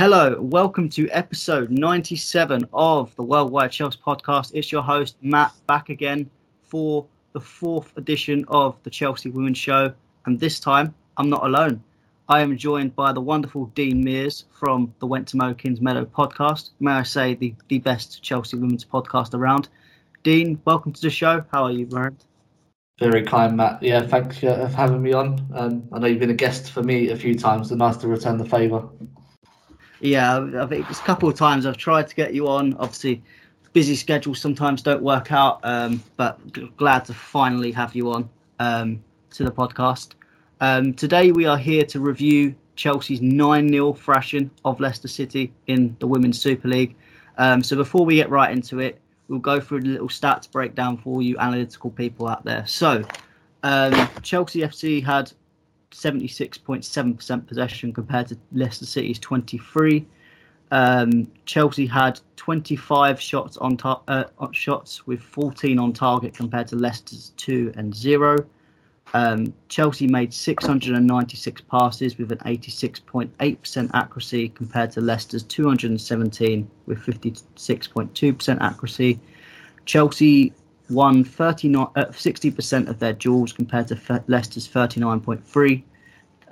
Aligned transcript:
Hello, 0.00 0.40
welcome 0.40 0.88
to 0.88 1.10
episode 1.10 1.70
97 1.70 2.66
of 2.72 3.14
the 3.16 3.22
Worldwide 3.22 3.70
Chelsea 3.70 3.98
podcast. 3.98 4.50
It's 4.54 4.72
your 4.72 4.80
host, 4.80 5.18
Matt, 5.20 5.52
back 5.66 5.90
again 5.90 6.30
for 6.62 7.04
the 7.34 7.40
fourth 7.40 7.94
edition 7.98 8.46
of 8.48 8.82
the 8.82 8.88
Chelsea 8.88 9.28
Women's 9.28 9.58
Show. 9.58 9.92
And 10.24 10.40
this 10.40 10.58
time, 10.58 10.94
I'm 11.18 11.28
not 11.28 11.44
alone. 11.44 11.84
I 12.30 12.40
am 12.40 12.56
joined 12.56 12.96
by 12.96 13.12
the 13.12 13.20
wonderful 13.20 13.66
Dean 13.74 14.02
Mears 14.02 14.46
from 14.50 14.90
the 15.00 15.06
Went 15.06 15.28
to 15.28 15.36
Mokins 15.36 15.82
Meadow 15.82 16.06
podcast. 16.06 16.70
May 16.80 16.92
I 16.92 17.02
say, 17.02 17.34
the, 17.34 17.54
the 17.68 17.80
best 17.80 18.22
Chelsea 18.22 18.56
women's 18.56 18.86
podcast 18.86 19.34
around. 19.34 19.68
Dean, 20.22 20.58
welcome 20.64 20.94
to 20.94 21.00
the 21.02 21.10
show. 21.10 21.44
How 21.52 21.64
are 21.64 21.72
you, 21.72 21.84
Brian? 21.84 22.16
Very 23.00 23.22
kind, 23.22 23.54
Matt. 23.54 23.82
Yeah, 23.82 24.06
thanks 24.06 24.38
for 24.38 24.66
having 24.74 25.02
me 25.02 25.12
on. 25.12 25.46
Um, 25.52 25.86
I 25.92 25.98
know 25.98 26.06
you've 26.06 26.20
been 26.20 26.30
a 26.30 26.32
guest 26.32 26.70
for 26.70 26.82
me 26.82 27.10
a 27.10 27.16
few 27.16 27.34
times, 27.34 27.68
so 27.68 27.74
nice 27.74 27.98
to 27.98 28.08
return 28.08 28.38
the 28.38 28.46
favour. 28.46 28.88
Yeah, 30.00 30.48
I 30.58 30.66
think 30.66 30.88
it's 30.88 31.00
a 31.00 31.04
couple 31.04 31.28
of 31.28 31.36
times 31.36 31.66
I've 31.66 31.76
tried 31.76 32.08
to 32.08 32.14
get 32.14 32.32
you 32.32 32.48
on. 32.48 32.74
Obviously, 32.74 33.22
busy 33.72 33.94
schedules 33.94 34.40
sometimes 34.40 34.82
don't 34.82 35.02
work 35.02 35.30
out, 35.30 35.60
um, 35.62 36.02
but 36.16 36.38
glad 36.76 37.04
to 37.06 37.14
finally 37.14 37.70
have 37.72 37.94
you 37.94 38.10
on 38.10 38.28
um, 38.58 39.02
to 39.32 39.44
the 39.44 39.50
podcast. 39.50 40.12
Um, 40.60 40.94
today 40.94 41.32
we 41.32 41.46
are 41.46 41.58
here 41.58 41.84
to 41.84 42.00
review 42.00 42.54
Chelsea's 42.76 43.20
9 43.20 43.68
0 43.68 43.92
thrashing 43.92 44.50
of 44.64 44.80
Leicester 44.80 45.08
City 45.08 45.52
in 45.66 45.96
the 46.00 46.06
Women's 46.06 46.40
Super 46.40 46.68
League. 46.68 46.96
Um, 47.36 47.62
so 47.62 47.76
before 47.76 48.04
we 48.06 48.16
get 48.16 48.30
right 48.30 48.50
into 48.50 48.80
it, 48.80 48.98
we'll 49.28 49.38
go 49.38 49.60
through 49.60 49.78
a 49.78 49.80
little 49.80 50.08
stats 50.08 50.50
breakdown 50.50 50.96
for 50.96 51.22
you 51.22 51.36
analytical 51.38 51.90
people 51.90 52.26
out 52.26 52.44
there. 52.44 52.66
So 52.66 53.04
um, 53.62 54.08
Chelsea 54.22 54.60
FC 54.60 55.04
had 55.04 55.32
76.7% 55.90 57.46
possession 57.46 57.92
compared 57.92 58.28
to 58.28 58.38
Leicester 58.52 58.86
City's 58.86 59.18
23. 59.18 60.06
Um, 60.72 61.26
Chelsea 61.46 61.86
had 61.86 62.20
25 62.36 63.20
shots 63.20 63.56
on 63.56 63.76
tar- 63.76 64.02
uh, 64.06 64.24
shots 64.52 65.06
with 65.06 65.20
14 65.20 65.78
on 65.78 65.92
target 65.92 66.34
compared 66.34 66.68
to 66.68 66.76
Leicester's 66.76 67.32
two 67.36 67.72
and 67.76 67.94
zero. 67.94 68.36
Um, 69.12 69.52
Chelsea 69.68 70.06
made 70.06 70.32
696 70.32 71.62
passes 71.62 72.16
with 72.16 72.30
an 72.30 72.38
86.8% 72.38 73.90
accuracy 73.92 74.48
compared 74.50 74.92
to 74.92 75.00
Leicester's 75.00 75.42
217 75.42 76.70
with 76.86 76.98
56.2% 77.00 78.60
accuracy. 78.60 79.18
Chelsea 79.86 80.52
won 80.90 81.24
39, 81.24 81.86
uh, 81.96 82.06
60% 82.06 82.88
of 82.88 82.98
their 82.98 83.12
duels 83.12 83.52
compared 83.52 83.88
to 83.88 84.22
Leicester's 84.26 84.68
39.3. 84.68 85.82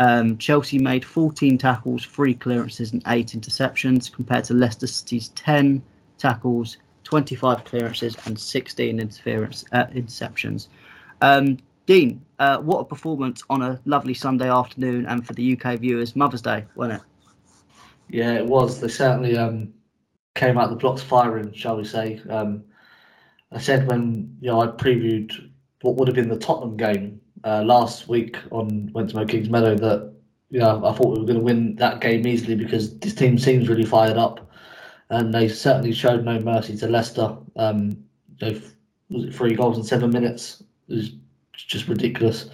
Um, 0.00 0.38
Chelsea 0.38 0.78
made 0.78 1.04
14 1.04 1.58
tackles, 1.58 2.04
three 2.04 2.34
clearances, 2.34 2.92
and 2.92 3.02
eight 3.08 3.28
interceptions 3.28 4.12
compared 4.12 4.44
to 4.44 4.54
Leicester 4.54 4.86
City's 4.86 5.28
10 5.30 5.82
tackles, 6.18 6.76
25 7.04 7.64
clearances, 7.64 8.16
and 8.26 8.38
16 8.38 9.00
interference 9.00 9.64
uh, 9.72 9.86
interceptions. 9.86 10.68
Um, 11.20 11.58
Dean, 11.86 12.24
uh, 12.38 12.58
what 12.58 12.80
a 12.80 12.84
performance 12.84 13.42
on 13.50 13.62
a 13.62 13.80
lovely 13.86 14.14
Sunday 14.14 14.50
afternoon, 14.50 15.06
and 15.06 15.26
for 15.26 15.32
the 15.32 15.58
UK 15.58 15.80
viewers, 15.80 16.14
Mother's 16.14 16.42
Day, 16.42 16.64
wasn't 16.76 17.00
it? 17.00 17.06
Yeah, 18.10 18.34
it 18.34 18.46
was. 18.46 18.80
They 18.80 18.88
certainly 18.88 19.36
um, 19.36 19.72
came 20.34 20.58
out 20.58 20.70
the 20.70 20.76
blocks 20.76 21.02
firing, 21.02 21.52
shall 21.52 21.76
we 21.76 21.84
say. 21.84 22.20
Um, 22.30 22.62
I 23.52 23.58
said 23.58 23.86
when 23.86 24.36
you 24.40 24.48
know 24.48 24.60
I 24.60 24.66
previewed 24.66 25.50
what 25.82 25.96
would 25.96 26.08
have 26.08 26.14
been 26.14 26.28
the 26.28 26.38
Tottenham 26.38 26.76
game 26.76 27.20
uh, 27.44 27.62
last 27.62 28.08
week 28.08 28.36
on 28.50 28.90
went 28.92 29.10
to 29.10 29.26
Kings 29.26 29.48
Meadow 29.48 29.74
that 29.76 30.12
you 30.50 30.60
know 30.60 30.84
I 30.84 30.92
thought 30.92 31.14
we 31.14 31.20
were 31.20 31.26
going 31.26 31.38
to 31.38 31.44
win 31.44 31.76
that 31.76 32.00
game 32.00 32.26
easily 32.26 32.54
because 32.54 32.98
this 32.98 33.14
team 33.14 33.38
seems 33.38 33.68
really 33.68 33.84
fired 33.84 34.16
up, 34.16 34.50
and 35.10 35.32
they 35.32 35.48
certainly 35.48 35.92
showed 35.92 36.24
no 36.24 36.38
mercy 36.40 36.76
to 36.78 36.88
Leicester. 36.88 37.36
Um, 37.56 38.04
you 38.38 38.50
know, 38.50 38.60
was 39.10 39.24
it 39.24 39.34
three 39.34 39.54
goals 39.54 39.78
in 39.78 39.84
seven 39.84 40.10
minutes? 40.10 40.62
It 40.88 40.94
was 40.94 41.10
just 41.52 41.88
ridiculous. 41.88 42.50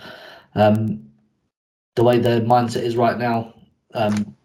Um, 0.55 1.11
the 1.97 2.05
way 2.05 2.19
their 2.19 2.41
mindset 2.41 2.83
is 2.83 2.97
right 2.97 3.19
now 3.19 3.55
um, 3.95 4.37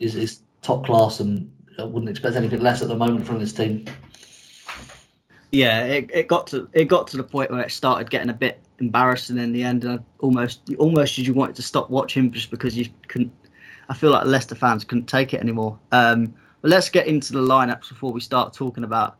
is 0.00 0.16
is 0.16 0.40
top 0.60 0.84
class, 0.84 1.20
and 1.20 1.50
I 1.78 1.84
wouldn't 1.84 2.10
expect 2.10 2.36
anything 2.36 2.60
less 2.60 2.82
at 2.82 2.88
the 2.88 2.96
moment 2.96 3.26
from 3.26 3.38
this 3.38 3.54
team 3.54 3.86
yeah, 5.52 5.84
it, 5.84 6.10
it 6.12 6.28
got 6.28 6.46
to 6.48 6.68
it 6.72 6.84
got 6.84 7.06
to 7.08 7.16
the 7.16 7.24
point 7.24 7.50
where 7.50 7.60
it 7.60 7.70
started 7.70 8.10
getting 8.10 8.30
a 8.30 8.34
bit 8.34 8.60
embarrassing 8.78 9.38
in 9.38 9.52
the 9.52 9.62
end, 9.62 9.84
and 9.84 10.04
almost 10.18 10.60
almost 10.78 11.18
you 11.18 11.32
wanted 11.34 11.56
to 11.56 11.62
stop 11.62 11.90
watching 11.90 12.30
just 12.30 12.50
because 12.50 12.76
you 12.76 12.86
couldn't. 13.08 13.32
I 13.88 13.94
feel 13.94 14.10
like 14.10 14.26
Leicester 14.26 14.54
fans 14.54 14.84
couldn't 14.84 15.06
take 15.06 15.32
it 15.32 15.40
anymore. 15.40 15.78
Um, 15.92 16.34
but 16.60 16.70
let's 16.70 16.90
get 16.90 17.06
into 17.06 17.32
the 17.32 17.40
lineups 17.40 17.88
before 17.88 18.12
we 18.12 18.20
start 18.20 18.52
talking 18.52 18.84
about 18.84 19.16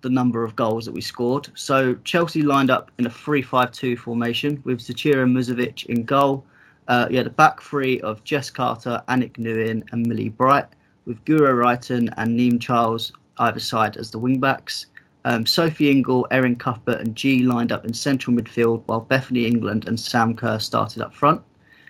the 0.00 0.08
number 0.08 0.44
of 0.44 0.56
goals 0.56 0.86
that 0.86 0.92
we 0.92 1.00
scored. 1.00 1.48
So 1.54 1.96
Chelsea 2.04 2.42
lined 2.42 2.70
up 2.70 2.90
in 2.98 3.06
a 3.06 3.10
3-5-2 3.10 3.98
formation 3.98 4.62
with 4.64 4.78
Zecira 4.78 5.26
Musovic 5.30 5.84
in 5.86 6.04
goal. 6.04 6.44
Uh, 6.88 7.08
you 7.10 7.16
had 7.16 7.26
a 7.26 7.30
back 7.30 7.60
three 7.60 8.00
of 8.02 8.22
Jess 8.22 8.48
Carter, 8.48 9.02
Aniek 9.08 9.32
Nouwen, 9.32 9.82
and 9.90 10.06
Millie 10.06 10.28
Bright, 10.28 10.66
with 11.04 11.22
Guro 11.24 11.52
Reiten 11.52 12.12
and 12.16 12.38
Niamh 12.38 12.60
Charles 12.60 13.12
either 13.38 13.60
side 13.60 13.96
as 13.96 14.10
the 14.10 14.18
wing 14.18 14.38
backs. 14.38 14.86
Um, 15.26 15.44
Sophie 15.44 15.90
Ingle, 15.90 16.24
Erin 16.30 16.54
Cuthbert, 16.54 17.00
and 17.00 17.16
Ji 17.16 17.42
lined 17.42 17.72
up 17.72 17.84
in 17.84 17.92
central 17.92 18.36
midfield, 18.36 18.84
while 18.86 19.00
Bethany 19.00 19.44
England 19.44 19.88
and 19.88 19.98
Sam 19.98 20.36
Kerr 20.36 20.60
started 20.60 21.02
up 21.02 21.12
front. 21.12 21.42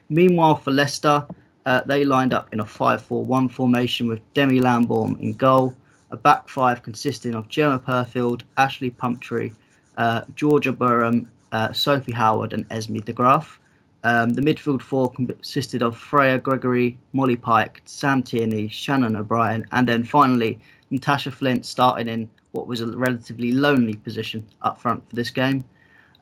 Meanwhile, 0.08 0.56
for 0.56 0.70
Leicester, 0.70 1.26
uh, 1.66 1.82
they 1.84 2.06
lined 2.06 2.32
up 2.32 2.48
in 2.54 2.60
a 2.60 2.64
5 2.64 3.02
4 3.02 3.26
1 3.26 3.50
formation 3.50 4.08
with 4.08 4.22
Demi 4.32 4.58
Lambourne 4.58 5.18
in 5.20 5.34
goal, 5.34 5.74
a 6.10 6.16
back 6.16 6.48
five 6.48 6.82
consisting 6.82 7.34
of 7.34 7.46
Gemma 7.50 7.78
Purfield, 7.78 8.40
Ashleigh 8.56 8.96
Plumptre, 8.96 9.50
uh, 9.98 10.22
Georgia 10.34 10.72
Brougham, 10.72 11.30
uh, 11.52 11.74
Sophie 11.74 12.12
Howard, 12.12 12.54
and 12.54 12.64
Esme 12.70 13.00
de 13.00 13.12
Graaf. 13.12 13.60
Um, 14.02 14.30
the 14.30 14.40
midfield 14.40 14.80
four 14.80 15.10
consisted 15.10 15.82
of 15.82 15.94
Freya 15.94 16.38
Gregory, 16.38 16.96
Molly 17.12 17.36
Pike, 17.36 17.82
Sam 17.84 18.22
Tierney, 18.22 18.68
Shannon 18.68 19.14
O'Brien, 19.14 19.66
and 19.72 19.86
then 19.86 20.04
finally 20.04 20.58
Natasha 20.90 21.30
Flint 21.30 21.66
starting 21.66 22.08
in 22.08 22.30
what 22.56 22.66
was 22.66 22.80
a 22.80 22.86
relatively 22.86 23.52
lonely 23.52 23.94
position 23.94 24.46
up 24.62 24.80
front 24.80 25.08
for 25.08 25.16
this 25.16 25.30
game. 25.30 25.64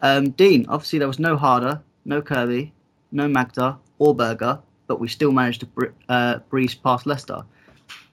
Um, 0.02 0.30
Dean, 0.30 0.66
obviously 0.68 0.98
there 0.98 1.08
was 1.08 1.18
no 1.18 1.36
Harder, 1.36 1.80
no 2.04 2.20
Kirby, 2.20 2.72
no 3.12 3.28
Magda 3.28 3.78
or 3.98 4.14
Berger, 4.14 4.58
but 4.86 5.00
we 5.00 5.08
still 5.08 5.32
managed 5.32 5.60
to 5.60 5.66
br- 5.66 5.86
uh, 6.08 6.38
breeze 6.50 6.74
past 6.74 7.06
Leicester. 7.06 7.42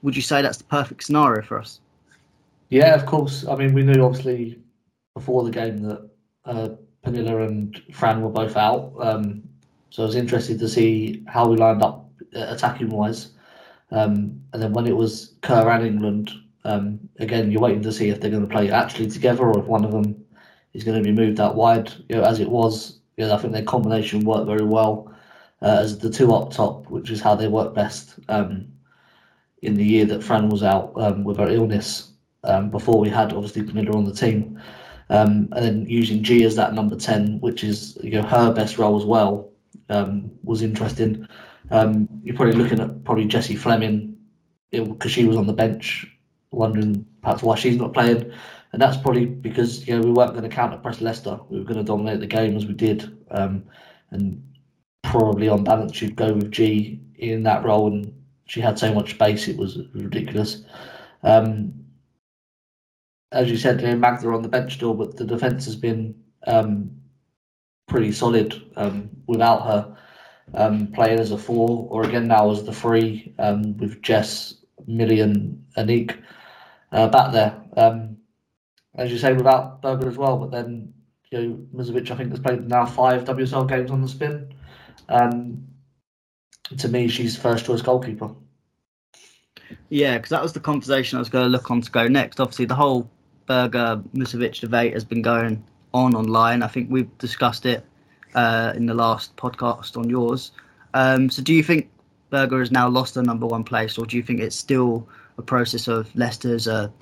Would 0.02 0.16
you 0.16 0.22
say 0.22 0.40
that's 0.40 0.58
the 0.58 0.64
perfect 0.64 1.04
scenario 1.04 1.42
for 1.42 1.58
us? 1.58 1.80
Yeah, 2.70 2.94
of 2.94 3.04
course. 3.04 3.46
I 3.46 3.56
mean, 3.56 3.74
we 3.74 3.82
knew 3.82 4.02
obviously 4.02 4.58
before 5.14 5.44
the 5.44 5.50
game 5.50 5.82
that 5.82 6.08
uh, 6.44 6.68
Pernille 7.04 7.46
and 7.46 7.82
Fran 7.92 8.22
were 8.22 8.30
both 8.30 8.56
out. 8.56 8.94
Um, 9.00 9.42
so 9.90 10.02
I 10.02 10.06
was 10.06 10.16
interested 10.16 10.58
to 10.58 10.68
see 10.68 11.22
how 11.26 11.46
we 11.48 11.56
lined 11.56 11.82
up 11.82 12.08
uh, 12.34 12.46
attacking 12.48 12.88
wise. 12.88 13.32
Um, 13.90 14.40
and 14.52 14.62
then 14.62 14.72
when 14.72 14.86
it 14.86 14.96
was 14.96 15.34
Kerr 15.42 15.68
and 15.68 15.84
England, 15.86 16.30
um, 16.64 17.01
again, 17.22 17.50
you're 17.50 17.60
waiting 17.60 17.82
to 17.82 17.92
see 17.92 18.08
if 18.08 18.20
they're 18.20 18.30
going 18.30 18.46
to 18.46 18.52
play 18.52 18.70
actually 18.70 19.08
together 19.08 19.44
or 19.44 19.58
if 19.58 19.66
one 19.66 19.84
of 19.84 19.92
them 19.92 20.24
is 20.74 20.84
going 20.84 21.02
to 21.02 21.04
be 21.04 21.14
moved 21.14 21.40
out 21.40 21.54
wide. 21.54 21.92
You 22.08 22.16
know, 22.16 22.22
as 22.22 22.40
it 22.40 22.50
was, 22.50 22.98
you 23.16 23.26
know, 23.26 23.34
I 23.34 23.38
think 23.38 23.52
their 23.52 23.62
combination 23.62 24.24
worked 24.24 24.46
very 24.46 24.64
well 24.64 25.12
uh, 25.62 25.78
as 25.80 25.98
the 25.98 26.10
two 26.10 26.34
up 26.34 26.52
top, 26.52 26.88
which 26.90 27.10
is 27.10 27.20
how 27.20 27.34
they 27.34 27.48
work 27.48 27.74
best 27.74 28.18
um, 28.28 28.66
in 29.62 29.74
the 29.74 29.84
year 29.84 30.04
that 30.06 30.22
Fran 30.22 30.48
was 30.48 30.62
out 30.62 30.92
um, 30.96 31.24
with 31.24 31.38
her 31.38 31.48
illness. 31.48 32.08
Um, 32.44 32.70
before 32.70 32.98
we 32.98 33.08
had 33.08 33.32
obviously 33.32 33.62
Pernille 33.62 33.94
on 33.94 34.04
the 34.04 34.12
team, 34.12 34.60
um, 35.10 35.48
and 35.52 35.64
then 35.64 35.86
using 35.88 36.24
Ji 36.24 36.42
as 36.42 36.56
that 36.56 36.74
number 36.74 36.96
ten, 36.96 37.38
which 37.38 37.62
is 37.62 37.96
you 38.02 38.10
know 38.10 38.26
her 38.26 38.52
best 38.52 38.78
role 38.78 38.96
as 38.96 39.04
well, 39.04 39.48
um, 39.90 40.28
was 40.42 40.60
interesting. 40.60 41.28
you're 41.70 42.34
probably 42.34 42.54
looking 42.54 42.80
at 42.80 43.04
probably 43.04 43.26
Jessie 43.26 43.54
Fleming 43.54 44.16
because 44.72 45.12
she 45.12 45.24
was 45.24 45.36
on 45.36 45.46
the 45.46 45.52
bench 45.52 46.11
wondering 46.52 47.06
perhaps 47.22 47.42
why 47.42 47.56
she's 47.56 47.76
not 47.76 47.92
playing. 47.92 48.32
And 48.72 48.80
that's 48.80 48.96
probably 48.96 49.26
because 49.26 49.86
you 49.86 49.98
know 49.98 50.06
we 50.06 50.12
weren't 50.12 50.32
going 50.32 50.48
to 50.48 50.54
counter 50.54 50.78
press 50.78 51.00
Leicester. 51.00 51.38
We 51.50 51.58
were 51.58 51.64
going 51.64 51.78
to 51.78 51.84
dominate 51.84 52.20
the 52.20 52.26
game 52.26 52.56
as 52.56 52.66
we 52.66 52.74
did, 52.74 53.18
um, 53.30 53.64
and 54.10 54.42
probably 55.02 55.48
on 55.48 55.64
balance 55.64 56.00
you'd 56.00 56.16
go 56.16 56.32
with 56.32 56.50
Ji 56.50 57.00
in 57.16 57.42
that 57.42 57.64
role. 57.64 57.88
And 57.92 58.12
she 58.46 58.60
had 58.60 58.78
so 58.78 58.94
much 58.94 59.10
space, 59.10 59.48
it 59.48 59.56
was 59.56 59.78
ridiculous. 59.94 60.64
Um, 61.22 61.74
as 63.32 63.50
you 63.50 63.56
said, 63.56 63.80
you 63.80 63.88
know, 63.88 63.96
Magda 63.96 64.28
on 64.28 64.42
the 64.42 64.48
bench 64.48 64.74
still, 64.74 64.94
but 64.94 65.16
the 65.16 65.24
defence 65.24 65.64
has 65.64 65.76
been 65.76 66.14
um, 66.46 66.90
pretty 67.88 68.12
solid 68.12 68.62
um, 68.76 69.10
without 69.26 69.64
her 69.66 69.96
um, 70.54 70.88
playing 70.88 71.18
as 71.18 71.30
a 71.30 71.38
four, 71.38 71.88
or 71.90 72.04
again 72.04 72.28
now 72.28 72.50
as 72.50 72.64
the 72.64 72.72
three 72.72 73.34
um, 73.38 73.76
with 73.78 74.02
Jess, 74.02 74.54
Millie, 74.86 75.20
and 75.20 75.64
Aniek 75.76 76.18
uh, 76.92 77.08
back 77.08 77.32
there. 77.32 77.60
Um, 77.76 78.18
as 78.94 79.10
you 79.10 79.18
say, 79.18 79.32
without 79.32 79.80
Berger 79.82 80.08
as 80.08 80.18
well, 80.18 80.36
but 80.36 80.50
then 80.50 80.92
you 81.30 81.38
know 81.40 81.66
Musovic, 81.74 82.10
I 82.10 82.16
think, 82.16 82.30
has 82.30 82.40
played 82.40 82.68
now 82.68 82.84
five 82.84 83.24
WSL 83.24 83.68
games 83.68 83.90
on 83.90 84.02
the 84.02 84.08
spin. 84.08 84.54
Um, 85.08 85.64
to 86.78 86.88
me, 86.88 87.08
she's 87.08 87.36
first 87.36 87.64
choice 87.64 87.82
goalkeeper. 87.82 88.30
Yeah, 89.88 90.18
because 90.18 90.30
that 90.30 90.42
was 90.42 90.52
the 90.52 90.60
conversation 90.60 91.16
I 91.16 91.20
was 91.20 91.28
going 91.28 91.44
to 91.44 91.50
look 91.50 91.70
on 91.70 91.80
to 91.80 91.90
go 91.90 92.06
next. 92.06 92.40
Obviously, 92.40 92.66
the 92.66 92.74
whole 92.74 93.10
Berger 93.46 94.02
Musovic 94.14 94.60
debate 94.60 94.92
has 94.92 95.04
been 95.04 95.22
going 95.22 95.64
on 95.94 96.14
online. 96.14 96.62
I 96.62 96.68
think 96.68 96.90
we've 96.90 97.16
discussed 97.18 97.66
it 97.66 97.84
uh, 98.34 98.72
in 98.76 98.86
the 98.86 98.94
last 98.94 99.34
podcast 99.36 99.96
on 99.96 100.08
yours. 100.08 100.52
Um, 100.94 101.30
so, 101.30 101.42
do 101.42 101.54
you 101.54 101.62
think 101.62 101.90
Berger 102.30 102.58
has 102.60 102.70
now 102.70 102.88
lost 102.88 103.14
the 103.14 103.22
number 103.22 103.46
one 103.46 103.64
place, 103.64 103.96
or 103.96 104.04
do 104.04 104.16
you 104.16 104.22
think 104.22 104.40
it's 104.40 104.56
still 104.56 105.08
a 105.38 105.42
process 105.42 105.88
of 105.88 106.14
Leicester's 106.14 106.66
a 106.66 106.92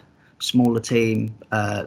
smaller 0.41 0.81
team 0.81 1.35
uh, 1.53 1.87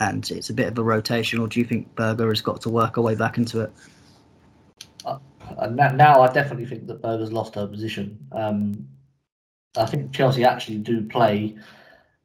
and 0.00 0.30
it's 0.30 0.50
a 0.50 0.54
bit 0.54 0.68
of 0.68 0.78
a 0.78 0.82
rotation, 0.82 1.38
or 1.38 1.46
do 1.46 1.60
you 1.60 1.66
think 1.66 1.94
Berger 1.94 2.28
has 2.28 2.40
got 2.40 2.60
to 2.62 2.70
work 2.70 2.96
her 2.96 3.02
way 3.02 3.14
back 3.14 3.38
into 3.38 3.60
it? 3.60 3.72
Uh, 5.06 5.66
now, 5.66 6.20
I 6.20 6.32
definitely 6.32 6.66
think 6.66 6.86
that 6.86 7.02
Berger's 7.02 7.32
lost 7.32 7.54
her 7.54 7.66
position. 7.66 8.18
Um, 8.32 8.88
I 9.76 9.86
think 9.86 10.12
Chelsea 10.12 10.44
actually 10.44 10.78
do 10.78 11.02
play 11.02 11.56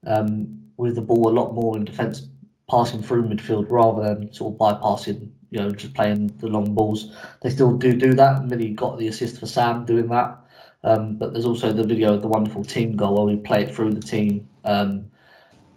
um, 0.07 0.61
with 0.77 0.95
the 0.95 1.01
ball 1.01 1.29
a 1.29 1.33
lot 1.33 1.53
more 1.53 1.77
in 1.77 1.85
defence, 1.85 2.27
passing 2.69 3.03
through 3.03 3.27
midfield 3.27 3.67
rather 3.69 4.03
than 4.03 4.33
sort 4.33 4.53
of 4.53 4.59
bypassing, 4.59 5.29
you 5.51 5.59
know, 5.59 5.71
just 5.71 5.93
playing 5.93 6.27
the 6.37 6.47
long 6.47 6.73
balls. 6.73 7.15
They 7.41 7.49
still 7.49 7.77
do 7.77 7.93
do 7.93 8.13
that. 8.13 8.45
Millie 8.45 8.69
got 8.69 8.97
the 8.97 9.07
assist 9.07 9.39
for 9.39 9.45
Sam 9.45 9.85
doing 9.85 10.07
that. 10.09 10.38
Um, 10.83 11.17
but 11.17 11.33
there's 11.33 11.45
also 11.45 11.73
the 11.73 11.83
video 11.83 12.13
of 12.13 12.21
the 12.21 12.27
wonderful 12.27 12.63
team 12.63 12.95
goal 12.95 13.15
where 13.15 13.35
we 13.35 13.41
play 13.41 13.63
it 13.63 13.75
through 13.75 13.93
the 13.93 14.01
team 14.01 14.47
um, 14.63 15.09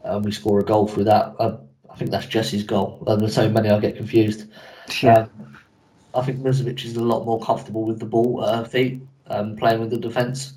and 0.04 0.25
we 0.25 0.31
score 0.31 0.60
a 0.60 0.64
goal 0.64 0.87
through 0.87 1.04
that. 1.04 1.34
Uh, 1.38 1.56
I 1.90 1.96
think 1.96 2.10
that's 2.10 2.26
Jesse's 2.26 2.62
goal. 2.62 3.02
And 3.06 3.20
there's 3.20 3.34
so 3.34 3.49
many 3.49 3.69
I 3.69 3.78
get 3.81 3.96
confused. 3.96 4.46
Yeah. 5.02 5.20
Um, 5.20 5.58
I 6.14 6.22
think 6.22 6.40
Musovic 6.40 6.84
is 6.84 6.96
a 6.96 7.02
lot 7.02 7.25
more 7.25 7.40
comfortable 7.40 7.84
with 7.84 7.99
the 7.99 8.06
ball 8.06 8.44
at 8.46 8.54
her 8.54 8.64
feet, 8.64 9.02
um, 9.28 9.56
playing 9.56 9.81
with 9.81 9.90
the 9.90 9.99
defence. 9.99 10.54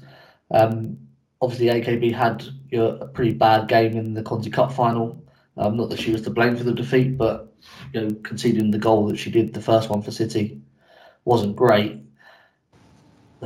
Um, 0.51 0.97
obviously, 1.41 1.67
AKB 1.67 2.13
had 2.13 2.43
you 2.69 2.77
know, 2.77 2.97
a 2.97 3.07
pretty 3.07 3.33
bad 3.33 3.67
game 3.67 3.95
in 3.95 4.13
the 4.13 4.23
Conti 4.23 4.49
Cup 4.49 4.71
final. 4.71 5.21
Um, 5.57 5.77
not 5.77 5.89
that 5.89 5.99
she 5.99 6.11
was 6.11 6.21
to 6.23 6.29
blame 6.29 6.57
for 6.57 6.65
the 6.65 6.73
defeat, 6.73 7.17
but 7.17 7.53
you 7.93 8.01
know, 8.01 8.15
conceding 8.23 8.71
the 8.71 8.77
goal 8.77 9.07
that 9.07 9.17
she 9.17 9.31
did, 9.31 9.53
the 9.53 9.61
first 9.61 9.89
one 9.89 10.01
for 10.01 10.11
City, 10.11 10.59
wasn't 11.23 11.55
great. 11.55 12.01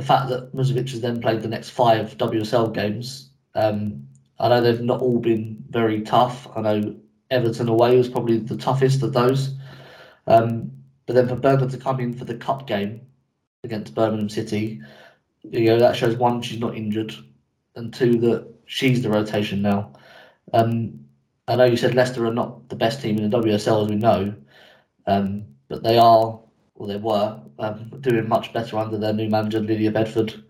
The 0.00 0.06
fact 0.06 0.30
that 0.30 0.54
Musovic 0.54 0.90
has 0.92 1.02
then 1.02 1.20
played 1.20 1.42
the 1.42 1.48
next 1.48 1.70
five 1.70 2.16
WSL 2.16 2.72
games, 2.72 3.28
um, 3.54 4.08
I 4.38 4.48
know 4.48 4.62
they've 4.62 4.80
not 4.80 5.02
all 5.02 5.18
been 5.18 5.62
very 5.68 6.00
tough. 6.00 6.48
I 6.56 6.62
know 6.62 6.96
Everton 7.30 7.68
away 7.68 7.98
was 7.98 8.08
probably 8.08 8.38
the 8.38 8.56
toughest 8.56 9.02
of 9.02 9.12
those. 9.12 9.56
Um, 10.26 10.72
but 11.04 11.16
then 11.16 11.28
for 11.28 11.36
Berger 11.36 11.68
to 11.68 11.76
come 11.76 12.00
in 12.00 12.14
for 12.14 12.24
the 12.24 12.34
cup 12.34 12.66
game 12.66 13.02
against 13.62 13.94
Birmingham 13.94 14.30
City, 14.30 14.80
you 15.42 15.66
know 15.66 15.78
that 15.78 15.96
shows 15.96 16.16
one 16.16 16.40
she's 16.40 16.60
not 16.60 16.78
injured, 16.78 17.14
and 17.76 17.92
two 17.92 18.18
that 18.20 18.48
she's 18.64 19.02
the 19.02 19.10
rotation 19.10 19.60
now. 19.60 19.92
Um, 20.54 20.98
I 21.46 21.56
know 21.56 21.64
you 21.64 21.76
said 21.76 21.94
Leicester 21.94 22.24
are 22.24 22.32
not 22.32 22.70
the 22.70 22.76
best 22.76 23.02
team 23.02 23.18
in 23.18 23.28
the 23.28 23.38
WSL 23.38 23.84
as 23.84 23.90
we 23.90 23.96
know, 23.96 24.34
um, 25.06 25.44
but 25.68 25.82
they 25.82 25.98
are, 25.98 26.40
or 26.80 26.86
they 26.86 26.96
were, 26.96 27.38
um, 27.58 27.90
doing 28.00 28.26
much 28.26 28.54
better 28.54 28.78
under 28.78 28.96
their 28.96 29.12
new 29.12 29.28
manager 29.28 29.60
Lydia 29.60 29.90
Bedford 29.90 30.42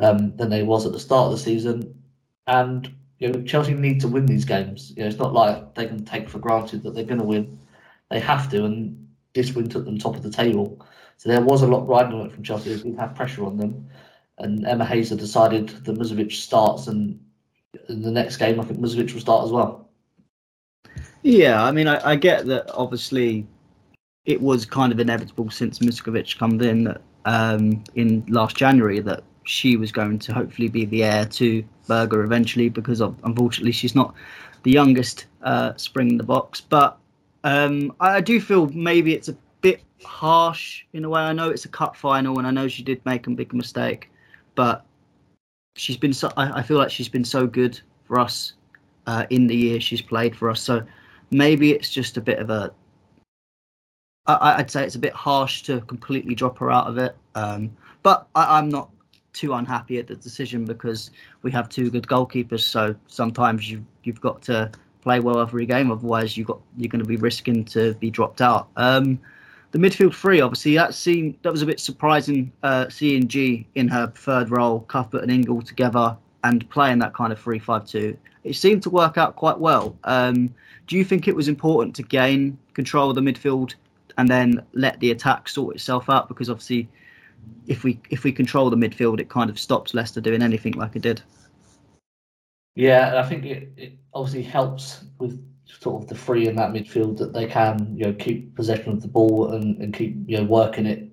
um, 0.00 0.36
than 0.36 0.50
they 0.50 0.62
was 0.62 0.84
at 0.84 0.92
the 0.92 1.00
start 1.00 1.26
of 1.26 1.32
the 1.32 1.38
season. 1.38 1.98
And 2.46 2.94
you 3.18 3.28
know, 3.28 3.42
Chelsea 3.42 3.72
need 3.72 3.98
to 4.02 4.08
win 4.08 4.26
these 4.26 4.44
games. 4.44 4.92
You 4.94 5.02
know, 5.02 5.08
it's 5.08 5.18
not 5.18 5.32
like 5.32 5.74
they 5.74 5.86
can 5.86 6.04
take 6.04 6.28
for 6.28 6.38
granted 6.38 6.82
that 6.82 6.94
they're 6.94 7.04
going 7.04 7.20
to 7.20 7.24
win. 7.24 7.58
They 8.10 8.20
have 8.20 8.50
to, 8.50 8.66
and 8.66 9.08
this 9.32 9.54
win 9.54 9.66
took 9.66 9.86
them 9.86 9.96
top 9.96 10.14
of 10.14 10.22
the 10.22 10.30
table. 10.30 10.84
So 11.16 11.30
there 11.30 11.40
was 11.40 11.62
a 11.62 11.66
lot 11.66 11.88
riding 11.88 12.20
on 12.20 12.26
it 12.26 12.32
from 12.32 12.42
Chelsea. 12.42 12.78
We've 12.84 12.98
had 12.98 13.16
pressure 13.16 13.46
on 13.46 13.56
them, 13.56 13.88
and 14.36 14.66
Emma 14.66 14.84
Hayes 14.84 15.08
decided 15.08 15.70
that 15.70 15.98
Musovic 15.98 16.32
starts, 16.32 16.86
and 16.86 17.18
in 17.88 18.02
the 18.02 18.10
next 18.10 18.36
game, 18.36 18.60
I 18.60 18.64
think 18.64 18.78
Musovic 18.78 19.14
will 19.14 19.20
start 19.22 19.46
as 19.46 19.52
well. 19.52 19.88
Yeah, 21.22 21.64
I 21.64 21.70
mean, 21.70 21.88
I, 21.88 22.10
I 22.10 22.16
get 22.16 22.44
that. 22.46 22.70
Obviously, 22.74 23.46
it 24.24 24.40
was 24.40 24.64
kind 24.64 24.92
of 24.92 25.00
inevitable 25.00 25.50
since 25.50 25.80
Musovic 25.80 26.38
come 26.38 26.60
in 26.60 26.84
that 26.84 27.00
um, 27.24 27.82
in 27.94 28.24
last 28.28 28.56
January 28.56 29.00
that 29.00 29.22
she 29.44 29.76
was 29.76 29.90
going 29.90 30.18
to 30.20 30.32
hopefully 30.32 30.68
be 30.68 30.84
the 30.84 31.02
heir 31.02 31.24
to 31.26 31.64
Berger 31.88 32.22
eventually, 32.22 32.68
because 32.68 33.00
of, 33.00 33.16
unfortunately 33.24 33.72
she's 33.72 33.94
not 33.94 34.14
the 34.62 34.70
youngest 34.70 35.26
uh, 35.42 35.74
spring 35.76 36.10
in 36.10 36.16
the 36.16 36.24
box. 36.24 36.60
But 36.60 36.98
um, 37.44 37.92
I, 38.00 38.16
I, 38.16 38.20
do 38.20 38.40
feel 38.40 38.68
maybe 38.68 39.14
it's 39.14 39.28
a 39.28 39.36
bit 39.60 39.82
harsh 40.04 40.84
in 40.92 41.04
a 41.04 41.08
way. 41.08 41.20
I 41.20 41.32
know 41.32 41.50
it's 41.50 41.64
a 41.64 41.68
cup 41.68 41.96
final, 41.96 42.38
and 42.38 42.46
I 42.46 42.50
know 42.50 42.68
she 42.68 42.82
did 42.82 43.04
make 43.04 43.26
a 43.26 43.30
big 43.30 43.52
mistake, 43.52 44.10
but 44.54 44.84
she's 45.74 45.96
been 45.96 46.12
so. 46.12 46.32
I, 46.36 46.60
I 46.60 46.62
feel 46.62 46.78
like 46.78 46.90
she's 46.90 47.08
been 47.08 47.24
so 47.24 47.46
good 47.46 47.80
for 48.04 48.20
us 48.20 48.54
uh, 49.06 49.26
in 49.30 49.46
the 49.46 49.56
year 49.56 49.80
she's 49.80 50.02
played 50.02 50.36
for 50.36 50.50
us. 50.50 50.60
So 50.60 50.84
maybe 51.30 51.72
it's 51.72 51.90
just 51.90 52.16
a 52.16 52.20
bit 52.20 52.38
of 52.38 52.50
a. 52.50 52.72
I, 54.26 54.56
I'd 54.58 54.70
say 54.70 54.84
it's 54.84 54.94
a 54.94 55.00
bit 55.00 55.12
harsh 55.12 55.62
to 55.62 55.80
completely 55.82 56.34
drop 56.34 56.58
her 56.58 56.70
out 56.70 56.86
of 56.86 56.98
it. 56.98 57.16
Um, 57.34 57.76
but 58.02 58.26
I, 58.34 58.58
I'm 58.58 58.68
not 58.68 58.90
too 59.32 59.54
unhappy 59.54 59.98
at 59.98 60.06
the 60.06 60.14
decision 60.14 60.64
because 60.64 61.10
we 61.42 61.50
have 61.50 61.68
two 61.68 61.90
good 61.90 62.06
goalkeepers. 62.06 62.60
So 62.60 62.94
sometimes 63.06 63.70
you 63.70 63.84
you've 64.04 64.20
got 64.20 64.42
to 64.42 64.70
play 65.00 65.20
well 65.20 65.40
every 65.40 65.66
game, 65.66 65.90
otherwise 65.90 66.36
you 66.36 66.44
got 66.44 66.60
you're 66.76 66.88
going 66.88 67.02
to 67.02 67.08
be 67.08 67.16
risking 67.16 67.64
to 67.66 67.94
be 67.94 68.10
dropped 68.10 68.40
out. 68.40 68.68
Um, 68.76 69.18
the 69.72 69.78
midfield 69.78 70.14
three, 70.14 70.40
obviously, 70.40 70.74
that 70.76 70.94
seemed 70.94 71.36
that 71.42 71.50
was 71.50 71.62
a 71.62 71.66
bit 71.66 71.80
surprising. 71.80 72.52
Uh, 72.62 72.88
seeing 72.90 73.26
Ji 73.26 73.66
in 73.74 73.88
her 73.88 74.06
preferred 74.06 74.50
role, 74.50 74.80
Cuthbert 74.80 75.22
and 75.22 75.32
Ingle 75.32 75.62
together, 75.62 76.16
and 76.44 76.68
playing 76.70 76.98
that 76.98 77.14
kind 77.14 77.32
of 77.32 77.40
three-five-two. 77.40 78.16
It 78.44 78.54
seemed 78.54 78.82
to 78.82 78.90
work 78.90 79.16
out 79.16 79.36
quite 79.36 79.58
well. 79.58 79.96
Um, 80.04 80.54
do 80.86 80.96
you 80.96 81.04
think 81.04 81.26
it 81.26 81.34
was 81.34 81.48
important 81.48 81.96
to 81.96 82.02
gain 82.02 82.58
control 82.74 83.08
of 83.08 83.14
the 83.14 83.22
midfield 83.22 83.74
and 84.18 84.28
then 84.28 84.64
let 84.72 84.98
the 85.00 85.10
attack 85.10 85.48
sort 85.48 85.74
itself 85.74 86.08
out? 86.10 86.28
Because 86.28 86.50
obviously, 86.50 86.88
if 87.66 87.84
we 87.84 88.00
if 88.10 88.24
we 88.24 88.32
control 88.32 88.70
the 88.70 88.76
midfield, 88.76 89.20
it 89.20 89.28
kind 89.28 89.50
of 89.50 89.58
stops 89.58 89.94
Leicester 89.94 90.20
doing 90.20 90.42
anything 90.42 90.74
like 90.74 90.96
it 90.96 91.02
did. 91.02 91.22
Yeah, 92.74 93.20
I 93.22 93.28
think 93.28 93.44
it, 93.44 93.72
it 93.76 93.92
obviously 94.14 94.42
helps 94.42 95.04
with 95.18 95.42
sort 95.66 96.02
of 96.02 96.08
the 96.08 96.14
free 96.14 96.48
in 96.48 96.56
that 96.56 96.72
midfield 96.72 97.16
that 97.18 97.32
they 97.32 97.46
can 97.46 97.94
you 97.96 98.04
know 98.04 98.12
keep 98.14 98.54
possession 98.54 98.92
of 98.92 99.02
the 99.02 99.08
ball 99.08 99.52
and, 99.52 99.80
and 99.80 99.94
keep 99.94 100.16
you 100.26 100.38
know 100.38 100.44
working 100.44 100.86
it 100.86 101.08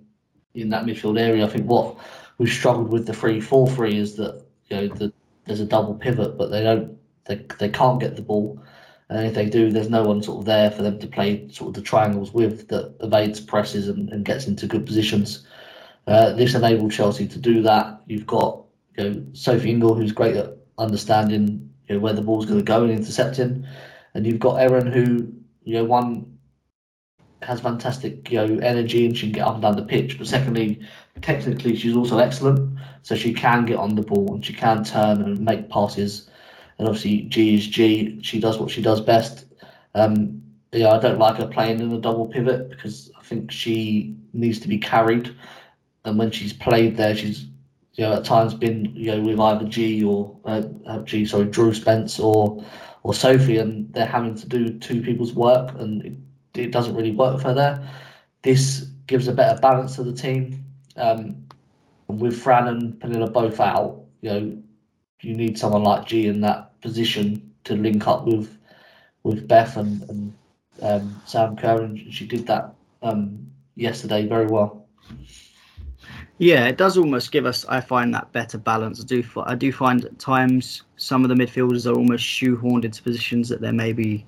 in 0.53 0.69
that 0.69 0.85
midfield 0.85 1.19
area. 1.19 1.45
I 1.45 1.49
think 1.49 1.65
what 1.65 1.97
we've 2.37 2.51
struggled 2.51 2.91
with 2.91 3.05
the 3.05 3.13
three 3.13 3.39
four 3.39 3.67
three 3.67 3.97
is 3.97 4.15
that 4.15 4.45
you 4.69 4.77
know 4.77 4.87
the, 4.87 5.13
there's 5.45 5.59
a 5.59 5.65
double 5.65 5.95
pivot, 5.95 6.37
but 6.37 6.51
they 6.51 6.63
don't 6.63 6.97
they 7.25 7.45
they 7.57 7.69
can't 7.69 7.99
get 7.99 8.15
the 8.15 8.21
ball. 8.21 8.61
And 9.09 9.25
if 9.25 9.33
they 9.33 9.49
do, 9.49 9.71
there's 9.71 9.89
no 9.89 10.03
one 10.03 10.21
sort 10.21 10.39
of 10.39 10.45
there 10.45 10.69
for 10.69 10.83
them 10.83 10.99
to 10.99 11.07
play 11.07 11.49
sort 11.49 11.69
of 11.69 11.73
the 11.73 11.81
triangles 11.81 12.31
with 12.31 12.67
that 12.67 12.95
evades 13.01 13.39
presses 13.39 13.87
and, 13.87 14.09
and 14.09 14.23
gets 14.23 14.47
into 14.47 14.67
good 14.67 14.85
positions. 14.85 15.47
Uh, 16.05 16.33
this 16.33 16.53
enabled 16.53 16.91
Chelsea 16.91 17.27
to 17.27 17.39
do 17.39 17.61
that. 17.63 18.01
You've 18.05 18.27
got 18.27 18.63
you 18.97 19.03
know, 19.03 19.25
Sophie 19.33 19.71
Ingle, 19.71 19.95
who's 19.95 20.11
great 20.11 20.35
at 20.35 20.57
understanding 20.77 21.69
you 21.87 21.95
know, 21.95 22.01
where 22.01 22.13
the 22.13 22.21
ball's 22.21 22.45
going 22.45 22.59
to 22.59 22.63
go 22.65 22.83
and 22.83 22.91
intercepting, 22.91 23.65
and 24.13 24.25
you've 24.25 24.39
got 24.39 24.55
Erin, 24.55 24.87
who 24.87 25.33
you 25.63 25.73
know 25.73 25.83
one 25.83 26.37
has 27.41 27.61
fantastic 27.61 28.29
you 28.29 28.37
know 28.37 28.59
energy 28.59 29.05
and 29.05 29.17
she 29.17 29.27
can 29.27 29.31
get 29.31 29.47
up 29.47 29.53
and 29.53 29.61
down 29.63 29.75
the 29.75 29.83
pitch, 29.83 30.17
but 30.17 30.27
secondly, 30.27 30.79
technically 31.21 31.75
she's 31.75 31.95
also 31.95 32.19
excellent, 32.19 32.77
so 33.01 33.15
she 33.15 33.33
can 33.33 33.65
get 33.65 33.77
on 33.77 33.95
the 33.95 34.03
ball 34.03 34.33
and 34.33 34.45
she 34.45 34.53
can 34.53 34.83
turn 34.83 35.21
and 35.21 35.39
make 35.39 35.69
passes. 35.69 36.28
And 36.79 36.87
obviously, 36.87 37.21
Ji 37.23 37.55
is 37.55 37.67
Ji. 37.67 38.19
She 38.23 38.39
does 38.39 38.57
what 38.57 38.71
she 38.71 38.81
does 38.81 39.01
best. 39.01 39.45
Um, 39.93 40.41
yeah, 40.71 40.91
I 40.91 40.99
don't 40.99 41.19
like 41.19 41.37
her 41.37 41.47
playing 41.47 41.79
in 41.79 41.91
a 41.91 41.99
double 41.99 42.25
pivot 42.27 42.69
because 42.69 43.11
I 43.19 43.23
think 43.23 43.51
she 43.51 44.15
needs 44.33 44.59
to 44.59 44.67
be 44.67 44.77
carried 44.77 45.35
and 46.05 46.17
when 46.17 46.31
she's 46.31 46.53
played 46.53 46.97
there, 46.97 47.15
she's 47.15 47.45
you 47.93 48.03
know 48.03 48.13
at 48.13 48.25
times 48.25 48.53
been 48.53 48.85
you 48.95 49.11
know 49.11 49.21
with 49.21 49.39
either 49.39 49.65
Ji 49.65 50.03
or 50.03 50.35
uh, 50.45 50.63
Ji, 51.03 51.25
sorry, 51.25 51.45
Drew 51.45 51.73
Spence 51.73 52.19
or 52.19 52.63
or 53.03 53.13
Sophie, 53.13 53.57
and 53.57 53.91
they're 53.93 54.05
having 54.05 54.35
to 54.35 54.47
do 54.47 54.77
two 54.79 55.01
people's 55.01 55.33
work, 55.33 55.73
and 55.79 56.05
it, 56.05 56.13
it 56.55 56.71
doesn't 56.71 56.95
really 56.95 57.11
work 57.11 57.41
for 57.41 57.53
there. 57.53 57.87
This 58.41 58.87
gives 59.07 59.27
a 59.27 59.33
better 59.33 59.59
balance 59.59 59.95
to 59.95 60.03
the 60.03 60.13
team. 60.13 60.63
Um, 60.95 61.45
with 62.07 62.35
Fran 62.41 62.67
and 62.67 62.99
Pernille 62.99 63.31
both 63.31 63.59
out, 63.59 64.03
you 64.21 64.29
know, 64.31 64.57
you 65.21 65.35
need 65.35 65.59
someone 65.59 65.83
like 65.83 66.07
Ji 66.07 66.27
in 66.27 66.41
that 66.41 66.68
position 66.81 67.53
to 67.65 67.75
link 67.75 68.07
up 68.07 68.25
with 68.25 68.57
with 69.23 69.47
Beth 69.47 69.77
and, 69.77 70.09
and 70.09 70.33
um, 70.81 71.21
Sam 71.25 71.55
Kerr, 71.57 71.81
and 71.81 72.13
she 72.13 72.25
did 72.25 72.47
that 72.47 72.73
um, 73.01 73.51
yesterday 73.75 74.25
very 74.25 74.47
well. 74.47 74.85
Yeah, 76.37 76.67
it 76.67 76.77
does 76.77 76.97
almost 76.97 77.33
give 77.33 77.45
us. 77.45 77.65
I 77.65 77.81
find 77.81 78.13
that 78.13 78.31
better 78.31 78.57
balance. 78.57 79.01
I 79.01 79.05
do. 79.05 79.23
I 79.45 79.55
do 79.55 79.73
find 79.73 80.05
at 80.05 80.17
times 80.19 80.83
some 80.95 81.23
of 81.25 81.29
the 81.29 81.35
midfielders 81.35 81.85
are 81.85 81.95
almost 81.95 82.23
shoehorned 82.23 82.85
into 82.85 83.03
positions 83.03 83.49
that 83.49 83.59
they're 83.59 83.73
maybe 83.73 84.25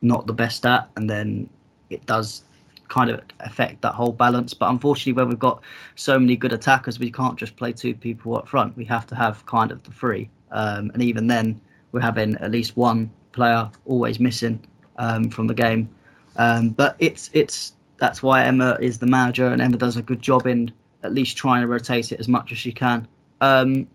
not 0.00 0.26
the 0.26 0.32
best 0.32 0.66
at, 0.66 0.90
and 0.96 1.08
then 1.08 1.48
it 1.88 2.04
does 2.06 2.42
kind 2.88 3.10
of 3.10 3.20
affect 3.40 3.80
that 3.82 3.94
whole 3.94 4.12
balance. 4.12 4.54
But 4.54 4.70
unfortunately, 4.70 5.12
when 5.12 5.28
we've 5.28 5.38
got 5.38 5.62
so 5.94 6.18
many 6.18 6.36
good 6.36 6.52
attackers, 6.52 6.98
we 6.98 7.12
can't 7.12 7.38
just 7.38 7.56
play 7.56 7.72
two 7.72 7.94
people 7.94 8.36
up 8.36 8.48
front. 8.48 8.76
We 8.76 8.84
have 8.86 9.06
to 9.06 9.14
have 9.14 9.46
kind 9.46 9.70
of 9.70 9.82
the 9.84 9.92
three. 9.92 10.28
um, 10.52 10.90
and 10.94 11.02
even 11.02 11.26
then, 11.26 11.60
we're 11.92 12.00
having 12.00 12.36
at 12.36 12.50
least 12.50 12.76
one 12.76 13.10
player 13.32 13.70
always 13.84 14.18
missing 14.18 14.64
um, 14.96 15.30
from 15.30 15.46
the 15.46 15.54
game. 15.54 15.88
Um, 16.36 16.70
but 16.70 16.96
it's 16.98 17.30
it's 17.32 17.74
that's 17.98 18.22
why 18.22 18.44
Emma 18.44 18.76
is 18.80 18.98
the 18.98 19.06
manager, 19.06 19.46
and 19.46 19.62
Emma 19.62 19.76
does 19.76 19.96
a 19.96 20.02
good 20.02 20.20
job 20.20 20.46
in 20.46 20.72
at 21.02 21.12
least 21.12 21.36
trying 21.36 21.62
to 21.62 21.68
rotate 21.68 22.12
it 22.12 22.20
as 22.20 22.28
much 22.28 22.52
as 22.52 22.58
she 22.58 22.72
can. 22.72 23.06
Um, 23.40 23.86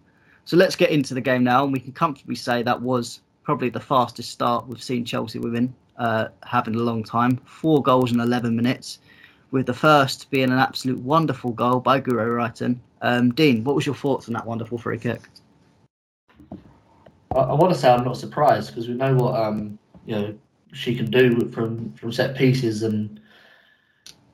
so 0.46 0.56
let's 0.56 0.76
get 0.76 0.92
into 0.92 1.14
the 1.14 1.22
game 1.22 1.44
now, 1.44 1.64
and 1.64 1.74
we 1.74 1.80
can 1.80 1.92
comfortably 1.92 2.36
say 2.36 2.64
that 2.64 2.82
was 2.82 3.22
probably 3.44 3.70
the 3.70 3.80
fastest 3.80 4.32
start 4.32 4.68
we've 4.68 4.82
seen 4.82 5.06
Chelsea 5.06 5.40
women 5.40 5.74
uh, 5.98 6.28
have 6.44 6.68
in 6.68 6.76
a 6.76 6.80
long 6.80 7.04
time. 7.04 7.38
Four 7.46 7.82
goals 7.82 8.12
in 8.12 8.20
11 8.20 8.56
minutes, 8.56 9.00
with 9.52 9.66
the 9.66 9.74
first 9.74 10.30
being 10.30 10.52
an 10.52 10.60
absolute 10.60 11.00
wonderful 11.00 11.52
goal 11.52 11.80
by 11.80 12.00
Guro 12.00 12.28
Reiten. 12.28 12.78
Um, 13.02 13.34
Dean, 13.34 13.64
what 13.64 13.76
was 13.76 13.86
your 13.86 13.96
thoughts 13.96 14.28
on 14.28 14.34
that 14.34 14.46
wonderful 14.46 14.78
free 14.78 14.98
kick? 14.98 15.22
I, 17.38 17.52
I 17.52 17.54
want 17.54 17.74
to 17.74 17.80
say 17.80 17.90
I'm 17.90 18.04
not 18.04 18.18
surprised 18.18 18.70
because 18.70 18.88
we 18.88 18.96
know 18.96 19.14
what 19.16 19.40
um, 19.40 19.78
you 20.06 20.16
know 20.16 20.38
she 20.74 20.96
can 20.96 21.10
do 21.10 21.50
from 21.52 21.94
from 21.94 22.12
set 22.12 22.36
pieces, 22.36 22.84
and 22.84 23.20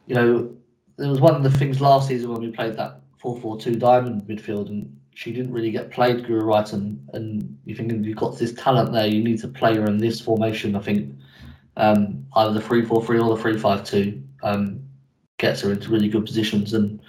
you 0.07 0.15
know 0.15 0.55
there 0.97 1.09
was 1.09 1.19
one 1.19 1.35
of 1.35 1.43
the 1.43 1.51
things 1.51 1.81
last 1.81 2.07
season 2.07 2.31
when 2.31 2.41
we 2.41 2.51
played 2.51 2.77
that 2.77 3.01
4-4-2 3.23 3.79
diamond 3.79 4.21
midfield, 4.23 4.69
and 4.69 4.95
she 5.15 5.31
didn't 5.31 5.51
really 5.51 5.71
get 5.71 5.91
played 5.91 6.25
Guro 6.25 6.43
right, 6.43 6.71
and 6.73 7.07
and 7.13 7.57
you 7.65 7.75
think 7.75 8.05
you've 8.05 8.17
got 8.17 8.37
this 8.37 8.53
talent 8.53 8.91
there, 8.91 9.07
you 9.07 9.23
need 9.23 9.39
to 9.39 9.47
play 9.47 9.75
her 9.75 9.85
in 9.85 9.97
this 9.97 10.21
formation. 10.21 10.75
I 10.75 10.79
think 10.79 11.13
um, 11.77 12.25
either 12.35 12.53
the 12.53 12.59
3-4-3 12.59 13.25
or 13.25 13.37
the 13.37 13.43
3-5-2 13.43 14.23
um, 14.43 14.81
gets 15.37 15.61
her 15.61 15.71
into 15.71 15.89
really 15.89 16.09
good 16.09 16.25
positions, 16.25 16.73
and 16.73 17.01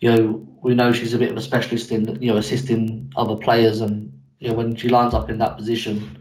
you 0.00 0.14
know 0.14 0.46
we 0.62 0.74
know 0.74 0.92
she's 0.92 1.14
a 1.14 1.18
bit 1.18 1.30
of 1.30 1.36
a 1.36 1.42
specialist 1.42 1.92
in 1.92 2.20
you 2.20 2.32
know 2.32 2.38
assisting 2.38 3.12
other 3.16 3.36
players, 3.36 3.80
and 3.80 4.12
you 4.38 4.48
know 4.48 4.54
when 4.54 4.74
she 4.76 4.88
lines 4.88 5.14
up 5.14 5.30
in 5.30 5.38
that 5.38 5.56
position. 5.56 6.18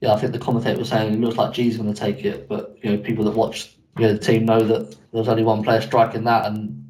Yeah, 0.00 0.14
I 0.14 0.18
think 0.18 0.32
the 0.32 0.38
commentator 0.38 0.78
was 0.78 0.88
saying 0.88 1.12
it 1.12 1.20
looks 1.20 1.36
like 1.36 1.52
Ji's 1.52 1.76
going 1.76 1.92
to 1.92 2.00
take 2.00 2.24
it, 2.24 2.48
but 2.48 2.76
you 2.82 2.90
know 2.90 2.98
people 2.98 3.24
that 3.24 3.32
watch 3.36 3.76
you 3.98 4.06
know, 4.06 4.12
the 4.14 4.18
team 4.18 4.46
know 4.46 4.60
that 4.60 4.96
there's 5.12 5.28
only 5.28 5.42
one 5.42 5.62
player 5.62 5.80
striking 5.80 6.24
that, 6.24 6.46
and 6.46 6.88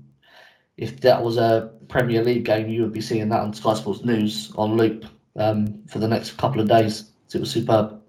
if 0.76 1.00
that 1.00 1.22
was 1.22 1.36
a 1.36 1.72
Premier 1.88 2.22
League 2.22 2.44
game, 2.44 2.68
you 2.68 2.82
would 2.82 2.92
be 2.92 3.00
seeing 3.00 3.28
that 3.28 3.40
on 3.40 3.52
Sky 3.52 3.74
Sports 3.74 4.04
News 4.04 4.52
on 4.56 4.76
loop 4.76 5.04
um, 5.36 5.82
for 5.88 5.98
the 5.98 6.08
next 6.08 6.36
couple 6.36 6.60
of 6.60 6.68
days. 6.68 7.10
It 7.34 7.40
was 7.40 7.50
superb. 7.50 7.99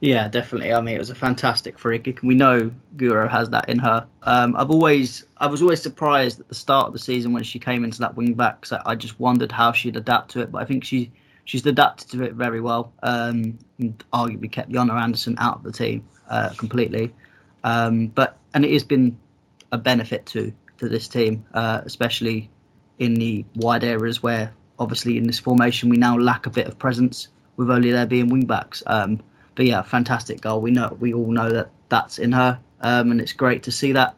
Yeah, 0.00 0.28
definitely. 0.28 0.72
I 0.72 0.80
mean, 0.80 0.94
it 0.96 0.98
was 0.98 1.10
a 1.10 1.14
fantastic 1.14 1.78
free 1.78 1.98
kick, 1.98 2.22
we 2.22 2.34
know 2.34 2.70
Guro 2.96 3.28
has 3.28 3.50
that 3.50 3.68
in 3.68 3.78
her. 3.80 4.06
Um, 4.22 4.56
I've 4.56 4.70
always, 4.70 5.26
I 5.36 5.46
was 5.46 5.60
always 5.60 5.82
surprised 5.82 6.40
at 6.40 6.48
the 6.48 6.54
start 6.54 6.86
of 6.86 6.94
the 6.94 6.98
season 6.98 7.32
when 7.34 7.42
she 7.42 7.58
came 7.58 7.84
into 7.84 7.98
that 7.98 8.16
wing 8.16 8.32
back. 8.32 8.64
So 8.64 8.80
I 8.86 8.94
just 8.94 9.20
wondered 9.20 9.52
how 9.52 9.72
she'd 9.72 9.96
adapt 9.96 10.30
to 10.32 10.40
it, 10.40 10.50
but 10.50 10.62
I 10.62 10.64
think 10.64 10.84
she, 10.84 11.12
she's 11.44 11.66
adapted 11.66 12.08
to 12.12 12.22
it 12.22 12.32
very 12.32 12.62
well. 12.62 12.94
Um, 13.02 13.58
and 13.78 14.02
arguably 14.12 14.50
kept 14.50 14.70
Jonna 14.70 14.98
Andersson 14.98 15.36
out 15.38 15.56
of 15.56 15.62
the 15.64 15.72
team 15.72 16.02
uh, 16.30 16.50
completely. 16.56 17.12
Um, 17.62 18.06
but 18.06 18.38
and 18.54 18.64
it 18.64 18.72
has 18.72 18.84
been 18.84 19.18
a 19.70 19.76
benefit 19.78 20.24
to 20.26 20.52
to 20.78 20.88
this 20.88 21.08
team, 21.08 21.44
uh, 21.52 21.82
especially 21.84 22.48
in 22.98 23.14
the 23.14 23.44
wide 23.56 23.84
areas 23.84 24.22
where 24.22 24.50
obviously 24.78 25.18
in 25.18 25.26
this 25.26 25.38
formation 25.38 25.90
we 25.90 25.98
now 25.98 26.16
lack 26.16 26.46
a 26.46 26.50
bit 26.50 26.66
of 26.66 26.78
presence 26.78 27.28
with 27.58 27.70
only 27.70 27.90
there 27.90 28.06
being 28.06 28.30
wing 28.30 28.46
backs. 28.46 28.82
Um, 28.86 29.20
but 29.60 29.66
yeah, 29.66 29.82
fantastic 29.82 30.40
goal. 30.40 30.62
We 30.62 30.70
know 30.70 30.96
we 31.00 31.12
all 31.12 31.30
know 31.30 31.50
that 31.50 31.68
that's 31.90 32.18
in 32.18 32.32
her, 32.32 32.58
um, 32.80 33.10
and 33.10 33.20
it's 33.20 33.34
great 33.34 33.62
to 33.64 33.70
see 33.70 33.92
that 33.92 34.16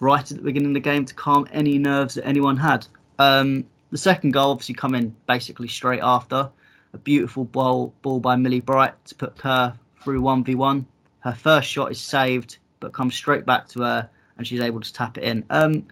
right 0.00 0.28
at 0.28 0.36
the 0.36 0.42
beginning 0.42 0.70
of 0.70 0.74
the 0.74 0.80
game 0.80 1.04
to 1.04 1.14
calm 1.14 1.46
any 1.52 1.78
nerves 1.78 2.16
that 2.16 2.26
anyone 2.26 2.56
had. 2.56 2.88
Um, 3.20 3.66
the 3.92 3.98
second 3.98 4.32
goal 4.32 4.50
obviously 4.50 4.74
coming 4.74 5.14
basically 5.28 5.68
straight 5.68 6.00
after 6.02 6.50
a 6.92 6.98
beautiful 6.98 7.44
ball 7.44 7.94
ball 8.02 8.18
by 8.18 8.34
Millie 8.34 8.58
Bright 8.58 8.92
to 9.04 9.14
put 9.14 9.38
her 9.42 9.78
through 10.02 10.22
one 10.22 10.42
v 10.42 10.56
one. 10.56 10.84
Her 11.20 11.34
first 11.34 11.68
shot 11.68 11.92
is 11.92 12.00
saved, 12.00 12.58
but 12.80 12.92
comes 12.92 13.14
straight 13.14 13.46
back 13.46 13.68
to 13.68 13.82
her, 13.82 14.10
and 14.38 14.44
she's 14.44 14.58
able 14.60 14.80
to 14.80 14.92
tap 14.92 15.18
it 15.18 15.22
in. 15.22 15.44
Um, 15.50 15.86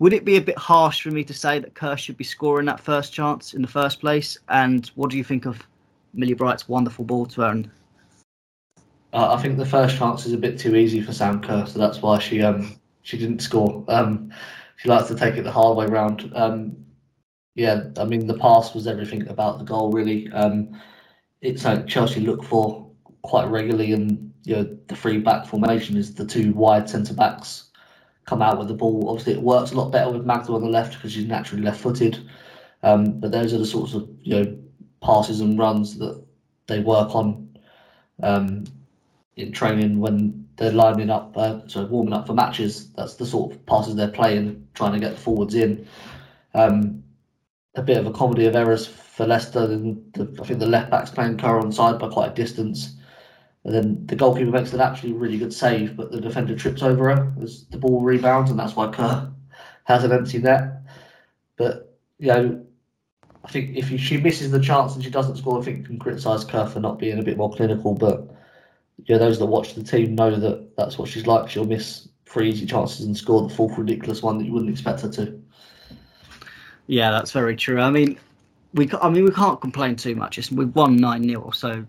would 0.00 0.12
it 0.12 0.26
be 0.26 0.36
a 0.36 0.42
bit 0.42 0.58
harsh 0.58 1.00
for 1.00 1.10
me 1.10 1.24
to 1.24 1.32
say 1.32 1.60
that 1.60 1.72
Kerr 1.72 1.96
should 1.96 2.18
be 2.18 2.24
scoring 2.24 2.66
that 2.66 2.78
first 2.78 3.10
chance 3.10 3.54
in 3.54 3.62
the 3.62 3.68
first 3.68 4.00
place? 4.00 4.36
And 4.50 4.86
what 4.96 5.08
do 5.08 5.16
you 5.16 5.24
think 5.24 5.46
of 5.46 5.66
Millie 6.12 6.34
Bright's 6.34 6.68
wonderful 6.68 7.06
ball 7.06 7.24
to 7.24 7.40
her? 7.40 7.48
And 7.48 7.70
uh, 9.14 9.32
I 9.32 9.40
think 9.40 9.58
the 9.58 9.64
first 9.64 9.96
chance 9.96 10.26
is 10.26 10.32
a 10.32 10.38
bit 10.38 10.58
too 10.58 10.74
easy 10.74 11.00
for 11.00 11.12
Sam 11.12 11.40
Kerr, 11.40 11.66
so 11.66 11.78
that's 11.78 12.02
why 12.02 12.18
she 12.18 12.42
um 12.42 12.78
she 13.02 13.16
didn't 13.16 13.40
score. 13.40 13.84
Um, 13.88 14.32
she 14.76 14.88
likes 14.88 15.06
to 15.08 15.14
take 15.14 15.36
it 15.36 15.42
the 15.42 15.52
hard 15.52 15.76
way 15.76 15.86
round. 15.86 16.32
Um, 16.34 16.76
yeah, 17.54 17.84
I 17.96 18.04
mean 18.04 18.26
the 18.26 18.36
pass 18.38 18.74
was 18.74 18.88
everything 18.88 19.28
about 19.28 19.58
the 19.58 19.64
goal 19.64 19.92
really. 19.92 20.30
Um, 20.32 20.80
it's 21.42 21.64
like 21.64 21.86
Chelsea 21.86 22.20
look 22.20 22.42
for 22.42 22.90
quite 23.22 23.48
regularly, 23.48 23.92
and 23.92 24.32
you 24.42 24.56
know 24.56 24.78
the 24.88 24.96
free 24.96 25.18
back 25.18 25.46
formation 25.46 25.96
is 25.96 26.12
the 26.12 26.26
two 26.26 26.52
wide 26.52 26.90
centre 26.90 27.14
backs 27.14 27.70
come 28.26 28.42
out 28.42 28.58
with 28.58 28.66
the 28.66 28.74
ball. 28.74 29.08
Obviously, 29.08 29.34
it 29.34 29.42
works 29.42 29.70
a 29.70 29.76
lot 29.76 29.92
better 29.92 30.10
with 30.10 30.26
Magda 30.26 30.52
on 30.54 30.62
the 30.62 30.68
left 30.68 30.94
because 30.94 31.12
she's 31.12 31.26
naturally 31.26 31.62
left-footed. 31.62 32.28
Um, 32.82 33.20
but 33.20 33.30
those 33.30 33.54
are 33.54 33.58
the 33.58 33.66
sorts 33.66 33.94
of 33.94 34.08
you 34.22 34.34
know 34.42 34.58
passes 35.00 35.40
and 35.40 35.56
runs 35.56 35.98
that 35.98 36.20
they 36.66 36.80
work 36.80 37.14
on 37.14 37.56
um, 38.22 38.64
in 39.36 39.52
training 39.52 40.00
when 40.00 40.46
they're 40.56 40.72
lining 40.72 41.10
up, 41.10 41.36
uh, 41.36 41.66
so 41.66 41.84
warming 41.86 42.12
up 42.12 42.26
for 42.26 42.34
matches. 42.34 42.92
That's 42.92 43.14
the 43.14 43.26
sort 43.26 43.52
of 43.52 43.66
passes 43.66 43.96
they're 43.96 44.08
playing, 44.08 44.66
trying 44.74 44.92
to 44.92 45.00
get 45.00 45.16
the 45.16 45.20
forwards 45.20 45.54
in. 45.54 45.86
Um, 46.54 47.02
a 47.74 47.82
bit 47.82 47.96
of 47.96 48.06
a 48.06 48.12
comedy 48.12 48.46
of 48.46 48.54
errors 48.54 48.86
for 48.86 49.26
Leicester. 49.26 49.66
The, 49.66 50.36
I 50.40 50.46
think 50.46 50.60
the 50.60 50.66
left 50.66 50.90
back's 50.90 51.10
playing 51.10 51.38
Kerr 51.38 51.58
on 51.58 51.72
side 51.72 51.98
by 51.98 52.08
quite 52.08 52.30
a 52.30 52.34
distance. 52.34 52.96
And 53.64 53.74
then 53.74 54.06
the 54.06 54.14
goalkeeper 54.14 54.50
makes 54.50 54.72
an 54.72 54.80
actually 54.80 55.12
really 55.12 55.38
good 55.38 55.52
save, 55.52 55.96
but 55.96 56.12
the 56.12 56.20
defender 56.20 56.54
trips 56.54 56.82
over 56.82 57.14
her 57.14 57.34
as 57.42 57.64
the 57.66 57.78
ball 57.78 58.00
rebounds, 58.00 58.50
and 58.50 58.58
that's 58.58 58.76
why 58.76 58.92
Kerr 58.92 59.32
has 59.84 60.04
an 60.04 60.12
empty 60.12 60.38
net. 60.38 60.82
But, 61.56 61.98
you 62.18 62.28
know, 62.28 62.64
I 63.44 63.50
think 63.50 63.76
if 63.76 63.88
she 64.00 64.18
misses 64.18 64.50
the 64.50 64.60
chance 64.60 64.94
and 64.94 65.02
she 65.02 65.10
doesn't 65.10 65.36
score, 65.36 65.60
I 65.60 65.64
think 65.64 65.78
you 65.78 65.84
can 65.84 65.98
criticise 65.98 66.44
Kerr 66.44 66.66
for 66.66 66.80
not 66.80 66.98
being 66.98 67.18
a 67.18 67.22
bit 67.22 67.38
more 67.38 67.52
clinical. 67.52 67.94
But, 67.94 68.34
yeah, 69.04 69.18
those 69.18 69.38
that 69.38 69.46
watch 69.46 69.74
the 69.74 69.82
team 69.82 70.14
know 70.14 70.34
that 70.34 70.76
that's 70.76 70.98
what 70.98 71.08
she's 71.08 71.26
like. 71.26 71.48
She'll 71.50 71.64
miss 71.64 72.08
three 72.26 72.50
easy 72.50 72.66
chances 72.66 73.04
and 73.04 73.16
score 73.16 73.46
the 73.46 73.54
fourth 73.54 73.76
ridiculous 73.76 74.22
one 74.22 74.38
that 74.38 74.44
you 74.44 74.52
wouldn't 74.52 74.70
expect 74.70 75.02
her 75.02 75.10
to. 75.10 75.40
Yeah, 76.86 77.10
that's 77.10 77.32
very 77.32 77.56
true. 77.56 77.80
I 77.80 77.90
mean, 77.90 78.18
we 78.74 78.90
I 79.00 79.08
mean 79.08 79.24
we 79.24 79.30
can't 79.30 79.60
complain 79.60 79.96
too 79.96 80.14
much. 80.14 80.38
It's 80.38 80.50
we've 80.50 80.74
won 80.74 80.96
nine 80.96 81.24
0 81.24 81.50
so 81.50 81.84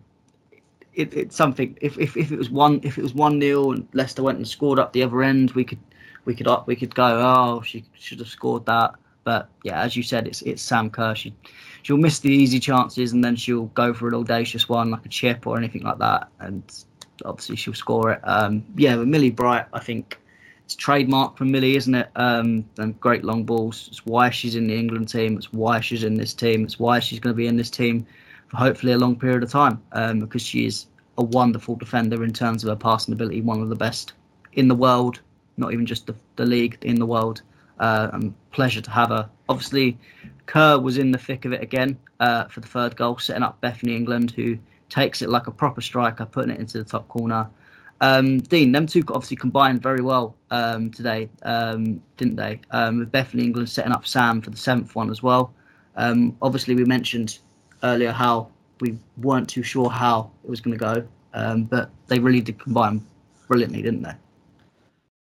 it, 0.94 1.14
it's 1.14 1.36
something. 1.36 1.78
If, 1.82 1.98
if 1.98 2.16
if 2.16 2.32
it 2.32 2.38
was 2.38 2.50
one 2.50 2.80
if 2.84 2.98
it 2.98 3.02
was 3.02 3.14
one 3.14 3.40
0 3.42 3.72
and 3.72 3.88
Leicester 3.94 4.24
went 4.24 4.38
and 4.38 4.48
scored 4.48 4.80
up 4.80 4.94
the 4.94 5.04
other 5.04 5.24
end, 5.24 5.52
we 5.52 5.64
could 5.64 5.80
we 6.26 6.36
could 6.36 6.48
up 6.48 6.68
we 6.68 6.76
could 6.76 6.96
go. 6.96 7.06
Oh, 7.06 7.62
she 7.62 7.84
should 7.94 8.20
have 8.20 8.28
scored 8.28 8.66
that. 8.66 8.96
But 9.24 9.50
yeah, 9.64 9.82
as 9.82 9.96
you 9.96 10.04
said, 10.04 10.28
it's 10.28 10.42
it's 10.44 10.62
Sam 10.62 10.90
Kerr. 10.90 11.16
She 11.16 11.34
she'll 11.82 11.98
miss 11.98 12.20
the 12.20 12.30
easy 12.30 12.60
chances 12.60 13.12
and 13.12 13.24
then 13.24 13.36
she'll 13.36 13.66
go 13.68 13.94
for 13.94 14.08
an 14.08 14.14
audacious 14.14 14.70
one 14.70 14.92
like 14.92 15.06
a 15.06 15.10
chip 15.10 15.46
or 15.48 15.58
anything 15.58 15.84
like 15.84 15.98
that, 15.98 16.30
and 16.40 16.64
obviously 17.24 17.56
she'll 17.56 17.74
score 17.74 18.12
it. 18.12 18.22
Um, 18.24 18.64
yeah, 18.76 18.96
but 18.98 19.08
Millie 19.08 19.32
Bright, 19.32 19.66
I 19.74 19.80
think 19.80 20.20
it's 20.66 20.76
trademark 20.76 21.38
for 21.38 21.46
Millie, 21.46 21.76
isn't 21.76 21.94
it? 21.94 22.10
Um, 22.16 22.66
and 22.78 23.00
great 23.00 23.24
long 23.24 23.44
balls. 23.44 23.88
It's 23.90 24.06
why 24.06 24.32
she's 24.32 24.56
in 24.56 24.68
the 24.68 24.76
England 24.76 25.10
team. 25.10 25.38
It's 25.38 25.54
why 25.54 25.80
she's 25.80 26.04
in 26.04 26.16
this 26.16 26.34
team. 26.34 26.64
It's 26.64 26.80
why 26.80 27.00
she's 27.00 27.20
going 27.20 27.34
to 27.34 27.38
be 27.38 27.48
in 27.48 27.56
this 27.56 27.70
team 27.70 28.06
for 28.48 28.58
hopefully 28.58 28.94
a 28.94 28.98
long 28.98 29.16
period 29.16 29.44
of 29.44 29.52
time 29.52 29.82
um, 29.92 30.20
because 30.20 30.42
she 30.42 30.66
is 30.66 30.88
a 31.18 31.24
wonderful 31.24 31.76
defender 31.76 32.24
in 32.24 32.34
terms 32.34 32.64
of 32.64 32.70
her 32.70 32.76
passing 32.76 33.14
ability, 33.14 33.42
one 33.42 33.62
of 33.62 33.70
the 33.70 33.76
best 33.76 34.14
in 34.54 34.68
the 34.68 34.76
world, 34.76 35.22
not 35.58 35.72
even 35.72 35.86
just 35.86 36.08
the, 36.08 36.16
the 36.36 36.46
league, 36.46 36.78
in 36.82 36.96
the 36.96 37.06
world. 37.06 37.42
Uh, 37.80 38.10
and 38.14 38.34
pleasure 38.52 38.80
to 38.80 38.90
have 38.90 39.10
her. 39.10 39.30
Obviously, 39.50 39.98
Kerr 40.46 40.80
was 40.80 40.98
in 40.98 41.12
the 41.12 41.18
thick 41.18 41.44
of 41.44 41.52
it 41.52 41.62
again 41.62 41.98
uh, 42.22 42.46
for 42.46 42.62
the 42.62 42.68
third 42.68 42.96
goal, 42.96 43.18
setting 43.18 43.44
up 43.44 43.60
Bethany 43.60 43.96
England, 43.96 44.32
who 44.32 44.58
takes 44.96 45.22
it 45.22 45.30
like 45.30 45.48
a 45.48 45.52
proper 45.52 45.82
striker, 45.82 46.26
putting 46.26 46.52
it 46.52 46.60
into 46.60 46.78
the 46.78 46.84
top 46.84 47.08
corner. 47.10 47.50
Um, 48.02 48.40
Dean, 48.40 48.72
them 48.72 48.88
two 48.88 49.04
obviously 49.10 49.38
combined 49.38 49.82
very 49.82 50.02
well 50.02 50.36
um, 50.52 50.92
today, 50.92 51.30
um, 51.44 52.02
didn't 52.18 52.38
they? 52.38 52.62
Um, 52.72 53.00
with 53.00 53.12
Bethany 53.12 53.44
England 53.44 53.70
setting 53.70 53.92
up 53.92 54.08
Sam 54.08 54.42
for 54.42 54.50
the 54.50 54.58
seventh 54.58 54.96
one 54.96 55.10
as 55.10 55.22
well. 55.22 55.54
Um, 55.96 56.36
obviously, 56.42 56.76
we 56.76 56.86
mentioned 56.86 57.40
earlier 57.84 58.12
how 58.12 58.50
we 58.82 58.98
weren't 59.18 59.50
too 59.50 59.64
sure 59.64 59.90
how 59.90 60.32
it 60.44 60.50
was 60.50 60.62
going 60.62 60.78
to 60.78 60.84
go, 60.84 61.08
um, 61.34 61.64
but 61.64 61.90
they 62.08 62.20
really 62.20 62.42
did 62.42 62.60
combine 62.60 63.06
brilliantly, 63.48 63.82
didn't 63.82 64.02
they? 64.02 64.14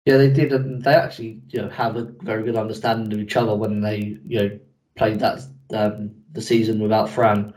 Yeah, 0.04 0.16
they 0.16 0.30
did, 0.30 0.52
and 0.52 0.82
they 0.82 0.94
actually 0.94 1.40
you 1.50 1.62
know 1.62 1.68
have 1.68 1.96
a 1.96 2.04
very 2.22 2.42
good 2.42 2.56
understanding 2.56 3.12
of 3.12 3.18
each 3.18 3.37
other 3.37 3.54
when 3.54 3.80
they 3.80 4.18
you 4.26 4.40
know 4.40 4.58
played 4.96 5.20
that 5.20 5.40
the 5.68 6.42
season 6.42 6.80
without 6.80 7.08
Fran. 7.08 7.52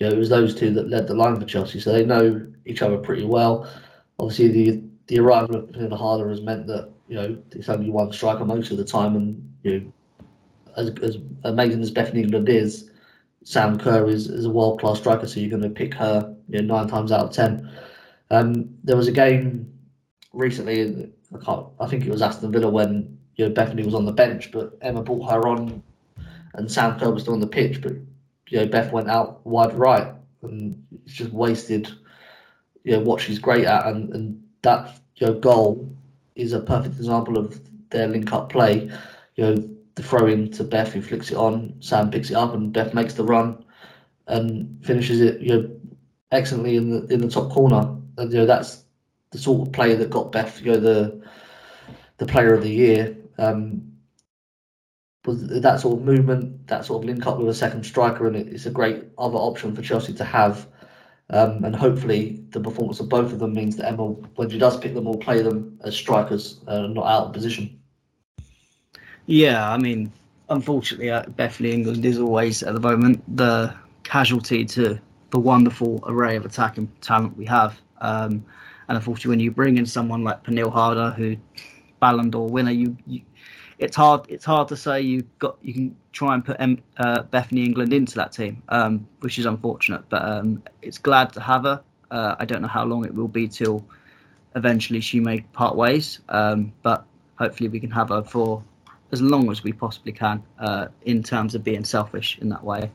You 0.00 0.08
know, 0.08 0.14
it 0.14 0.18
was 0.18 0.30
those 0.30 0.54
two 0.54 0.72
that 0.72 0.88
led 0.88 1.06
the 1.06 1.14
line 1.14 1.38
for 1.38 1.46
Chelsea, 1.46 1.78
so 1.78 1.92
they 1.92 2.04
know 2.04 2.46
each 2.64 2.80
other 2.80 2.96
pretty 2.96 3.24
well. 3.24 3.70
Obviously, 4.18 4.48
the 4.48 4.82
the 5.06 5.18
arrival 5.18 5.56
of 5.56 5.92
Harder 5.92 6.30
has 6.30 6.40
meant 6.40 6.66
that 6.68 6.90
you 7.06 7.16
know 7.16 7.36
it's 7.52 7.68
only 7.68 7.90
one 7.90 8.12
striker 8.12 8.44
most 8.44 8.70
of 8.70 8.78
the 8.78 8.84
time, 8.84 9.14
and 9.14 9.54
you 9.62 9.80
know, 9.80 9.92
as, 10.76 10.90
as 11.02 11.18
amazing 11.44 11.82
as 11.82 11.90
Bethany 11.90 12.22
England 12.22 12.48
is, 12.48 12.90
Sam 13.44 13.78
Kerr 13.78 14.08
is, 14.08 14.28
is 14.28 14.46
a 14.46 14.50
world 14.50 14.80
class 14.80 14.98
striker, 14.98 15.26
so 15.26 15.38
you're 15.38 15.50
going 15.50 15.62
to 15.62 15.68
pick 15.68 15.92
her 15.94 16.34
you 16.48 16.62
know, 16.62 16.76
nine 16.76 16.88
times 16.88 17.12
out 17.12 17.26
of 17.26 17.32
ten. 17.32 17.70
Um, 18.30 18.74
there 18.84 18.96
was 18.96 19.08
a 19.08 19.12
game 19.12 19.70
recently, 20.32 21.10
I, 21.34 21.44
can't, 21.44 21.66
I 21.78 21.86
think 21.86 22.06
it 22.06 22.10
was 22.10 22.22
Aston 22.22 22.52
Villa 22.52 22.70
when 22.70 23.18
you 23.36 23.46
know 23.46 23.52
Bethany 23.52 23.82
was 23.82 23.94
on 23.94 24.06
the 24.06 24.12
bench, 24.12 24.50
but 24.50 24.78
Emma 24.80 25.02
brought 25.02 25.30
her 25.30 25.48
on, 25.48 25.82
and 26.54 26.70
Sam 26.70 26.98
Kerr 26.98 27.10
was 27.10 27.24
still 27.24 27.34
on 27.34 27.40
the 27.40 27.46
pitch, 27.46 27.82
but 27.82 27.92
you 28.50 28.58
know 28.58 28.66
Beth 28.66 28.92
went 28.92 29.08
out 29.08 29.44
wide 29.46 29.72
right, 29.72 30.12
and 30.42 30.86
just 31.06 31.32
wasted. 31.32 31.90
You 32.84 32.92
know 32.92 33.00
what 33.00 33.20
she's 33.20 33.38
great 33.38 33.64
at, 33.64 33.86
and, 33.86 34.14
and 34.14 34.42
that 34.62 35.00
you 35.16 35.26
know 35.26 35.34
goal 35.34 35.88
is 36.34 36.52
a 36.52 36.60
perfect 36.60 36.96
example 36.96 37.38
of 37.38 37.60
their 37.90 38.08
link 38.08 38.32
up 38.32 38.50
play. 38.50 38.90
You 39.36 39.44
know 39.44 39.68
the 39.94 40.02
throw 40.02 40.26
in 40.26 40.50
to 40.52 40.64
Beth, 40.64 40.92
who 40.92 41.02
flicks 41.02 41.30
it 41.30 41.36
on, 41.36 41.74
Sam 41.80 42.10
picks 42.10 42.30
it 42.30 42.36
up, 42.36 42.54
and 42.54 42.72
Beth 42.72 42.94
makes 42.94 43.14
the 43.14 43.24
run 43.24 43.64
and 44.26 44.78
finishes 44.84 45.20
it. 45.20 45.40
You 45.40 45.48
know 45.54 45.70
excellently 46.32 46.76
in 46.76 46.90
the 46.90 47.06
in 47.12 47.20
the 47.20 47.30
top 47.30 47.50
corner. 47.50 47.96
And 48.18 48.32
you 48.32 48.38
know 48.40 48.46
that's 48.46 48.84
the 49.30 49.38
sort 49.38 49.66
of 49.66 49.72
player 49.72 49.96
that 49.96 50.10
got 50.10 50.32
Beth, 50.32 50.60
you 50.60 50.72
know, 50.72 50.80
the 50.80 51.20
the 52.18 52.26
player 52.26 52.54
of 52.54 52.62
the 52.62 52.70
year. 52.70 53.16
Um, 53.38 53.89
was 55.26 55.46
that 55.48 55.80
sort 55.80 55.98
of 55.98 56.04
movement, 56.04 56.66
that 56.68 56.84
sort 56.84 57.02
of 57.02 57.08
link 57.08 57.26
up 57.26 57.38
with 57.38 57.48
a 57.48 57.54
second 57.54 57.84
striker, 57.84 58.26
and 58.26 58.36
it's 58.36 58.66
a 58.66 58.70
great 58.70 59.04
other 59.18 59.36
option 59.36 59.74
for 59.74 59.82
Chelsea 59.82 60.12
to 60.14 60.24
have. 60.24 60.66
Um, 61.28 61.62
and 61.62 61.76
hopefully, 61.76 62.42
the 62.50 62.60
performance 62.60 62.98
of 62.98 63.08
both 63.08 63.32
of 63.32 63.38
them 63.38 63.52
means 63.52 63.76
that 63.76 63.86
Emma, 63.86 64.06
when 64.06 64.50
she 64.50 64.58
does 64.58 64.78
pick 64.78 64.94
them, 64.94 65.04
will 65.04 65.18
play 65.18 65.42
them 65.42 65.78
as 65.84 65.94
strikers, 65.94 66.60
uh, 66.66 66.86
not 66.88 67.06
out 67.06 67.26
of 67.26 67.32
position. 67.32 67.78
Yeah, 69.26 69.70
I 69.70 69.78
mean, 69.78 70.12
unfortunately, 70.48 71.10
uh, 71.10 71.22
Bethany 71.28 71.70
England 71.70 72.04
is 72.04 72.18
always 72.18 72.62
at 72.62 72.74
the 72.74 72.80
moment 72.80 73.22
the 73.36 73.72
casualty 74.02 74.64
to 74.64 74.98
the 75.30 75.38
wonderful 75.38 76.02
array 76.06 76.34
of 76.34 76.44
attacking 76.44 76.90
talent 77.00 77.36
we 77.36 77.44
have. 77.44 77.80
Um, 78.00 78.44
and 78.88 78.96
unfortunately, 78.96 79.30
when 79.30 79.40
you 79.40 79.52
bring 79.52 79.78
in 79.78 79.86
someone 79.86 80.24
like 80.24 80.42
Pernille 80.42 80.72
Harder, 80.72 81.10
who 81.12 81.36
Ballon 82.00 82.30
d'Or 82.30 82.48
winner, 82.48 82.72
you, 82.72 82.96
you 83.06 83.20
it's 83.80 83.96
hard 83.96 84.26
it's 84.28 84.44
hard 84.44 84.68
to 84.68 84.76
say 84.76 85.00
you 85.00 85.26
got 85.38 85.56
you 85.62 85.72
can 85.72 85.96
try 86.12 86.34
and 86.34 86.44
put 86.44 86.56
M, 86.60 86.82
uh, 86.98 87.22
Bethany 87.22 87.64
England 87.64 87.92
into 87.92 88.14
that 88.16 88.32
team, 88.32 88.62
um, 88.68 89.06
which 89.20 89.38
is 89.38 89.46
unfortunate. 89.46 90.02
But 90.08 90.22
um, 90.22 90.62
it's 90.82 90.98
glad 90.98 91.32
to 91.32 91.40
have 91.40 91.64
her. 91.64 91.82
Uh, 92.10 92.36
I 92.38 92.44
don't 92.44 92.62
know 92.62 92.68
how 92.68 92.84
long 92.84 93.04
it 93.04 93.14
will 93.14 93.28
be 93.28 93.48
till 93.48 93.84
eventually 94.54 95.00
she 95.00 95.18
may 95.18 95.40
part 95.40 95.76
ways, 95.76 96.20
um, 96.28 96.72
but 96.82 97.04
hopefully 97.36 97.68
we 97.68 97.80
can 97.80 97.90
have 97.90 98.10
her 98.10 98.22
for 98.22 98.62
as 99.12 99.22
long 99.22 99.50
as 99.50 99.64
we 99.64 99.72
possibly 99.72 100.12
can 100.12 100.42
uh, 100.58 100.88
in 101.02 101.22
terms 101.22 101.54
of 101.54 101.64
being 101.64 101.84
selfish 101.84 102.38
in 102.40 102.50
that 102.50 102.62
way. 102.62 102.90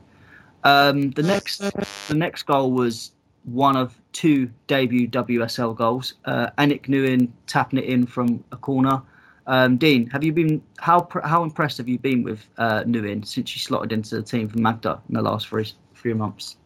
Um, 0.62 1.10
the 1.10 1.22
next 1.22 1.58
the 1.58 2.14
next 2.14 2.44
goal 2.44 2.70
was 2.70 3.12
one 3.44 3.76
of 3.76 4.00
two 4.12 4.50
debut 4.66 5.08
WSL 5.08 5.76
goals. 5.76 6.14
Uh, 6.24 6.50
Aniek 6.58 6.86
Nouwen 6.86 7.30
tapping 7.46 7.78
it 7.78 7.86
in 7.86 8.06
from 8.06 8.44
a 8.52 8.56
corner. 8.56 9.02
Um, 9.46 9.76
Dean, 9.76 10.08
have 10.10 10.24
you 10.24 10.32
been 10.32 10.62
how 10.78 11.08
how 11.22 11.42
impressed 11.42 11.78
have 11.78 11.88
you 11.88 11.98
been 11.98 12.22
with 12.22 12.44
uh, 12.58 12.82
Nouwen 12.84 13.24
since 13.24 13.48
she 13.48 13.60
slotted 13.60 13.92
into 13.92 14.16
the 14.16 14.22
team 14.22 14.48
for 14.48 14.58
Magda 14.58 15.00
in 15.08 15.14
the 15.14 15.22
last 15.22 15.48
three 15.48 15.70
three 15.94 16.14
months? 16.14 16.56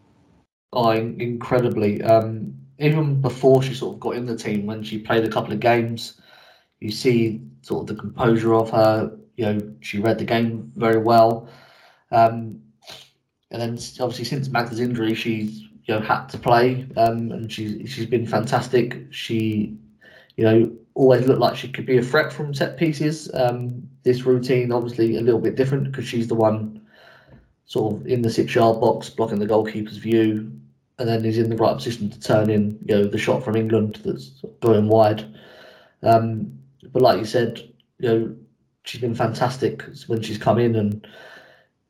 Oh, 0.73 0.91
incredibly. 0.91 2.03
Um, 2.03 2.57
even 2.79 3.21
before 3.21 3.63
she 3.63 3.75
sort 3.75 3.95
of 3.95 4.01
got 4.01 4.17
in 4.17 4.25
the 4.25 4.37
team, 4.37 4.67
when 4.67 4.83
she 4.83 4.99
played 4.99 5.25
a 5.25 5.31
couple 5.31 5.53
of 5.53 5.61
games, 5.61 6.21
you 6.79 6.91
see 6.91 7.43
sort 7.63 7.83
of 7.83 7.97
the 7.97 8.01
composure 8.01 8.55
of 8.55 8.71
her. 8.71 9.17
You 9.37 9.47
know, 9.47 9.73
she 9.81 9.99
read 9.99 10.19
the 10.19 10.25
game 10.25 10.73
very 10.77 10.99
well. 10.99 11.49
Um, 12.11 12.61
and 13.51 13.61
then 13.61 13.73
obviously 14.01 14.25
since 14.25 14.49
Magda's 14.49 14.81
injury, 14.81 15.15
she's 15.15 15.63
you 15.85 15.95
know 15.95 16.01
had 16.01 16.27
to 16.27 16.39
play, 16.39 16.87
um, 16.97 17.33
and 17.33 17.53
she's 17.53 17.91
she's 17.91 18.07
been 18.07 18.27
fantastic. 18.27 19.07
She, 19.11 19.77
you 20.37 20.45
know, 20.45 20.77
always 20.95 21.27
looked 21.27 21.41
like 21.41 21.57
she 21.57 21.69
could 21.69 21.87
be 21.87 21.99
a 21.99 22.03
threat 22.03 22.33
from 22.33 22.55
set 22.55 22.77
pieces. 22.77 23.31
Um, 23.35 23.89
this 24.03 24.23
routine 24.23 24.73
obviously 24.73 25.17
a 25.17 25.21
little 25.21 25.41
bit 25.41 25.57
different 25.57 25.85
because 25.85 26.07
she's 26.07 26.29
the 26.29 26.35
one 26.35 26.81
sort 27.67 27.95
of 27.95 28.07
in 28.07 28.23
the 28.23 28.31
six 28.31 28.55
yard 28.55 28.81
box 28.81 29.11
blocking 29.11 29.39
the 29.39 29.47
goalkeeper's 29.47 29.97
view, 29.97 30.51
and 30.99 31.09
then 31.09 31.25
is 31.25 31.39
in 31.39 31.51
the 31.51 31.57
right 31.57 31.77
position 31.77 32.11
to 32.11 32.21
turn 32.21 32.51
in 32.51 32.79
you 32.85 32.95
know 32.95 33.05
the 33.05 33.19
shot 33.19 33.45
from 33.45 33.57
England 33.57 34.01
that's 34.05 34.43
going 34.61 34.89
wide. 34.89 35.25
Um, 36.03 36.59
but 36.93 37.03
like 37.03 37.19
you 37.19 37.27
said, 37.27 37.63
you 37.99 38.09
know 38.09 38.37
she's 38.85 39.01
been 39.01 39.15
fantastic 39.15 39.85
when 40.07 40.23
she's 40.23 40.39
come 40.39 40.59
in, 40.59 40.77
and 40.77 41.07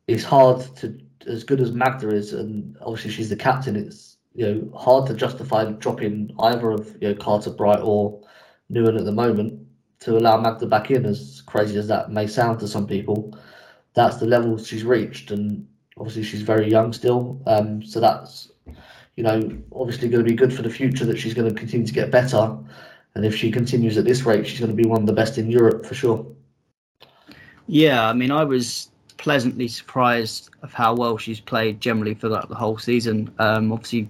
it's 0.07 0.25
hard 0.25 0.61
to 0.77 0.99
as 1.27 1.45
good 1.45 1.61
as 1.61 1.73
Magda 1.73 2.11
is, 2.11 2.33
and 2.33 2.77
obviously 2.81 3.11
she's 3.11 3.29
the 3.29 3.37
captain, 3.37 3.77
it's 3.77 4.17
you 4.35 4.47
know 4.47 4.79
hard 4.79 5.07
to 5.07 5.15
justify 5.15 5.65
dropping 5.65 6.35
either 6.41 6.71
of 6.71 6.97
you 7.01 7.09
know 7.09 7.15
Carter 7.15 7.51
Bright 7.51 7.81
or 7.83 8.21
Nouwen 8.71 8.99
at 8.99 9.05
the 9.05 9.13
moment 9.13 9.67
to 10.01 10.17
allow 10.17 10.41
Magda 10.41 10.67
back 10.67 10.91
in. 10.91 11.05
As 11.05 11.43
crazy 11.47 11.79
as 11.79 11.89
that 11.89 12.11
may 12.11 12.27
sound 12.27 12.61
to 12.61 12.69
some 12.69 12.87
people, 12.87 13.37
that's 13.95 14.17
the 14.17 14.27
level 14.27 14.59
she's 14.59 14.85
reached, 14.85 15.31
and 15.31 15.67
obviously 15.97 16.23
she's 16.23 16.43
very 16.43 16.71
young 16.71 16.93
still. 16.93 17.41
Um, 17.47 17.83
so 17.83 18.01
that's 18.01 18.51
you 19.17 19.25
know 19.25 19.41
obviously 19.73 20.09
going 20.09 20.25
to 20.25 20.31
be 20.31 20.37
good 20.37 20.55
for 20.55 20.63
the 20.63 20.71
future 20.71 21.05
that 21.05 21.19
she's 21.19 21.35
going 21.35 21.49
to 21.49 21.55
continue 21.55 21.87
to 21.87 21.93
get 21.93 22.11
better, 22.11 22.57
and 23.15 23.25
if 23.25 23.35
she 23.35 23.51
continues 23.51 23.97
at 23.97 24.05
this 24.05 24.23
rate, 24.23 24.47
she's 24.47 24.61
going 24.61 24.75
to 24.75 24.83
be 24.83 24.89
one 24.89 25.01
of 25.01 25.07
the 25.07 25.13
best 25.13 25.39
in 25.39 25.51
Europe 25.51 25.85
for 25.85 25.95
sure. 25.95 26.27
Yeah, 27.67 28.09
I 28.09 28.13
mean, 28.13 28.31
I 28.31 28.45
was 28.45 28.91
pleasantly 29.17 29.69
surprised 29.69 30.51
of 30.63 30.73
how 30.73 30.95
well 30.95 31.19
she's 31.19 31.41
played 31.41 31.81
generally 31.81 32.15
for 32.15 32.29
like 32.29 32.49
the 32.49 32.55
whole 32.55 32.79
season. 32.79 33.33
Um, 33.39 33.71
obviously, 33.71 34.09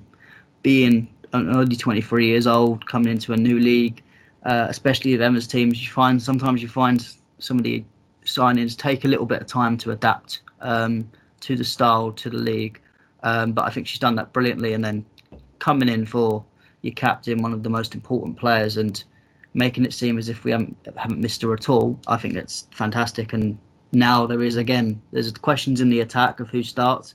being 0.63 1.09
only 1.33 1.77
23 1.77 2.27
years 2.27 2.47
old, 2.47 2.87
coming 2.87 3.11
into 3.11 3.33
a 3.33 3.37
new 3.37 3.59
league, 3.59 4.03
uh, 4.45 4.67
especially 4.69 5.13
with 5.13 5.23
Emma's 5.23 5.47
teams, 5.47 5.83
you 5.83 5.89
find 5.91 6.23
sometimes 6.23 6.63
you 6.63 6.69
find 6.69 7.07
some 7.39 7.59
of 7.59 7.65
the 7.65 7.85
signings 8.25 8.77
take 8.77 9.05
a 9.05 9.09
little 9.09 9.27
bit 9.27 9.41
of 9.41 9.47
time 9.47 9.77
to 9.79 9.91
adapt 9.91 10.43
um, 10.61 11.11
to 11.41 11.57
the 11.57 11.65
style, 11.65 12.13
to 12.13 12.31
the 12.31 12.39
league. 12.39 12.81
Um, 13.23 13.53
but 13.53 13.65
I 13.67 13.71
think 13.71 13.87
she's 13.87 13.99
done 13.99 14.15
that 14.17 14.33
brilliantly, 14.33 14.73
and 14.73 14.85
then 14.85 15.05
coming 15.59 15.89
in 15.89 16.07
for 16.07 16.45
your 16.83 16.95
captain, 16.95 17.43
one 17.43 17.53
of 17.53 17.63
the 17.63 17.71
most 17.71 17.95
important 17.95 18.39
players, 18.39 18.77
and 18.77 19.03
making 19.53 19.85
it 19.85 19.93
seem 19.93 20.17
as 20.17 20.29
if 20.29 20.45
we 20.45 20.53
haven't, 20.53 20.77
haven't 20.97 21.21
missed 21.21 21.43
her 21.43 21.53
at 21.53 21.69
all. 21.69 21.99
I 22.07 22.17
think 22.17 22.35
that's 22.35 22.67
fantastic, 22.71 23.33
and 23.33 23.59
now 23.93 24.27
there 24.27 24.43
is 24.43 24.57
again 24.57 25.03
there's 25.13 25.31
questions 25.33 25.81
in 25.81 25.91
the 25.91 26.01
attack 26.01 26.41
of 26.41 26.49
who 26.49 26.63
starts, 26.63 27.15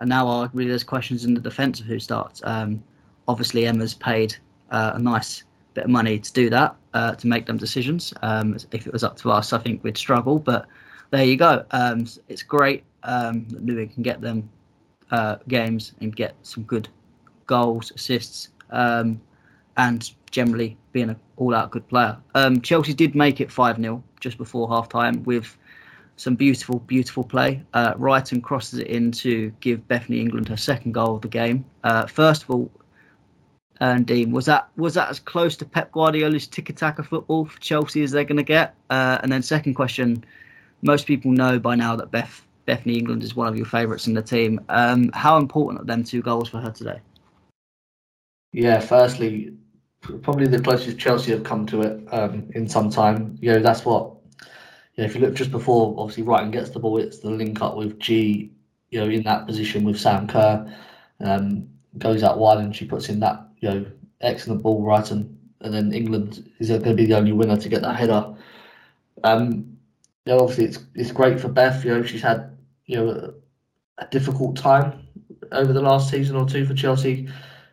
and 0.00 0.08
now 0.08 0.26
arguably 0.26 0.66
there's 0.66 0.82
questions 0.82 1.24
in 1.24 1.34
the 1.34 1.40
defence 1.40 1.78
of 1.78 1.86
who 1.86 2.00
starts. 2.00 2.40
Um, 2.44 2.82
obviously, 3.28 3.66
Emma's 3.66 3.94
paid 3.94 4.34
uh, 4.72 4.92
a 4.94 4.98
nice 4.98 5.44
bit 5.74 5.84
of 5.84 5.90
money 5.90 6.18
to 6.18 6.32
do 6.32 6.48
that 6.50 6.76
uh, 6.94 7.14
to 7.16 7.26
make 7.26 7.46
them 7.46 7.56
decisions. 7.56 8.14
Um, 8.22 8.56
if 8.72 8.86
it 8.86 8.92
was 8.92 9.04
up 9.04 9.16
to 9.18 9.30
us, 9.30 9.52
I 9.52 9.58
think 9.58 9.82
we'd 9.82 9.98
struggle, 9.98 10.38
but 10.38 10.66
there 11.10 11.24
you 11.24 11.36
go. 11.36 11.64
Um, 11.72 12.06
it's 12.28 12.42
great 12.42 12.84
um, 13.02 13.46
that 13.48 13.64
Louis 13.64 13.88
can 13.88 14.02
get 14.02 14.20
them 14.20 14.48
uh, 15.10 15.36
games 15.48 15.92
and 16.00 16.14
get 16.14 16.34
some 16.42 16.62
good 16.64 16.88
goals, 17.46 17.92
assists, 17.92 18.48
um, 18.70 19.20
and 19.76 20.10
generally 20.30 20.76
being 20.92 21.10
an 21.10 21.16
all-out 21.36 21.70
good 21.70 21.86
player. 21.88 22.16
Um, 22.34 22.60
Chelsea 22.60 22.94
did 22.94 23.14
make 23.14 23.40
it 23.40 23.50
five 23.50 23.76
0 23.76 24.02
just 24.20 24.38
before 24.38 24.68
half 24.68 24.88
time 24.88 25.22
with 25.24 25.56
some 26.16 26.36
beautiful, 26.36 26.78
beautiful 26.80 27.24
play. 27.24 27.62
Uh, 27.74 27.94
Reiten 27.94 28.42
crosses 28.42 28.78
it 28.78 28.86
in 28.86 29.10
to 29.12 29.50
give 29.60 29.86
Bethany 29.88 30.20
England 30.20 30.48
her 30.48 30.56
second 30.56 30.92
goal 30.92 31.16
of 31.16 31.22
the 31.22 31.28
game. 31.28 31.64
Uh, 31.82 32.06
first 32.06 32.44
of 32.44 32.50
all, 32.50 32.70
and 33.92 34.06
Dean, 34.06 34.30
was 34.30 34.46
that 34.46 34.68
was 34.76 34.94
that 34.94 35.10
as 35.10 35.20
close 35.20 35.56
to 35.56 35.64
Pep 35.64 35.92
Guardiola's 35.92 36.46
tiki-taka 36.46 37.02
football 37.02 37.44
for 37.44 37.58
Chelsea 37.60 38.02
as 38.02 38.10
they're 38.10 38.24
going 38.24 38.38
to 38.38 38.42
get? 38.42 38.74
Uh, 38.90 39.18
and 39.22 39.30
then 39.30 39.42
second 39.42 39.74
question, 39.74 40.24
most 40.82 41.06
people 41.06 41.32
know 41.32 41.58
by 41.58 41.74
now 41.74 41.94
that 41.96 42.10
Beth 42.10 42.46
Bethany 42.66 42.96
England 42.96 43.22
is 43.22 43.36
one 43.36 43.46
of 43.46 43.56
your 43.56 43.66
favourites 43.66 44.06
in 44.06 44.14
the 44.14 44.22
team. 44.22 44.60
Um, 44.68 45.10
how 45.12 45.36
important 45.36 45.82
are 45.82 45.84
them 45.84 46.02
two 46.02 46.22
goals 46.22 46.48
for 46.48 46.58
her 46.58 46.70
today? 46.70 47.00
Yeah, 48.52 48.80
firstly, 48.80 49.52
probably 50.00 50.46
the 50.46 50.60
closest 50.60 50.98
Chelsea 50.98 51.32
have 51.32 51.44
come 51.44 51.66
to 51.66 51.82
it 51.82 52.04
um, 52.10 52.48
in 52.54 52.68
some 52.68 52.88
time. 52.88 53.36
You 53.40 53.52
know, 53.52 53.58
that's 53.60 53.84
what 53.84 54.14
yeah, 54.96 55.04
if 55.04 55.14
you 55.14 55.20
look 55.20 55.34
just 55.34 55.50
before, 55.50 55.94
obviously 55.98 56.22
Reiten 56.22 56.52
gets 56.52 56.70
the 56.70 56.78
ball, 56.78 56.98
it's 56.98 57.18
the 57.18 57.30
link 57.30 57.60
up 57.60 57.76
with 57.76 57.98
Ji. 57.98 58.52
you 58.90 59.00
know, 59.00 59.10
in 59.10 59.24
that 59.24 59.46
position 59.46 59.84
with 59.84 59.98
Sam 59.98 60.28
Kerr, 60.28 60.72
um, 61.20 61.68
goes 61.98 62.22
out 62.22 62.38
wide 62.38 62.58
and 62.58 62.74
she 62.74 62.84
puts 62.84 63.08
in 63.08 63.20
that, 63.20 63.46
you 63.58 63.70
know, 63.70 63.86
excellent 64.20 64.62
ball, 64.62 64.82
Reiten, 64.82 65.34
and 65.60 65.72
then 65.74 65.92
England 65.92 66.50
is 66.58 66.68
going 66.68 66.82
to 66.82 66.94
be 66.94 67.06
the 67.06 67.16
only 67.16 67.32
winner 67.32 67.56
to 67.56 67.68
get 67.68 67.82
that 67.82 67.96
header. 67.96 68.34
Um, 69.22 69.76
you 70.26 70.32
know, 70.32 70.40
obviously 70.40 70.64
it's 70.64 70.78
it's 70.94 71.12
great 71.12 71.40
for 71.40 71.48
Beth. 71.48 71.84
You 71.84 71.94
know, 71.94 72.02
she's 72.02 72.22
had 72.22 72.56
you 72.86 72.96
know 72.96 73.08
a, 73.98 74.02
a 74.02 74.06
difficult 74.10 74.56
time 74.56 75.06
over 75.52 75.72
the 75.72 75.82
last 75.82 76.10
season 76.10 76.36
or 76.36 76.46
two 76.46 76.66
for 76.66 76.74
Chelsea. 76.74 77.28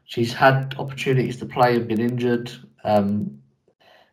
She's 0.05 0.33
had 0.33 0.75
opportunities 0.77 1.37
to 1.37 1.45
play 1.45 1.75
and 1.75 1.87
been 1.87 2.01
injured. 2.01 2.51
Um, 2.83 3.39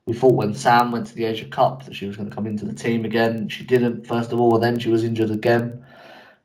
we 0.07 0.15
thought 0.15 0.35
when 0.35 0.55
Sam 0.55 0.91
went 0.91 1.07
to 1.09 1.15
the 1.15 1.27
Asia 1.27 1.45
Cup 1.45 1.85
that 1.85 1.95
she 1.95 2.07
was 2.07 2.17
going 2.17 2.31
to 2.31 2.35
come 2.35 2.47
into 2.47 2.65
the 2.65 2.73
team 2.73 3.05
again. 3.05 3.49
She 3.49 3.65
didn't, 3.65 4.07
first 4.07 4.33
of 4.33 4.41
all, 4.41 4.55
and 4.55 4.65
then 4.65 4.79
she 4.79 4.89
was 4.89 5.05
injured 5.05 5.31
again. 5.31 5.85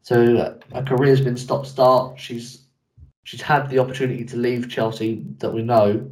So 0.02 0.36
uh, 0.36 0.56
her 0.76 0.84
career's 0.84 1.21
been 1.21 1.38
stop 1.38 1.65
start. 1.65 2.19
She's 2.19 2.62
she's 3.23 3.41
had 3.41 3.69
the 3.69 3.79
opportunity 3.79 4.23
to 4.25 4.38
leave 4.38 4.69
Chelsea 4.69 5.25
that 5.39 5.53
we 5.53 5.62
know, 5.62 6.09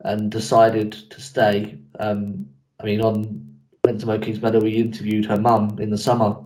and 0.00 0.30
decided 0.30 0.92
to 0.92 1.20
stay. 1.20 1.78
Um, 1.98 2.46
I 2.80 2.84
mean, 2.84 3.00
on 3.00 3.58
Mo 3.84 4.18
Kings 4.18 4.40
Meadow, 4.40 4.60
we 4.60 4.76
interviewed 4.76 5.26
her 5.26 5.38
mum 5.38 5.78
in 5.78 5.90
the 5.90 5.98
summer, 5.98 6.36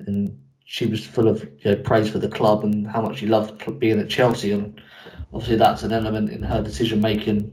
and 0.00 0.38
she 0.64 0.86
was 0.86 1.04
full 1.04 1.28
of 1.28 1.42
you 1.60 1.70
know, 1.70 1.76
praise 1.76 2.10
for 2.10 2.18
the 2.18 2.28
club 2.28 2.64
and 2.64 2.86
how 2.86 3.02
much 3.02 3.18
she 3.18 3.26
loved 3.26 3.78
being 3.78 4.00
at 4.00 4.08
Chelsea. 4.08 4.52
And 4.52 4.80
obviously, 5.32 5.56
that's 5.56 5.82
an 5.82 5.92
element 5.92 6.30
in 6.30 6.42
her 6.42 6.62
decision 6.62 7.00
making 7.00 7.52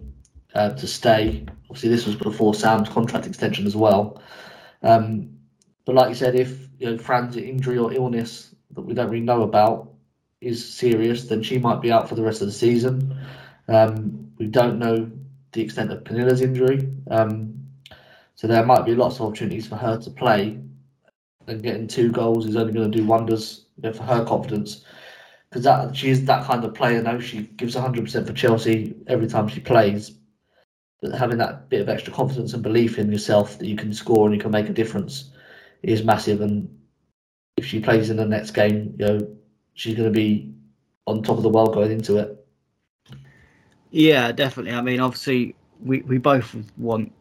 uh, 0.56 0.72
to 0.72 0.88
stay. 0.88 1.46
Obviously, 1.70 1.90
this 1.90 2.06
was 2.06 2.16
before 2.16 2.54
Sam's 2.54 2.90
contract 2.90 3.26
extension 3.26 3.66
as 3.66 3.76
well. 3.76 4.22
Um, 4.84 5.30
but 5.86 5.96
like 5.96 6.10
you 6.10 6.16
said, 6.16 6.36
if 6.36 6.68
you 6.80 6.90
know 6.90 6.98
Fran's 6.98 7.38
injury 7.38 7.78
or 7.78 7.94
illness 7.94 8.56
that 8.72 8.82
we 8.82 8.94
don't 8.94 9.10
really 9.10 9.24
know 9.24 9.44
about 9.44 9.91
is 10.42 10.74
serious, 10.74 11.26
then 11.26 11.44
she 11.44 11.60
might 11.60 11.82
be 11.82 11.92
out 11.92 12.10
for 12.10 12.16
the 12.16 12.24
rest 12.24 12.42
of 12.42 12.48
the 12.48 12.54
season. 12.54 13.18
Um, 13.68 14.32
we 14.38 14.48
don't 14.48 14.80
know 14.80 15.10
the 15.52 15.62
extent 15.62 15.92
of 15.92 16.04
Pernille's 16.04 16.42
injury, 16.42 16.92
um, 17.10 17.54
so 18.36 18.48
there 18.48 18.66
might 18.66 18.86
be 18.86 18.96
lots 18.96 19.18
of 19.18 19.28
opportunities 19.28 19.68
for 19.68 19.76
her 19.76 19.98
to 20.00 20.10
play. 20.10 20.60
And 21.48 21.62
getting 21.62 21.88
two 21.88 22.12
goals 22.12 22.46
is 22.46 22.56
only 22.56 22.74
going 22.74 22.92
to 22.92 22.98
do 22.98 23.06
wonders 23.06 23.66
for 23.82 24.04
her 24.04 24.24
confidence 24.26 24.86
because 25.52 25.64
that 25.66 25.96
she's 25.96 26.24
that 26.26 26.46
kind 26.46 26.64
of 26.64 26.74
player 26.74 27.02
now. 27.02 27.20
She 27.20 27.44
gives 27.58 27.76
100% 27.76 28.26
for 28.26 28.34
Chelsea 28.34 28.96
every 29.08 29.28
time 29.28 29.48
she 29.48 29.60
plays. 29.60 30.14
But 31.02 31.14
having 31.14 31.40
that 31.40 31.68
bit 31.70 31.82
of 31.82 31.90
extra 31.90 32.14
confidence 32.14 32.54
and 32.54 32.64
belief 32.64 32.98
in 32.98 33.12
yourself 33.12 33.58
that 33.58 33.68
you 33.68 33.76
can 33.76 33.94
score 33.94 34.28
and 34.28 34.36
you 34.36 34.42
can 34.42 34.52
make 34.52 34.70
a 34.70 34.74
difference 34.74 35.32
is 35.84 36.04
massive. 36.04 36.42
And 36.42 36.70
if 37.58 37.66
she 37.66 37.82
plays 37.82 38.10
in 38.10 38.18
the 38.18 38.26
next 38.26 38.52
game, 38.52 38.96
you 38.98 39.06
know, 39.06 39.38
she's 39.74 39.96
going 39.96 40.12
to 40.12 40.14
be 40.14 40.54
on 41.08 41.24
top 41.24 41.38
of 41.38 41.44
the 41.44 41.50
world 41.50 41.74
going 41.74 41.92
into 41.92 42.18
it. 42.18 42.38
Yeah, 43.92 44.32
definitely. 44.32 44.74
I 44.74 44.82
mean, 44.82 45.00
obviously, 45.00 45.56
we, 45.84 46.02
we 46.02 46.18
both 46.18 46.56
want 46.78 47.12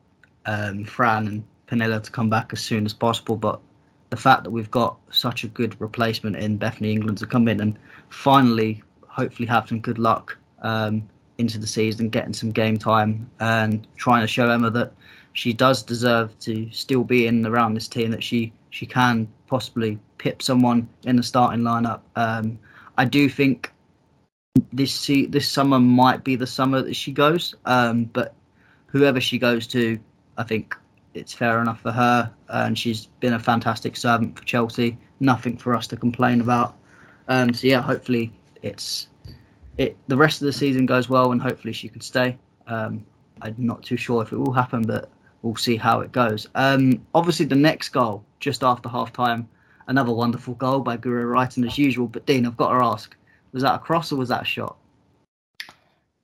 um, 0.47 0.85
Fran 0.85 1.27
and 1.27 1.45
Pernille 1.67 2.03
to 2.03 2.11
come 2.11 2.31
back 2.31 2.53
as 2.53 2.61
soon 2.61 2.87
as 2.87 2.93
possible, 2.93 3.37
but 3.37 3.61
the 4.11 4.17
fact 4.17 4.45
that 4.45 4.51
we've 4.51 4.71
got 4.71 4.99
such 5.11 5.45
a 5.45 5.49
good 5.49 5.81
replacement 5.81 6.37
in 6.37 6.57
Bethany 6.57 6.93
England 6.93 7.19
to 7.19 7.27
come 7.27 7.49
in 7.49 7.61
and 7.61 7.79
finally, 8.09 8.83
hopefully, 9.07 9.47
have 9.47 9.69
some 9.69 9.81
good 9.81 9.99
luck 9.99 10.37
um, 10.63 11.09
into 11.39 11.59
the 11.59 11.67
season, 11.67 12.09
getting 12.09 12.33
some 12.33 12.51
game 12.51 12.77
time, 12.77 13.31
and 13.41 13.87
trying 13.97 14.21
to 14.21 14.27
show 14.27 14.51
Emma 14.51 14.71
that 14.71 14.93
she 15.33 15.53
does 15.53 15.83
deserve 15.83 16.37
to 16.41 16.69
still 16.73 17.05
be 17.05 17.27
in 17.27 17.47
around 17.47 17.75
this 17.75 17.89
team, 17.89 18.11
that 18.11 18.23
she 18.23 18.53
she 18.71 18.87
can 18.87 19.29
possibly 19.47 19.99
pip 20.21 20.43
someone 20.43 20.87
in 21.05 21.17
the 21.17 21.23
starting 21.23 21.63
lineup. 21.63 22.03
Um, 22.15 22.59
I 22.99 23.07
do 23.07 23.29
think 23.29 23.73
this 24.73 25.07
this 25.07 25.49
summer 25.49 25.81
might 25.81 26.23
be 26.23 26.37
the 26.37 26.47
summer 26.47 26.83
that 26.83 26.95
she 26.95 27.11
goes, 27.11 27.55
um, 27.65 28.05
but 28.05 28.35
whoever 28.87 29.21
she 29.21 29.39
goes 29.39 29.67
to, 29.69 29.99
I 30.37 30.43
think 30.43 30.77
it's 31.15 31.33
fair 31.33 31.61
enough 31.63 31.81
for 31.81 31.91
her, 31.91 32.31
and 32.49 32.79
she's 32.79 33.07
been 33.21 33.33
a 33.33 33.39
fantastic 33.39 33.97
servant 33.97 34.39
for 34.39 34.45
Chelsea. 34.45 34.99
Nothing 35.21 35.57
for 35.57 35.75
us 35.75 35.87
to 35.89 35.97
complain 35.97 36.43
about. 36.43 36.77
Um, 37.29 37.55
so 37.55 37.67
yeah, 37.67 37.81
hopefully 37.81 38.31
it's 38.63 39.09
it. 39.79 39.97
The 40.09 40.17
rest 40.17 40.43
of 40.43 40.47
the 40.47 40.53
season 40.53 40.85
goes 40.85 41.09
well, 41.09 41.33
and 41.33 41.41
hopefully 41.41 41.73
she 41.73 41.89
can 41.89 42.03
stay. 42.03 42.37
Um, 42.67 43.07
I'm 43.41 43.55
not 43.57 43.83
too 43.83 43.97
sure 43.97 44.23
if 44.23 44.33
it 44.33 44.37
will 44.37 44.53
happen, 44.53 44.83
but 44.83 45.09
we'll 45.41 45.57
see 45.57 45.77
how 45.77 46.01
it 46.01 46.13
goes. 46.13 46.47
Um, 46.55 47.07
obviously, 47.15 47.47
the 47.47 47.55
next 47.55 47.89
goal 47.89 48.23
just 48.39 48.63
after 48.63 48.91
half 48.91 49.15
time, 49.15 49.49
another 49.87 50.13
wonderful 50.13 50.55
goal 50.55 50.81
by 50.81 50.97
Guro 50.97 51.25
Reiten 51.25 51.67
as 51.67 51.79
usual. 51.79 52.07
But 52.07 52.27
Dean, 52.27 52.47
I've 52.47 52.57
got 52.57 52.77
to 52.77 52.85
ask, 52.85 53.17
was 53.53 53.63
that 53.63 53.75
a 53.75 53.79
cross 53.79 54.13
or 54.13 54.17
was 54.17 54.29
that 54.29 54.43
a 54.43 54.47
shot? 54.47 54.77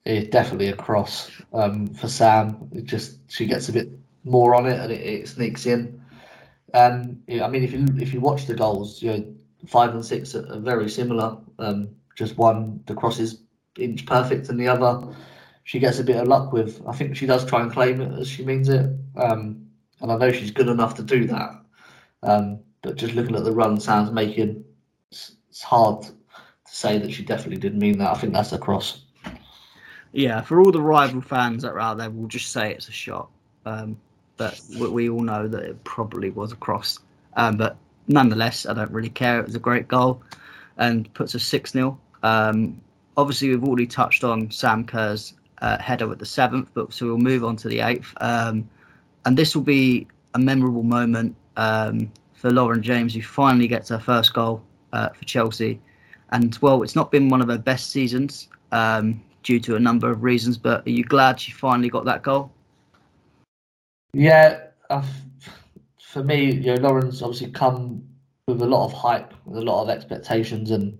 It's 0.05 0.29
definitely 0.29 0.69
a 0.69 0.75
cross 0.75 1.29
um, 1.53 1.87
for 1.87 2.07
Sam. 2.07 2.69
It 2.71 2.85
just 2.85 3.19
she 3.29 3.45
gets 3.45 3.67
a 3.67 3.73
bit 3.73 3.89
more 4.23 4.55
on 4.55 4.65
it 4.65 4.79
and 4.79 4.91
it, 4.91 5.01
it 5.01 5.27
sneaks 5.27 5.65
in. 5.65 6.01
And 6.73 7.21
I 7.29 7.47
mean, 7.47 7.63
if 7.63 7.73
you 7.73 7.85
if 7.99 8.13
you 8.13 8.21
watch 8.21 8.45
the 8.45 8.53
goals, 8.53 9.01
you 9.01 9.11
know, 9.11 9.35
five 9.67 9.93
and 9.93 10.05
six 10.05 10.35
are, 10.35 10.47
are 10.51 10.59
very 10.59 10.89
similar. 10.89 11.37
Um, 11.59 11.89
just 12.15 12.37
one 12.37 12.81
the 12.85 12.95
cross 12.95 13.19
is 13.19 13.41
inch 13.77 14.05
perfect, 14.05 14.49
and 14.49 14.59
the 14.59 14.67
other 14.67 15.13
she 15.63 15.79
gets 15.79 15.99
a 15.99 16.03
bit 16.03 16.17
of 16.17 16.27
luck 16.27 16.53
with. 16.53 16.81
I 16.87 16.93
think 16.93 17.15
she 17.15 17.25
does 17.25 17.45
try 17.45 17.61
and 17.61 17.71
claim 17.71 18.01
it 18.01 18.17
as 18.19 18.27
she 18.27 18.45
means 18.45 18.69
it, 18.69 18.89
um, 19.17 19.65
and 20.01 20.11
I 20.11 20.17
know 20.17 20.31
she's 20.31 20.51
good 20.51 20.69
enough 20.69 20.95
to 20.95 21.03
do 21.03 21.27
that. 21.27 21.49
Um, 22.23 22.59
but 22.87 22.95
just 22.95 23.15
looking 23.15 23.35
at 23.35 23.43
the 23.43 23.51
run 23.51 23.77
Sam's 23.77 24.11
making, 24.11 24.63
it's, 25.11 25.35
hard 25.61 26.03
to 26.03 26.13
say 26.63 26.97
that 26.99 27.11
she 27.11 27.21
definitely 27.21 27.57
didn't 27.57 27.79
mean 27.79 27.97
that. 27.97 28.11
I 28.11 28.13
think 28.13 28.31
that's 28.31 28.53
a 28.53 28.57
cross. 28.57 29.01
Yeah, 30.13 30.39
for 30.39 30.61
all 30.61 30.71
the 30.71 30.81
rival 30.81 31.19
fans 31.19 31.63
that 31.63 31.73
are 31.73 31.79
out 31.81 31.97
there, 31.97 32.09
we'll 32.09 32.29
just 32.29 32.53
say 32.53 32.71
it's 32.71 32.87
a 32.87 32.93
shot. 32.93 33.29
Um, 33.65 33.99
but 34.37 34.57
we, 34.79 35.09
all 35.09 35.19
know 35.19 35.49
that 35.49 35.63
it 35.63 35.83
probably 35.83 36.29
was 36.29 36.53
a 36.53 36.55
cross. 36.55 36.99
Um, 37.35 37.57
but 37.57 37.75
nonetheless, 38.07 38.65
I 38.65 38.73
don't 38.73 38.91
really 38.91 39.09
care. 39.09 39.39
It 39.39 39.47
was 39.47 39.55
a 39.55 39.59
great 39.59 39.89
goal 39.89 40.21
and 40.77 41.13
puts 41.13 41.35
us 41.35 41.43
6 41.43 41.71
0. 41.71 41.99
Um, 42.23 42.79
obviously, 43.17 43.49
we've 43.49 43.65
already 43.65 43.87
touched 43.87 44.23
on 44.23 44.49
Sam 44.49 44.85
Kerr's 44.85 45.33
uh, 45.61 45.77
header 45.79 46.09
at 46.09 46.19
the 46.19 46.25
seventh, 46.25 46.69
but 46.73 46.93
so 46.93 47.07
we'll 47.07 47.17
move 47.17 47.43
on 47.43 47.57
to 47.57 47.67
the 47.67 47.81
eighth. 47.81 48.13
Um, 48.21 48.69
and 49.25 49.37
this 49.37 49.55
will 49.55 49.63
be 49.63 50.07
a 50.35 50.39
memorable 50.39 50.83
moment 50.83 51.35
um, 51.57 52.09
for 52.37 52.51
Lauren 52.51 52.83
James, 52.83 53.15
who 53.15 53.21
finally 53.21 53.67
gets 53.67 53.89
her 53.89 53.99
first 53.99 54.33
goal 54.33 54.63
uh, 54.93 55.09
for 55.09 55.25
Chelsea. 55.25 55.81
And 56.31 56.57
well, 56.61 56.83
it's 56.83 56.95
not 56.95 57.11
been 57.11 57.29
one 57.29 57.41
of 57.41 57.49
her 57.49 57.57
best 57.57 57.89
seasons 57.89 58.47
um, 58.71 59.23
due 59.41 59.59
to 59.61 59.75
a 59.75 59.79
number 59.79 60.11
of 60.11 60.23
reasons, 60.23 60.57
but 60.57 60.85
are 60.85 60.91
you 60.91 61.03
glad 61.03 61.39
she 61.39 61.51
finally 61.51 61.89
got 61.89 62.05
that 62.05 62.21
goal? 62.21 62.51
Yeah, 64.13 64.67
uh, 64.89 65.03
for 65.99 66.23
me, 66.23 66.53
you 66.53 66.75
know, 66.75 66.75
Lauren's 66.75 67.21
obviously 67.21 67.51
come 67.51 68.03
with 68.47 68.61
a 68.61 68.67
lot 68.67 68.85
of 68.85 68.93
hype, 68.93 69.33
with 69.45 69.57
a 69.57 69.61
lot 69.61 69.81
of 69.81 69.89
expectations, 69.89 70.69
and 70.71 70.97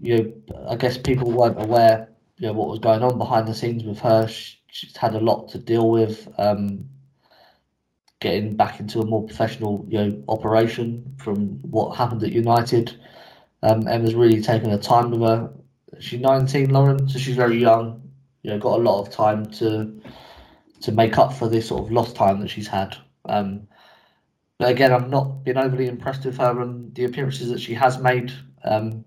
you 0.00 0.18
know, 0.18 0.66
I 0.68 0.76
guess 0.76 0.98
people 0.98 1.30
weren't 1.30 1.60
aware, 1.60 2.08
you 2.38 2.48
know, 2.48 2.52
what 2.52 2.68
was 2.68 2.78
going 2.78 3.02
on 3.02 3.16
behind 3.16 3.48
the 3.48 3.54
scenes 3.54 3.84
with 3.84 3.98
her. 4.00 4.28
She, 4.28 4.58
she's 4.70 4.96
had 4.96 5.14
a 5.14 5.20
lot 5.20 5.48
to 5.48 5.58
deal 5.58 5.88
with, 5.90 6.28
um, 6.36 6.86
getting 8.20 8.56
back 8.56 8.80
into 8.80 9.00
a 9.00 9.06
more 9.06 9.24
professional, 9.26 9.84
you 9.88 9.98
know, 9.98 10.24
operation 10.28 11.14
from 11.18 11.60
what 11.62 11.96
happened 11.96 12.22
at 12.22 12.32
United. 12.32 12.98
Um, 13.62 13.86
Emma's 13.86 14.14
really 14.14 14.40
taken 14.40 14.70
her 14.70 14.78
time 14.78 15.10
with 15.10 15.20
her. 15.20 15.50
She's 15.98 16.20
19, 16.20 16.70
Lauren, 16.70 17.08
so 17.08 17.18
she's 17.18 17.36
very 17.36 17.58
young. 17.58 18.02
You 18.42 18.50
know, 18.50 18.58
got 18.58 18.78
a 18.78 18.82
lot 18.82 19.00
of 19.00 19.10
time 19.10 19.46
to 19.52 20.00
to 20.82 20.92
make 20.92 21.18
up 21.18 21.32
for 21.32 21.48
this 21.48 21.68
sort 21.68 21.82
of 21.82 21.90
lost 21.90 22.14
time 22.14 22.38
that 22.40 22.48
she's 22.48 22.68
had. 22.68 22.96
Um, 23.24 23.66
but 24.58 24.70
again, 24.70 24.92
I've 24.92 25.10
not 25.10 25.44
been 25.44 25.58
overly 25.58 25.88
impressed 25.88 26.24
with 26.24 26.38
her 26.38 26.60
and 26.60 26.94
the 26.94 27.04
appearances 27.04 27.50
that 27.50 27.60
she 27.60 27.74
has 27.74 27.98
made. 27.98 28.32
Um, 28.64 29.04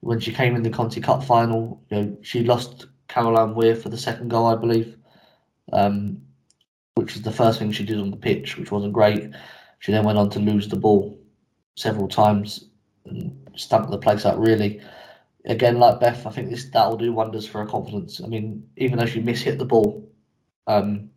when 0.00 0.20
she 0.20 0.32
came 0.32 0.54
in 0.54 0.62
the 0.62 0.70
Conti 0.70 1.00
Cup 1.00 1.24
final, 1.24 1.82
you 1.90 1.96
know, 1.96 2.16
she 2.22 2.44
lost 2.44 2.86
Caroline 3.08 3.54
Weir 3.54 3.74
for 3.74 3.88
the 3.88 3.96
second 3.96 4.28
goal, 4.28 4.46
I 4.46 4.56
believe, 4.56 4.96
um, 5.72 6.20
which 6.94 7.14
was 7.14 7.22
the 7.22 7.32
first 7.32 7.58
thing 7.58 7.72
she 7.72 7.84
did 7.84 7.98
on 7.98 8.10
the 8.10 8.16
pitch, 8.16 8.56
which 8.56 8.70
wasn't 8.70 8.92
great. 8.92 9.30
She 9.80 9.92
then 9.92 10.04
went 10.04 10.18
on 10.18 10.30
to 10.30 10.38
lose 10.38 10.68
the 10.68 10.76
ball 10.76 11.18
several 11.76 12.08
times 12.08 12.66
and 13.06 13.36
stamp 13.56 13.90
the 13.90 13.98
place 13.98 14.24
out 14.24 14.38
really. 14.38 14.80
Again, 15.46 15.78
like 15.78 16.00
Beth, 16.00 16.26
I 16.26 16.30
think 16.30 16.48
this 16.48 16.66
that 16.70 16.88
will 16.88 16.96
do 16.96 17.12
wonders 17.12 17.46
for 17.46 17.58
her 17.58 17.66
confidence. 17.66 18.20
I 18.22 18.28
mean, 18.28 18.66
even 18.76 18.98
though 18.98 19.06
she 19.06 19.20
mishit 19.20 19.58
the 19.58 19.64
ball, 19.64 20.08
um, 20.66 21.10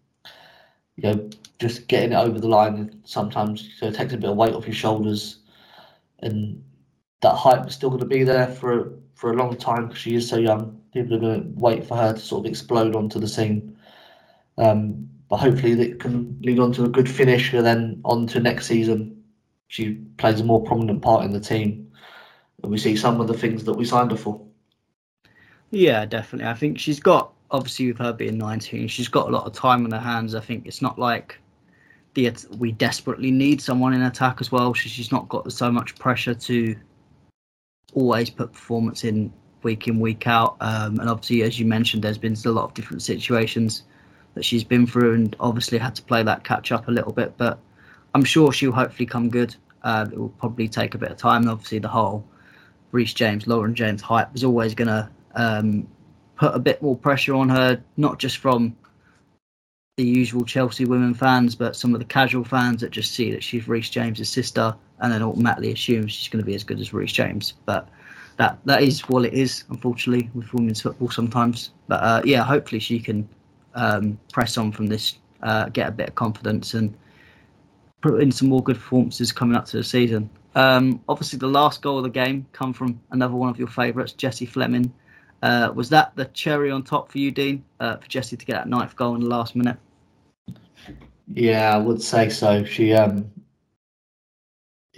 you 0.97 1.03
know, 1.03 1.29
just 1.59 1.87
getting 1.87 2.11
it 2.11 2.17
over 2.17 2.39
the 2.39 2.47
line 2.47 3.01
sometimes 3.05 3.73
so 3.79 3.87
it 3.87 3.95
takes 3.95 4.13
a 4.13 4.17
bit 4.17 4.29
of 4.29 4.35
weight 4.35 4.53
off 4.53 4.67
your 4.67 4.75
shoulders, 4.75 5.39
and 6.19 6.61
that 7.21 7.35
hype 7.35 7.67
is 7.67 7.73
still 7.73 7.89
going 7.89 8.01
to 8.01 8.05
be 8.05 8.23
there 8.23 8.47
for 8.47 8.93
for 9.13 9.31
a 9.31 9.35
long 9.35 9.55
time 9.55 9.87
because 9.87 10.01
she 10.01 10.15
is 10.15 10.27
so 10.27 10.37
young. 10.37 10.81
People 10.93 11.15
are 11.15 11.19
going 11.19 11.43
to 11.43 11.59
wait 11.59 11.85
for 11.85 11.95
her 11.95 12.13
to 12.13 12.19
sort 12.19 12.45
of 12.45 12.49
explode 12.49 12.95
onto 12.95 13.19
the 13.19 13.27
scene. 13.27 13.77
Um, 14.57 15.09
but 15.29 15.37
hopefully, 15.37 15.75
that 15.75 15.99
can 15.99 16.37
lead 16.41 16.59
on 16.59 16.71
to 16.73 16.85
a 16.85 16.89
good 16.89 17.09
finish, 17.09 17.53
and 17.53 17.65
then 17.65 18.01
on 18.05 18.27
to 18.27 18.39
next 18.39 18.67
season, 18.67 19.23
she 19.67 19.95
plays 20.17 20.39
a 20.39 20.43
more 20.43 20.63
prominent 20.63 21.01
part 21.01 21.25
in 21.25 21.31
the 21.31 21.39
team, 21.39 21.91
and 22.63 22.71
we 22.71 22.77
see 22.77 22.95
some 22.95 23.19
of 23.19 23.27
the 23.27 23.33
things 23.33 23.63
that 23.65 23.73
we 23.73 23.85
signed 23.85 24.11
her 24.11 24.17
for. 24.17 24.41
Yeah, 25.71 26.05
definitely. 26.05 26.49
I 26.49 26.53
think 26.53 26.79
she's 26.79 26.99
got 26.99 27.33
obviously 27.51 27.87
with 27.87 27.97
her 27.99 28.13
being 28.13 28.37
19, 28.37 28.87
she's 28.87 29.07
got 29.07 29.27
a 29.27 29.31
lot 29.31 29.45
of 29.45 29.53
time 29.53 29.85
on 29.85 29.91
her 29.91 29.99
hands. 29.99 30.35
I 30.35 30.39
think 30.39 30.65
it's 30.65 30.81
not 30.81 30.99
like 30.99 31.39
the 32.13 32.31
we 32.57 32.71
desperately 32.71 33.31
need 33.31 33.61
someone 33.61 33.93
in 33.93 34.01
attack 34.01 34.37
as 34.41 34.51
well. 34.51 34.73
she's 34.73 35.11
not 35.11 35.29
got 35.29 35.51
so 35.51 35.71
much 35.71 35.95
pressure 35.95 36.33
to 36.33 36.75
always 37.93 38.29
put 38.29 38.53
performance 38.53 39.03
in 39.03 39.31
week 39.63 39.87
in 39.87 39.99
week 39.99 40.27
out. 40.27 40.57
Um, 40.61 40.99
and 40.99 41.09
obviously, 41.09 41.43
as 41.43 41.59
you 41.59 41.65
mentioned, 41.65 42.03
there's 42.03 42.17
been 42.17 42.35
a 42.45 42.49
lot 42.49 42.65
of 42.65 42.73
different 42.73 43.01
situations 43.01 43.83
that 44.37 44.45
she's 44.45 44.63
been 44.63 44.87
through, 44.87 45.13
and 45.15 45.35
obviously 45.39 45.77
had 45.77 45.95
to 45.95 46.03
play 46.03 46.23
that 46.23 46.43
catch 46.43 46.71
up 46.71 46.87
a 46.87 46.91
little 46.91 47.11
bit. 47.11 47.35
But 47.37 47.59
I'm 48.13 48.23
sure 48.23 48.53
she'll 48.53 48.71
hopefully 48.71 49.05
come 49.05 49.29
good 49.29 49.55
Uh, 49.83 50.05
it 50.11 50.17
will 50.17 50.33
probably 50.39 50.67
take 50.67 50.95
a 50.95 50.97
bit 50.97 51.11
of 51.11 51.17
time. 51.17 51.41
And 51.43 51.49
obviously, 51.49 51.79
the 51.79 51.87
whole 51.87 52.23
Reece 52.91 53.13
James, 53.13 53.47
Lauren 53.47 53.75
James 53.75 54.01
hype 54.01 54.35
is 54.35 54.43
always 54.43 54.75
going 54.75 54.87
to 54.87 55.09
um, 55.35 55.87
put 56.35 56.55
a 56.55 56.59
bit 56.59 56.81
more 56.81 56.95
pressure 56.95 57.35
on 57.35 57.49
her, 57.49 57.81
not 57.95 58.19
just 58.19 58.37
from 58.37 58.75
the 59.97 60.03
usual 60.03 60.45
Chelsea 60.45 60.85
women 60.85 61.13
fans, 61.13 61.55
but 61.55 61.75
some 61.75 61.93
of 61.93 61.99
the 61.99 62.05
casual 62.05 62.43
fans 62.43 62.81
that 62.81 62.91
just 62.91 63.13
see 63.13 63.31
that 63.31 63.43
she's 63.43 63.67
Reece 63.67 63.89
James's 63.89 64.29
sister 64.29 64.75
and 64.99 65.11
then 65.11 65.23
automatically 65.23 65.71
assume 65.71 66.07
she's 66.07 66.29
going 66.29 66.43
to 66.43 66.45
be 66.45 66.55
as 66.55 66.63
good 66.63 66.79
as 66.79 66.93
Reece 66.93 67.13
James. 67.13 67.53
But 67.65 67.87
that 68.37 68.59
that 68.65 68.83
is 68.83 69.01
what 69.09 69.25
it 69.25 69.33
is, 69.33 69.63
unfortunately, 69.69 70.29
with 70.33 70.53
women's 70.53 70.81
football 70.81 71.09
sometimes. 71.09 71.71
But 71.87 72.03
uh, 72.03 72.21
yeah, 72.25 72.43
hopefully 72.43 72.79
she 72.79 72.99
can 72.99 73.27
um, 73.77 74.19
press 74.33 74.57
on 74.57 74.71
from 74.73 74.87
this, 74.87 75.17
uh, 75.43 75.69
get 75.69 75.87
a 75.87 75.91
bit 75.91 76.09
of 76.09 76.15
confidence, 76.15 76.73
and 76.73 76.93
put 78.01 78.21
in 78.21 78.31
some 78.31 78.49
more 78.49 78.61
good 78.61 78.75
performances 78.75 79.31
coming 79.31 79.55
up 79.55 79.65
to 79.67 79.77
the 79.77 79.83
season. 79.83 80.29
Um, 80.55 81.01
obviously, 81.07 81.39
the 81.39 81.47
last 81.47 81.81
goal 81.81 81.97
of 81.99 82.03
the 82.03 82.09
game 82.09 82.45
come 82.51 82.73
from 82.73 82.99
another 83.11 83.35
one 83.35 83.49
of 83.49 83.57
your 83.57 83.67
favourites, 83.69 84.11
Jessie 84.13 84.45
Fleming. 84.45 84.93
Uh, 85.43 85.71
was 85.73 85.87
that 85.89 86.15
the 86.15 86.25
cherry 86.25 86.71
on 86.71 86.83
top 86.83 87.11
for 87.11 87.19
you, 87.19 87.31
Dean, 87.31 87.63
uh, 87.79 87.97
for 87.97 88.07
Jessie 88.07 88.35
to 88.35 88.45
get 88.45 88.53
that 88.53 88.67
ninth 88.67 88.95
goal 88.95 89.15
in 89.15 89.21
the 89.21 89.27
last 89.27 89.55
minute? 89.55 89.77
Yeah, 91.27 91.75
I 91.75 91.77
would 91.77 92.01
say 92.01 92.29
so. 92.29 92.65
She 92.65 92.93
um 92.93 93.29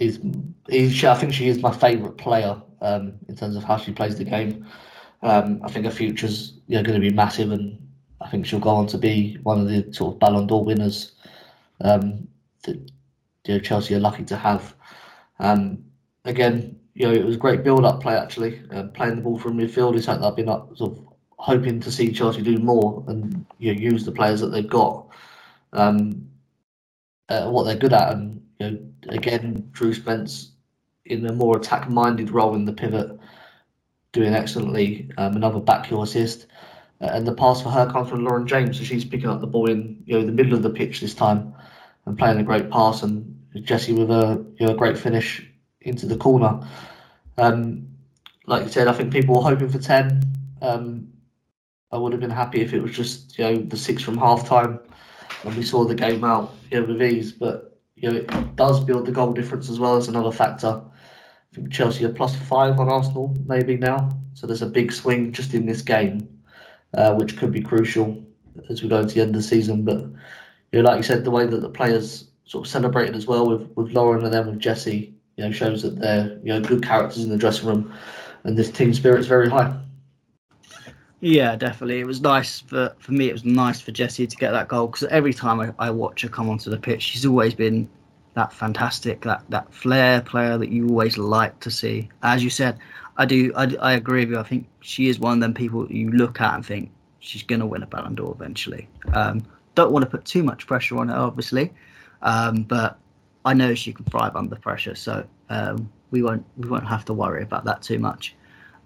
is, 0.00 0.18
is 0.68 1.04
I 1.04 1.14
think 1.14 1.32
she 1.32 1.48
is 1.48 1.60
my 1.60 1.70
favourite 1.70 2.16
player 2.16 2.60
um, 2.80 3.12
in 3.28 3.36
terms 3.36 3.54
of 3.54 3.62
how 3.62 3.76
she 3.76 3.92
plays 3.92 4.16
the 4.16 4.24
game. 4.24 4.66
Um, 5.22 5.60
I 5.62 5.70
think 5.70 5.84
her 5.84 5.90
future's 5.90 6.54
you 6.66 6.76
know, 6.76 6.82
going 6.82 7.00
to 7.00 7.06
be 7.06 7.14
massive, 7.14 7.52
and 7.52 7.78
I 8.20 8.28
think 8.28 8.46
she'll 8.46 8.60
go 8.60 8.70
on 8.70 8.86
to 8.88 8.98
be 8.98 9.38
one 9.42 9.60
of 9.60 9.68
the 9.68 9.92
sort 9.92 10.14
of 10.14 10.20
Ballon 10.20 10.46
d'Or 10.46 10.64
winners 10.64 11.12
um, 11.80 12.28
that 12.64 12.76
you 13.46 13.54
know, 13.54 13.60
Chelsea 13.60 13.94
are 13.94 14.00
lucky 14.00 14.24
to 14.24 14.36
have. 14.36 14.74
Um, 15.38 15.84
again, 16.24 16.78
you 16.94 17.06
know, 17.06 17.12
it 17.12 17.24
was 17.24 17.36
a 17.36 17.38
great 17.38 17.64
build-up 17.64 18.02
play 18.02 18.14
actually. 18.16 18.60
Uh, 18.74 18.84
playing 18.84 19.16
the 19.16 19.22
ball 19.22 19.38
from 19.38 19.56
midfield 19.56 19.96
is 19.96 20.04
something 20.04 20.24
I've 20.24 20.36
been 20.36 20.48
uh, 20.48 20.66
sort 20.74 20.92
of 20.92 21.08
hoping 21.38 21.80
to 21.80 21.90
see 21.90 22.12
Chelsea 22.12 22.42
do 22.42 22.58
more 22.58 23.02
and 23.08 23.46
you 23.58 23.74
know, 23.74 23.80
use 23.80 24.04
the 24.04 24.12
players 24.12 24.40
that 24.40 24.48
they've 24.48 24.68
got, 24.68 25.06
um, 25.72 26.28
uh, 27.30 27.48
what 27.48 27.64
they're 27.64 27.76
good 27.76 27.94
at, 27.94 28.12
and 28.12 28.42
you 28.58 28.70
know, 28.70 28.78
again, 29.08 29.68
Drew 29.72 29.94
Spence 29.94 30.52
in 31.06 31.24
a 31.26 31.32
more 31.32 31.56
attack-minded 31.56 32.30
role 32.30 32.54
in 32.54 32.66
the 32.66 32.72
pivot, 32.72 33.18
doing 34.12 34.34
excellently. 34.34 35.10
Um, 35.16 35.36
another 35.36 35.60
backheel 35.60 36.02
assist, 36.02 36.42
uh, 36.42 36.49
and 37.00 37.26
the 37.26 37.34
pass 37.34 37.62
for 37.62 37.70
her 37.70 37.90
comes 37.90 38.08
from 38.08 38.24
Lauren 38.24 38.46
James, 38.46 38.78
so 38.78 38.84
she's 38.84 39.04
picking 39.04 39.28
up 39.28 39.40
the 39.40 39.46
ball 39.46 39.70
in 39.70 40.02
you 40.06 40.18
know 40.18 40.24
the 40.24 40.32
middle 40.32 40.54
of 40.54 40.62
the 40.62 40.70
pitch 40.70 41.00
this 41.00 41.14
time, 41.14 41.54
and 42.06 42.18
playing 42.18 42.38
a 42.38 42.42
great 42.42 42.70
pass, 42.70 43.02
and 43.02 43.38
Jesse 43.62 43.92
with 43.92 44.10
a 44.10 44.44
you 44.58 44.66
know, 44.66 44.72
a 44.72 44.76
great 44.76 44.98
finish 44.98 45.46
into 45.80 46.06
the 46.06 46.16
corner. 46.16 46.60
Um, 47.38 47.88
like 48.46 48.64
you 48.64 48.70
said, 48.70 48.88
I 48.88 48.92
think 48.92 49.12
people 49.12 49.36
were 49.36 49.42
hoping 49.42 49.68
for 49.68 49.78
ten. 49.78 50.22
Um, 50.60 51.08
I 51.92 51.96
would 51.96 52.12
have 52.12 52.20
been 52.20 52.30
happy 52.30 52.60
if 52.60 52.72
it 52.72 52.80
was 52.80 52.92
just 52.92 53.38
you 53.38 53.44
know 53.44 53.56
the 53.56 53.76
six 53.76 54.02
from 54.02 54.18
half 54.18 54.46
time, 54.46 54.78
and 55.44 55.56
we 55.56 55.62
saw 55.62 55.84
the 55.84 55.94
game 55.94 56.24
out 56.24 56.54
you 56.70 56.80
know, 56.80 56.86
with 56.86 57.02
ease. 57.02 57.32
But 57.32 57.78
you 57.96 58.10
know 58.10 58.18
it 58.18 58.56
does 58.56 58.80
build 58.80 59.06
the 59.06 59.12
goal 59.12 59.32
difference 59.32 59.70
as 59.70 59.80
well 59.80 59.96
as 59.96 60.08
another 60.08 60.32
factor. 60.32 60.82
I 61.52 61.56
think 61.56 61.72
Chelsea 61.72 62.04
are 62.04 62.12
plus 62.12 62.36
five 62.36 62.78
on 62.78 62.88
Arsenal 62.88 63.36
maybe 63.46 63.76
now, 63.76 64.10
so 64.34 64.46
there's 64.46 64.62
a 64.62 64.66
big 64.66 64.92
swing 64.92 65.32
just 65.32 65.52
in 65.52 65.66
this 65.66 65.82
game, 65.82 66.28
uh, 66.94 67.14
which 67.14 67.36
could 67.36 67.52
be 67.52 67.62
crucial 67.62 68.22
as 68.68 68.82
we 68.82 68.88
go 68.88 69.00
into 69.00 69.14
the 69.14 69.20
end 69.20 69.34
of 69.34 69.42
the 69.42 69.48
season. 69.48 69.84
But 69.84 69.98
you 70.72 70.82
know, 70.82 70.88
like 70.88 70.98
you 70.98 71.02
said, 71.02 71.24
the 71.24 71.30
way 71.30 71.46
that 71.46 71.60
the 71.60 71.68
players 71.68 72.28
sort 72.44 72.66
of 72.66 72.70
celebrated 72.70 73.14
as 73.14 73.26
well 73.26 73.48
with, 73.48 73.70
with 73.76 73.92
Lauren 73.92 74.24
and 74.24 74.34
then 74.34 74.46
with 74.46 74.58
Jesse, 74.58 75.14
you 75.36 75.44
know, 75.44 75.52
shows 75.52 75.82
that 75.82 75.98
they're 75.98 76.38
you 76.42 76.52
know 76.52 76.60
good 76.60 76.82
characters 76.82 77.24
in 77.24 77.30
the 77.30 77.36
dressing 77.36 77.68
room, 77.68 77.92
and 78.44 78.56
this 78.56 78.70
team 78.70 78.92
spirit's 78.94 79.26
very 79.26 79.48
high. 79.48 79.74
Yeah, 81.20 81.54
definitely. 81.54 82.00
It 82.00 82.06
was 82.06 82.20
nice 82.20 82.60
for 82.60 82.94
for 82.98 83.12
me. 83.12 83.28
It 83.28 83.32
was 83.32 83.44
nice 83.44 83.80
for 83.80 83.92
Jesse 83.92 84.26
to 84.26 84.36
get 84.36 84.52
that 84.52 84.68
goal 84.68 84.86
because 84.86 85.04
every 85.04 85.34
time 85.34 85.60
I, 85.60 85.72
I 85.78 85.90
watch 85.90 86.22
her 86.22 86.28
come 86.28 86.48
onto 86.48 86.70
the 86.70 86.78
pitch, 86.78 87.02
she's 87.02 87.26
always 87.26 87.54
been 87.54 87.88
that 88.34 88.52
fantastic, 88.52 89.22
that 89.22 89.42
that 89.50 89.72
flair 89.72 90.22
player 90.22 90.56
that 90.56 90.70
you 90.70 90.88
always 90.88 91.18
like 91.18 91.60
to 91.60 91.70
see. 91.70 92.08
As 92.22 92.42
you 92.42 92.50
said, 92.50 92.78
I 93.20 93.26
do. 93.26 93.52
I, 93.54 93.76
I 93.82 93.92
agree 93.92 94.20
with 94.20 94.30
you. 94.30 94.38
I 94.38 94.42
think 94.42 94.66
she 94.80 95.10
is 95.10 95.20
one 95.20 95.34
of 95.34 95.40
them 95.40 95.52
people 95.52 95.86
you 95.92 96.10
look 96.10 96.40
at 96.40 96.54
and 96.54 96.64
think 96.64 96.90
she's 97.18 97.42
going 97.42 97.60
to 97.60 97.66
win 97.66 97.82
a 97.82 97.86
Ballon 97.86 98.14
d'Or 98.14 98.34
eventually. 98.34 98.88
Um, 99.12 99.42
don't 99.74 99.92
want 99.92 100.06
to 100.06 100.10
put 100.10 100.24
too 100.24 100.42
much 100.42 100.66
pressure 100.66 100.96
on 100.96 101.08
her, 101.08 101.16
obviously, 101.16 101.70
um, 102.22 102.62
but 102.62 102.98
I 103.44 103.52
know 103.52 103.74
she 103.74 103.92
can 103.92 104.06
thrive 104.06 104.36
under 104.36 104.56
pressure, 104.56 104.94
so 104.94 105.26
um, 105.50 105.92
we 106.10 106.22
won't 106.22 106.46
we 106.56 106.70
won't 106.70 106.86
have 106.86 107.04
to 107.04 107.12
worry 107.12 107.42
about 107.42 107.66
that 107.66 107.82
too 107.82 107.98
much. 107.98 108.34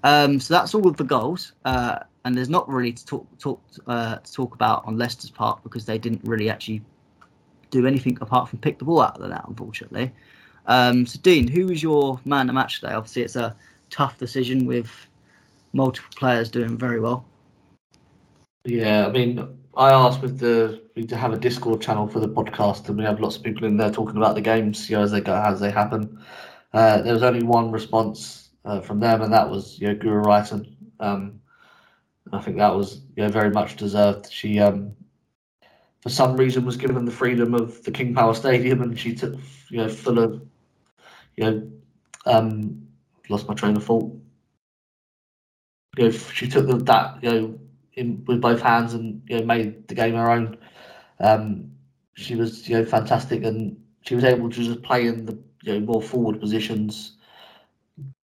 Um, 0.03 0.41
so 0.41 0.53
that's 0.53 0.75
all 0.75 0.89
of 0.89 0.97
the 0.97 1.05
goals, 1.05 1.53
uh, 1.65 2.01
and 2.25 2.37
there's 2.37 2.51
not 2.51 2.69
really 2.69 2.93
to 2.93 3.07
talk 3.07 3.39
talk 3.39 3.63
uh, 3.87 4.17
to 4.17 4.33
talk 4.33 4.57
about 4.57 4.85
on 4.85 4.99
Leicester's 4.99 5.31
part 5.31 5.63
because 5.63 5.87
they 5.87 5.97
didn't 5.97 6.23
really 6.25 6.51
actually 6.51 6.83
do 7.71 7.87
anything 7.87 8.19
apart 8.21 8.49
from 8.49 8.59
pick 8.59 8.81
the 8.81 8.85
ball 8.85 9.01
out 9.01 9.15
of 9.15 9.23
the 9.23 9.29
net, 9.29 9.45
unfortunately. 9.47 10.11
Um, 10.67 11.07
so 11.07 11.21
Dean, 11.21 11.47
who 11.47 11.67
was 11.67 11.85
your 11.85 12.19
man 12.25 12.49
of 12.49 12.57
match 12.57 12.81
today? 12.81 12.95
Obviously, 12.95 13.23
it's 13.23 13.37
a 13.37 13.55
tough 13.95 14.19
decision 14.19 14.67
with 14.67 14.91
multiple 15.73 16.11
players 16.17 16.51
doing 16.51 16.77
very 16.77 16.99
well. 16.99 17.25
Yeah, 18.65 19.07
I 19.07 19.11
mean, 19.11 19.47
I 19.77 19.93
asked 19.93 20.21
with 20.21 20.39
the 20.41 20.83
to 20.97 21.17
have 21.17 21.33
a 21.33 21.39
Discord 21.39 21.81
channel 21.81 22.09
for 22.09 22.19
the 22.19 22.29
podcast, 22.29 22.89
and 22.89 22.99
we 22.99 23.05
have 23.05 23.21
lots 23.21 23.37
of 23.37 23.43
people 23.43 23.67
in 23.67 23.77
there 23.77 23.91
talking 23.91 24.17
about 24.17 24.35
the 24.35 24.41
games, 24.41 24.91
you 24.91 24.97
know, 24.97 25.03
as 25.03 25.13
they 25.13 25.21
go 25.21 25.35
as 25.35 25.61
they 25.61 25.71
happen. 25.71 26.21
Uh, 26.73 27.03
there 27.03 27.13
was 27.13 27.23
only 27.23 27.45
one 27.45 27.71
response 27.71 28.51
uh, 28.65 28.81
from 28.81 28.99
them, 28.99 29.23
and 29.23 29.33
that 29.33 29.49
was 29.49 29.79
you 29.79 29.89
know 29.89 29.95
Guro 29.95 30.25
Reiten. 30.25 30.75
Um, 30.99 31.41
I 32.33 32.41
think 32.41 32.57
that 32.57 32.75
was 32.75 33.03
you 33.17 33.23
know, 33.23 33.29
very 33.29 33.51
much 33.51 33.77
deserved. 33.77 34.33
She, 34.33 34.59
um, 34.59 34.97
for 36.01 36.09
some 36.09 36.37
reason, 36.37 36.65
was 36.65 36.77
given 36.77 37.05
the 37.05 37.13
freedom 37.13 37.55
of 37.55 37.83
the 37.85 37.93
King 37.93 38.15
Power 38.15 38.35
Stadium, 38.35 38.83
and 38.83 38.99
she 38.99 39.15
took 39.15 39.35
you 39.69 39.79
know 39.79 39.89
full 39.89 40.19
of 40.19 40.43
you 41.37 41.45
know 41.45 41.71
um, 42.27 42.84
lost 43.29 43.49
my 43.49 43.55
train 43.55 43.77
of 43.77 43.85
thought. 43.85 44.13
You 45.97 46.05
know, 46.05 46.11
she 46.11 46.49
took 46.49 46.67
the, 46.67 46.77
that 46.77 47.23
you 47.23 47.31
know 47.31 47.59
in 47.95 48.25
with 48.27 48.41
both 48.41 48.61
hands 48.61 48.95
and 48.95 49.23
you 49.29 49.39
know 49.39 49.45
made 49.45 49.89
the 49.89 49.95
game 49.95 50.15
her 50.15 50.31
own. 50.31 50.59
Um, 51.21 51.71
she 52.15 52.37
was 52.37 52.69
you 52.69 52.79
know 52.79 52.85
fantastic, 52.85 53.45
and 53.45 53.77
she 54.03 54.15
was 54.15 54.25
able 54.25 54.51
to 54.51 54.63
just 54.63 54.83
play 54.83 55.07
in 55.07 55.27
the 55.27 55.39
you 55.63 55.75
know 55.75 55.81
more 55.81 56.03
forward 56.03 56.41
positions, 56.41 57.17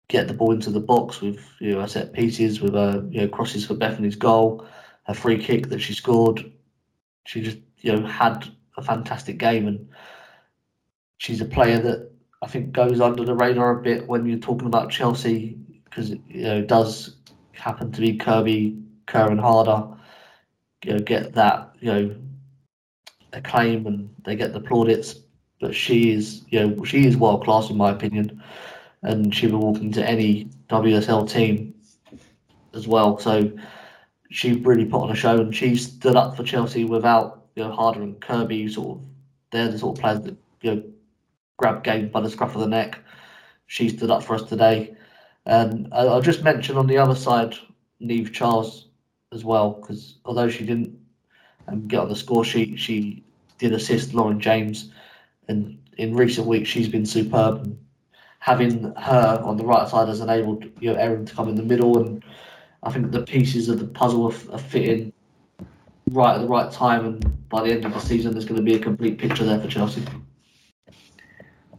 get 0.07 0.27
the 0.27 0.33
ball 0.33 0.51
into 0.51 0.69
the 0.69 0.79
box 0.79 1.21
with 1.21 1.39
you 1.59 1.73
know 1.75 1.85
set 1.85 2.13
pieces, 2.13 2.61
with 2.61 2.73
her 2.73 3.05
you 3.09 3.21
know 3.21 3.27
crosses 3.27 3.65
for 3.65 3.75
Bethany's 3.75 4.15
goal, 4.15 4.67
her 5.03 5.13
free 5.13 5.41
kick 5.41 5.69
that 5.69 5.79
she 5.79 5.93
scored. 5.93 6.51
She 7.25 7.41
just 7.41 7.57
you 7.79 7.95
know 7.95 8.05
had 8.05 8.47
a 8.77 8.83
fantastic 8.83 9.37
game, 9.37 9.67
and 9.67 9.87
she's 11.17 11.41
a 11.41 11.45
player 11.45 11.79
that 11.79 12.11
I 12.41 12.47
think 12.47 12.71
goes 12.71 12.99
under 13.01 13.23
the 13.23 13.35
radar 13.35 13.79
a 13.79 13.81
bit 13.81 14.07
when 14.07 14.25
you're 14.25 14.37
talking 14.37 14.67
about 14.67 14.91
Chelsea 14.91 15.57
because 15.85 16.09
you 16.09 16.43
know 16.43 16.59
it 16.59 16.67
does 16.67 17.15
happen 17.53 17.91
to 17.91 18.01
be 18.01 18.17
Kirby 18.17 18.77
Kerr 19.07 19.31
and 19.31 19.39
Harder 19.39 19.95
you 20.85 20.93
know, 20.93 20.99
get 20.99 21.33
that 21.33 21.71
you 21.79 21.91
know 21.91 22.15
acclaim 23.33 23.87
and 23.87 24.13
they 24.23 24.35
get 24.35 24.53
the 24.53 24.59
plaudits. 24.59 25.15
But 25.59 25.73
she 25.73 26.11
is 26.11 26.43
you 26.49 26.59
know 26.59 26.83
she 26.83 27.05
is 27.05 27.17
world 27.17 27.43
class 27.43 27.69
in 27.69 27.77
my 27.77 27.91
opinion, 27.91 28.41
and 29.01 29.33
she 29.33 29.47
will 29.47 29.59
walk 29.59 29.77
into 29.81 30.07
any 30.07 30.45
WSL 30.69 31.29
team 31.29 31.73
as 32.73 32.87
well. 32.87 33.17
So 33.17 33.51
she 34.29 34.53
really 34.53 34.85
put 34.85 35.01
on 35.01 35.11
a 35.11 35.15
show, 35.15 35.39
and 35.39 35.55
she 35.55 35.75
stood 35.75 36.15
up 36.15 36.35
for 36.35 36.43
Chelsea 36.43 36.85
without 36.85 37.45
you 37.55 37.63
know 37.63 37.71
Harder 37.71 38.03
and 38.03 38.19
Kirby. 38.21 38.67
Sort 38.67 38.99
of 38.99 39.05
they're 39.51 39.71
the 39.71 39.79
sort 39.79 39.97
of 39.97 40.01
players 40.01 40.21
that 40.21 40.35
you 40.61 40.75
know 40.75 40.83
grab 41.57 41.83
game 41.83 42.09
by 42.09 42.21
the 42.21 42.29
scruff 42.29 42.55
of 42.55 42.61
the 42.61 42.67
neck. 42.67 42.99
She 43.67 43.89
stood 43.89 44.11
up 44.11 44.23
for 44.23 44.35
us 44.35 44.43
today. 44.43 44.95
And 45.45 45.87
I'll 45.93 46.21
just 46.21 46.43
mention 46.43 46.77
on 46.77 46.87
the 46.87 46.97
other 46.97 47.15
side, 47.15 47.55
Niamh 48.01 48.31
Charles 48.33 48.87
as 49.31 49.43
well, 49.43 49.71
because 49.71 50.15
although 50.25 50.49
she 50.49 50.65
didn't 50.65 50.97
um, 51.67 51.87
get 51.87 51.99
on 51.99 52.09
the 52.09 52.15
score 52.15 52.43
sheet, 52.43 52.79
she 52.79 53.23
did 53.57 53.73
assist 53.73 54.13
Lauren 54.13 54.39
James, 54.39 54.91
and 55.47 55.77
in 55.97 56.15
recent 56.15 56.47
weeks 56.47 56.69
she's 56.69 56.87
been 56.87 57.05
superb. 57.05 57.63
And 57.63 57.77
having 58.39 58.93
her 58.95 59.39
on 59.43 59.57
the 59.57 59.65
right 59.65 59.87
side 59.87 60.07
has 60.07 60.19
enabled 60.19 60.65
you 60.79 60.91
know 60.91 60.99
Erin 60.99 61.25
to 61.25 61.35
come 61.35 61.49
in 61.49 61.55
the 61.55 61.63
middle, 61.63 61.99
and 61.99 62.23
I 62.83 62.91
think 62.91 63.11
the 63.11 63.21
pieces 63.21 63.69
of 63.69 63.79
the 63.79 63.87
puzzle 63.87 64.31
are, 64.31 64.55
are 64.55 64.59
fitting 64.59 65.13
right 66.11 66.35
at 66.35 66.41
the 66.41 66.47
right 66.47 66.71
time. 66.71 67.05
And 67.05 67.49
by 67.49 67.63
the 67.63 67.71
end 67.71 67.85
of 67.85 67.93
the 67.93 67.99
season, 67.99 68.33
there's 68.33 68.45
going 68.45 68.59
to 68.59 68.63
be 68.63 68.75
a 68.75 68.79
complete 68.79 69.17
picture 69.19 69.43
there 69.43 69.59
for 69.59 69.67
Chelsea. 69.67 70.03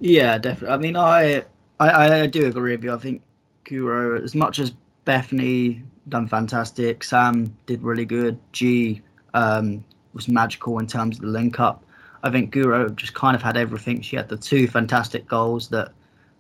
Yeah, 0.00 0.38
definitely. 0.38 0.74
I 0.74 0.78
mean, 0.78 0.96
I 0.96 1.44
I, 1.80 2.22
I 2.22 2.26
do 2.26 2.46
agree 2.46 2.72
with 2.76 2.85
you. 2.85 2.92
I 2.92 2.98
think 2.98 3.22
Guro, 3.64 4.22
as 4.22 4.35
much 4.35 4.59
as 4.59 4.72
Bethany 5.04 5.82
done 6.09 6.28
fantastic, 6.28 7.04
Sam 7.04 7.56
did 7.66 7.82
really 7.82 8.04
good. 8.04 8.38
Ji 8.52 9.02
um, 9.35 9.85
was 10.12 10.28
magical 10.28 10.78
in 10.78 10.87
terms 10.87 11.16
of 11.16 11.22
the 11.22 11.28
link 11.28 11.61
up. 11.61 11.85
I 12.22 12.30
think 12.30 12.52
Guro 12.52 12.94
just 12.94 13.14
kind 13.14 13.37
of 13.37 13.42
had 13.42 13.56
everything. 13.56 14.00
She 14.00 14.16
had 14.16 14.28
the 14.28 14.37
two 14.37 14.66
fantastic 14.68 15.26
goals 15.26 15.68
that 15.68 15.92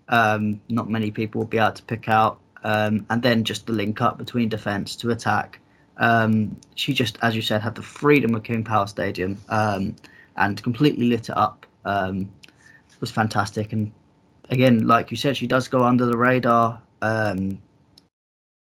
um, 0.08 0.60
not 0.68 0.88
many 0.88 1.10
people 1.10 1.40
will 1.40 1.48
be 1.48 1.58
able 1.58 1.72
to 1.72 1.82
pick 1.82 2.08
out, 2.08 2.38
um, 2.64 3.06
and 3.10 3.22
then 3.22 3.44
just 3.44 3.66
the 3.66 3.72
link 3.72 4.00
up 4.00 4.18
between 4.18 4.48
defence 4.48 4.96
to 4.96 5.10
attack. 5.10 5.60
Um, 5.98 6.56
she 6.74 6.92
just, 6.92 7.18
as 7.22 7.34
you 7.34 7.42
said, 7.42 7.62
had 7.62 7.74
the 7.74 7.82
freedom 7.82 8.34
of 8.34 8.42
King 8.42 8.64
Power 8.64 8.86
Stadium 8.86 9.38
um, 9.48 9.96
and 10.36 10.62
completely 10.62 11.08
lit 11.08 11.28
it 11.28 11.36
up. 11.36 11.66
Was 13.00 13.10
fantastic, 13.10 13.72
and 13.72 13.92
again, 14.50 14.86
like 14.86 15.10
you 15.10 15.16
said, 15.16 15.36
she 15.36 15.46
does 15.46 15.68
go 15.68 15.84
under 15.84 16.06
the 16.06 16.16
radar. 16.16 16.80
Um, 17.02 17.60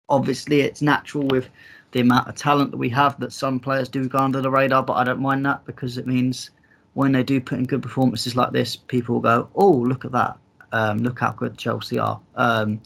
obviously, 0.09 0.61
it's 0.62 0.83
natural 0.83 1.27
with 1.29 1.49
the 1.93 2.01
amount 2.01 2.29
of 2.29 2.35
talent 2.35 2.73
that 2.73 2.77
we 2.77 2.89
have 2.89 3.19
that 3.21 3.33
some 3.33 3.61
players 3.61 3.89
do 3.89 4.09
go 4.09 4.19
under 4.19 4.41
the 4.41 4.51
radar, 4.51 4.83
but 4.83 4.95
I 4.95 5.05
don't 5.05 5.21
mind 5.21 5.47
that 5.47 5.65
because 5.65 5.97
it 5.97 6.07
means 6.07 6.51
when 6.95 7.12
they 7.12 7.23
do 7.23 7.41
put 7.41 7.59
in 7.59 7.65
good 7.65 7.83
performances 7.83 8.35
like 8.37 8.53
this, 8.53 8.75
people 8.77 9.21
go, 9.21 9.49
"Oh, 9.55 9.71
look 9.71 10.05
at 10.05 10.12
that! 10.12 10.39
Um, 10.73 10.99
look 10.99 11.21
how 11.21 11.33
good 11.33 11.57
Chelsea 11.57 11.99
are," 11.99 12.21
um, 12.35 12.81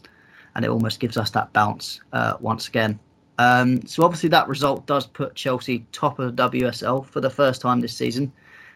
and 0.55 0.63
it 0.63 0.69
almost 0.69 0.99
gives 0.99 1.17
us 1.17 1.31
that 1.31 1.51
bounce 1.53 2.01
uh, 2.13 2.33
once 2.39 2.67
again. 2.67 2.99
Um, 3.37 3.85
so 3.87 4.03
obviously 4.03 4.29
that 4.29 4.47
result 4.47 4.85
does 4.85 5.07
put 5.07 5.33
Chelsea 5.33 5.87
top 5.91 6.19
of 6.19 6.35
the 6.35 6.49
WSL 6.49 7.05
for 7.05 7.21
the 7.21 7.29
first 7.29 7.59
time 7.59 7.81
this 7.81 7.97
season, 7.97 8.31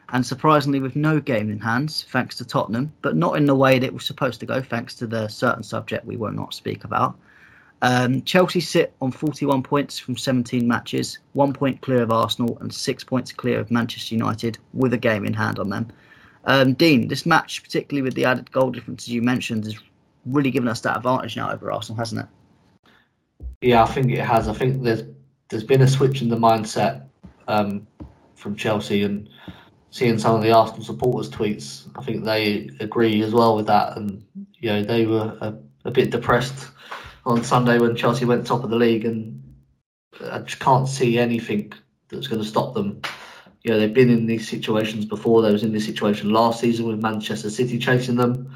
and 0.09 0.25
surprisingly 0.25 0.79
with 0.79 0.95
no 0.95 1.19
game 1.19 1.49
in 1.49 1.59
hands, 1.59 2.05
thanks 2.09 2.35
to 2.37 2.45
Tottenham, 2.45 2.93
but 3.01 3.15
not 3.15 3.37
in 3.37 3.45
the 3.45 3.55
way 3.55 3.79
that 3.79 3.85
it 3.85 3.93
was 3.93 4.05
supposed 4.05 4.39
to 4.39 4.45
go, 4.45 4.61
thanks 4.61 4.93
to 4.95 5.07
the 5.07 5.27
certain 5.27 5.63
subject 5.63 6.05
we 6.05 6.17
will 6.17 6.31
not 6.31 6.53
speak 6.53 6.83
about. 6.83 7.17
Um, 7.81 8.21
Chelsea 8.23 8.61
sit 8.61 8.93
on 9.01 9.11
41 9.11 9.63
points 9.63 9.99
from 9.99 10.17
17 10.17 10.67
matches, 10.67 11.19
one 11.33 11.53
point 11.53 11.81
clear 11.81 12.01
of 12.01 12.11
Arsenal 12.11 12.57
and 12.61 12.73
six 12.73 13.03
points 13.03 13.31
clear 13.31 13.59
of 13.59 13.69
Manchester 13.69 14.15
United 14.15 14.57
with 14.73 14.93
a 14.93 14.97
game 14.97 15.25
in 15.25 15.33
hand 15.33 15.59
on 15.59 15.69
them. 15.69 15.87
Um, 16.45 16.73
Dean, 16.73 17.07
this 17.07 17.25
match, 17.25 17.63
particularly 17.63 18.03
with 18.03 18.13
the 18.13 18.25
added 18.25 18.51
goal 18.51 18.71
difference 18.71 19.03
as 19.03 19.09
you 19.09 19.21
mentioned, 19.21 19.65
has 19.65 19.77
really 20.25 20.51
given 20.51 20.69
us 20.69 20.81
that 20.81 20.97
advantage 20.97 21.35
now 21.35 21.51
over 21.51 21.71
Arsenal, 21.71 21.97
hasn't 21.97 22.21
it? 22.21 22.95
Yeah, 23.61 23.83
I 23.83 23.87
think 23.87 24.11
it 24.11 24.19
has. 24.19 24.47
I 24.47 24.53
think 24.53 24.83
there's 24.83 25.03
there's 25.49 25.63
been 25.63 25.81
a 25.81 25.87
switch 25.87 26.21
in 26.21 26.29
the 26.29 26.37
mindset 26.37 27.07
um, 27.47 27.87
from 28.35 28.55
Chelsea 28.55 29.03
and 29.03 29.29
seeing 29.95 30.19
some 30.19 30.35
of 30.35 30.41
the 30.41 30.51
Arsenal 30.51 30.83
supporters' 30.83 31.29
tweets. 31.29 31.87
I 31.95 32.03
think 32.03 32.25
they 32.25 32.69
agree 32.81 33.21
as 33.21 33.31
well 33.31 33.55
with 33.55 33.67
that, 33.67 33.95
and 33.95 34.25
you 34.59 34.69
know 34.69 34.83
they 34.83 35.05
were 35.05 35.37
a, 35.39 35.57
a 35.85 35.91
bit 35.91 36.09
depressed 36.11 36.67
on 37.25 37.45
Sunday 37.45 37.79
when 37.79 37.95
Chelsea 37.95 38.25
went 38.25 38.45
top 38.45 38.65
of 38.65 38.69
the 38.69 38.75
league, 38.75 39.05
and 39.05 39.41
I 40.29 40.39
just 40.39 40.59
can't 40.59 40.89
see 40.89 41.17
anything 41.17 41.71
that's 42.09 42.27
going 42.27 42.41
to 42.41 42.47
stop 42.47 42.73
them. 42.73 43.01
You 43.63 43.71
know, 43.71 43.79
they've 43.79 43.93
been 43.93 44.09
in 44.09 44.25
these 44.25 44.49
situations 44.49 45.05
before. 45.05 45.41
They 45.41 45.53
was 45.53 45.63
in 45.63 45.71
this 45.71 45.85
situation 45.85 46.29
last 46.29 46.59
season 46.59 46.87
with 46.87 47.01
Manchester 47.01 47.49
City 47.49 47.79
chasing 47.79 48.17
them. 48.17 48.53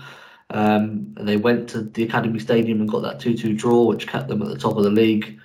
Um, 0.50 1.16
and 1.16 1.26
they 1.26 1.38
went 1.38 1.70
to 1.70 1.84
the 1.84 2.04
Academy 2.04 2.40
Stadium 2.40 2.82
and 2.82 2.90
got 2.90 3.02
that 3.04 3.22
2 3.22 3.38
2 3.38 3.54
draw, 3.54 3.84
which 3.84 4.08
kept 4.08 4.28
them 4.28 4.42
at 4.42 4.50
the 4.50 4.58
top 4.58 4.76
of 4.76 4.84
the 4.84 4.90
league. 4.90 5.40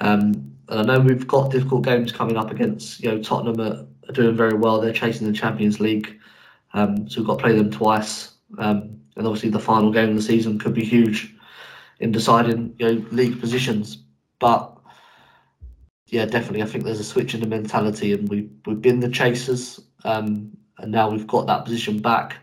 Um, 0.00 0.54
and 0.68 0.80
I 0.80 0.82
know 0.82 1.00
we've 1.00 1.26
got 1.26 1.50
difficult 1.50 1.84
games 1.84 2.12
coming 2.12 2.36
up 2.36 2.52
against, 2.52 3.02
you 3.02 3.10
know, 3.10 3.20
Tottenham 3.20 3.60
are, 3.60 3.84
are 4.08 4.12
doing 4.12 4.36
very 4.36 4.54
well. 4.54 4.80
They're 4.80 4.92
chasing 4.92 5.26
the 5.26 5.38
Champions 5.38 5.80
League. 5.80 6.18
Um, 6.74 7.08
so 7.08 7.20
we've 7.20 7.26
got 7.26 7.38
to 7.38 7.42
play 7.42 7.56
them 7.56 7.70
twice. 7.70 8.32
Um, 8.58 9.00
and 9.16 9.26
obviously, 9.26 9.50
the 9.50 9.58
final 9.58 9.90
game 9.92 10.10
of 10.10 10.16
the 10.16 10.22
season 10.22 10.58
could 10.58 10.74
be 10.74 10.84
huge 10.84 11.34
in 12.00 12.12
deciding, 12.12 12.74
you 12.78 12.86
know, 12.86 13.06
league 13.10 13.40
positions. 13.40 13.98
But 14.38 14.76
yeah, 16.06 16.24
definitely, 16.24 16.62
I 16.62 16.66
think 16.66 16.84
there's 16.84 17.00
a 17.00 17.04
switch 17.04 17.34
in 17.34 17.40
the 17.40 17.46
mentality, 17.46 18.12
and 18.12 18.28
we 18.28 18.48
we've 18.66 18.80
been 18.80 19.00
the 19.00 19.08
chasers, 19.08 19.80
um, 20.04 20.56
and 20.78 20.92
now 20.92 21.10
we've 21.10 21.26
got 21.26 21.46
that 21.46 21.64
position 21.64 22.00
back 22.00 22.36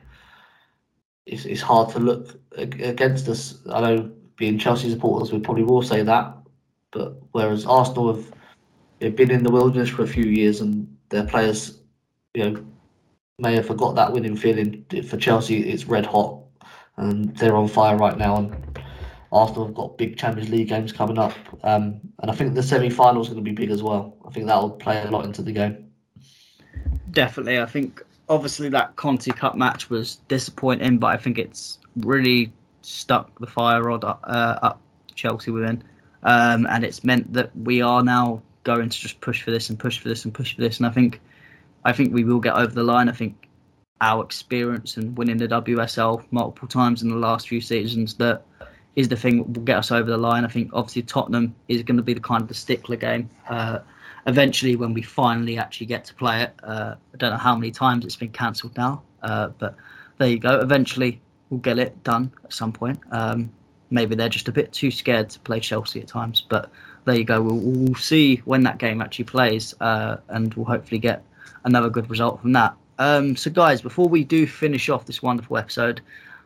it's, 1.26 1.46
it's 1.46 1.62
hard 1.62 1.90
to 1.92 2.00
look 2.00 2.40
against 2.58 3.28
us. 3.28 3.60
I 3.72 3.82
know 3.82 4.12
being 4.38 4.58
Chelsea 4.60 4.90
supporters, 4.90 5.32
we 5.32 5.40
probably 5.40 5.64
will 5.64 5.82
say 5.82 6.04
that, 6.04 6.36
but 6.92 7.16
whereas 7.32 7.66
Arsenal 7.66 8.16
have 9.02 9.16
been 9.16 9.32
in 9.32 9.44
the 9.44 9.52
wilderness 9.52 9.90
for 9.90 10.04
a 10.04 10.08
few 10.08 10.26
years 10.26 10.62
and 10.62 10.95
their 11.10 11.26
players, 11.26 11.80
you 12.34 12.50
know, 12.50 12.66
may 13.40 13.56
have 13.56 13.66
forgot 13.66 13.96
that 13.96 14.12
winning 14.12 14.36
feeling. 14.36 14.86
For 15.08 15.18
Chelsea, 15.18 15.70
it's 15.70 15.86
red 15.86 16.06
hot 16.06 16.40
and 16.98 17.36
they're 17.38 17.56
on 17.56 17.68
fire 17.68 17.98
right 17.98 18.18
now. 18.18 18.38
And 18.38 18.80
Arsenal 19.32 19.66
have 19.66 19.76
got 19.76 19.98
big 19.98 20.18
Champions 20.18 20.50
League 20.50 20.70
games 20.70 20.94
coming 20.94 21.18
up, 21.18 21.34
um, 21.64 22.00
and 22.20 22.32
I 22.32 22.34
think 22.34 22.56
the 22.56 22.64
semi-final 22.64 23.22
is 23.22 23.28
going 23.28 23.44
to 23.44 23.44
be 23.44 23.52
big 23.52 23.70
as 23.70 23.84
well. 23.84 24.16
I 24.26 24.32
think 24.32 24.48
that 24.48 24.56
will 24.56 24.72
play 24.72 25.04
a 25.04 25.12
lot 25.12 25.26
into 25.26 25.42
the 25.42 25.52
game. 25.52 25.92
Definitely, 27.12 27.60
I 27.60 27.66
think 27.66 28.02
obviously 28.30 28.70
that 28.70 28.96
Conti 28.96 29.32
Cup 29.32 29.56
match 29.56 29.90
was 29.90 30.18
disappointing, 30.28 31.00
but 31.00 31.08
I 31.08 31.18
think 31.18 31.38
it's 31.38 31.80
really 31.98 32.52
stuck 32.82 33.38
the 33.40 33.48
fire 33.48 33.84
rod 33.84 34.04
up, 34.04 34.22
uh, 34.24 34.60
up 34.62 34.82
Chelsea 35.16 35.52
within, 35.52 35.84
um, 36.24 36.66
and 36.70 36.86
it's 36.86 37.04
meant 37.04 37.34
that 37.34 37.56
we 37.58 37.82
are 37.82 38.04
now 38.04 38.42
going 38.66 38.90
to 38.90 39.00
just 39.00 39.22
push 39.22 39.42
for 39.42 39.52
this 39.52 39.70
and 39.70 39.80
push 39.80 40.00
for 40.00 40.10
this 40.10 40.26
and 40.26 40.34
push 40.34 40.56
for 40.56 40.62
this, 40.62 40.78
and 40.78 40.86
I 40.86 40.92
think 40.92 41.22
I 41.86 41.94
think 41.94 42.14
we 42.14 42.26
will 42.26 42.42
get 42.42 42.56
over 42.56 42.74
the 42.74 42.84
line. 42.84 43.08
I 43.08 43.14
think 43.14 43.48
our 44.02 44.22
experience 44.24 44.98
and 44.98 45.18
winning 45.18 45.38
the 45.38 45.48
WSL 45.48 46.26
multiple 46.32 46.68
times 46.68 47.02
in 47.02 47.10
the 47.10 47.16
last 47.16 47.48
few 47.48 47.62
seasons 47.62 48.16
that 48.16 48.44
is 48.98 49.08
the 49.08 49.16
thing 49.16 49.38
that 49.38 49.48
will 49.48 49.64
get 49.64 49.78
us 49.78 49.92
over 49.92 50.10
the 50.10 50.18
line. 50.18 50.44
I 50.44 50.50
think 50.50 50.72
obviously 50.74 51.04
Tottenham 51.04 51.56
is 51.70 51.82
going 51.84 51.98
to 51.98 52.04
be 52.04 52.14
the 52.14 52.20
kind 52.20 52.42
of 52.42 52.50
the 52.50 52.54
stickler 52.54 52.98
game. 52.98 53.30
Uh, 53.48 53.80
eventually 54.28 54.76
when 54.76 54.94
we 54.94 55.02
finally 55.02 55.58
actually 55.58 55.86
get 55.86 56.06
to 56.06 56.14
play 56.14 56.44
it. 56.44 56.54
Uh, 56.64 56.96
I 57.14 57.18
don't 57.18 57.32
know 57.32 57.38
how 57.38 57.56
many 57.56 57.72
times 57.72 58.06
it's 58.06 58.16
been 58.16 58.32
cancelled 58.32 58.76
now, 58.78 59.04
uh, 59.22 59.50
but 59.60 59.76
there 60.18 60.30
you 60.30 60.40
go. 60.40 60.60
Eventually 60.60 61.22
we'll 61.50 61.60
get 61.60 61.78
it 61.78 62.04
done 62.04 62.32
at 62.44 62.54
some 62.54 62.72
point. 62.72 63.00
Um, 63.12 63.52
maybe 63.92 64.16
they're 64.16 64.30
just 64.30 64.48
a 64.48 64.52
bit 64.52 64.72
too 64.74 64.92
scared 64.92 65.30
to 65.32 65.40
play 65.40 65.60
Chelsea 65.60 66.02
at 66.02 66.08
times, 66.08 66.42
but 66.42 66.72
there 67.06 67.16
you 67.16 67.24
go. 67.24 67.42
We'll, 67.42 67.58
we'll 67.58 67.96
see 67.96 68.38
when 68.46 68.64
that 68.64 68.78
game 68.78 69.02
actually 69.02 69.26
plays, 69.26 69.74
uh, 69.80 70.18
and 70.30 70.54
we'll 70.56 70.66
hopefully 70.66 71.00
get 71.00 71.24
another 71.64 71.90
good 71.90 72.10
result 72.10 72.42
from 72.42 72.54
that. 72.54 72.76
Um, 72.98 73.36
so, 73.36 73.52
guys, 73.52 73.82
before 73.82 74.08
we 74.08 74.24
do 74.24 74.48
finish 74.48 74.90
off 74.90 75.06
this 75.06 75.22
wonderful 75.22 75.58
episode, 75.58 76.02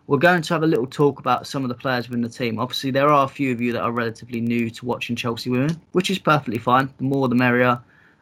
we're 0.08 0.18
going 0.18 0.42
to 0.42 0.54
have 0.54 0.64
a 0.64 0.68
little 0.68 0.88
talk 0.88 1.20
about 1.20 1.46
some 1.46 1.64
of 1.64 1.70
the 1.70 1.76
players 1.76 2.10
within 2.10 2.22
the 2.22 2.30
team. 2.30 2.60
Obviously, 2.60 2.90
there 2.90 3.10
are 3.10 3.26
a 3.26 3.28
few 3.28 3.52
of 3.52 3.62
you 3.62 3.72
that 3.74 3.82
are 3.82 3.92
relatively 3.92 4.42
new 4.42 4.70
to 4.72 4.86
watching 4.86 5.16
Chelsea 5.16 5.50
women, 5.50 5.80
which 5.92 6.10
is 6.10 6.18
perfectly 6.18 6.58
fine. 6.58 6.92
The 6.98 7.04
more, 7.04 7.28
the 7.28 7.36
merrier. 7.36 7.80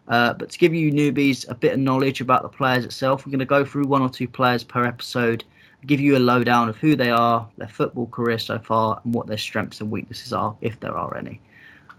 Uh, 0.07 0.33
but 0.33 0.49
to 0.49 0.57
give 0.57 0.73
you 0.73 0.91
newbies 0.91 1.47
a 1.49 1.55
bit 1.55 1.73
of 1.73 1.79
knowledge 1.79 2.21
about 2.21 2.41
the 2.41 2.49
players 2.49 2.85
itself, 2.85 3.25
we're 3.25 3.31
going 3.31 3.39
to 3.39 3.45
go 3.45 3.65
through 3.65 3.85
one 3.85 4.01
or 4.01 4.09
two 4.09 4.27
players 4.27 4.63
per 4.63 4.85
episode, 4.85 5.43
give 5.85 5.99
you 5.99 6.17
a 6.17 6.19
lowdown 6.19 6.69
of 6.69 6.77
who 6.77 6.95
they 6.95 7.09
are, 7.09 7.47
their 7.57 7.67
football 7.67 8.07
career 8.07 8.37
so 8.37 8.59
far, 8.59 9.01
and 9.03 9.13
what 9.13 9.27
their 9.27 9.37
strengths 9.37 9.79
and 9.79 9.89
weaknesses 9.89 10.33
are, 10.33 10.55
if 10.61 10.79
there 10.81 10.95
are 10.95 11.15
any. 11.15 11.39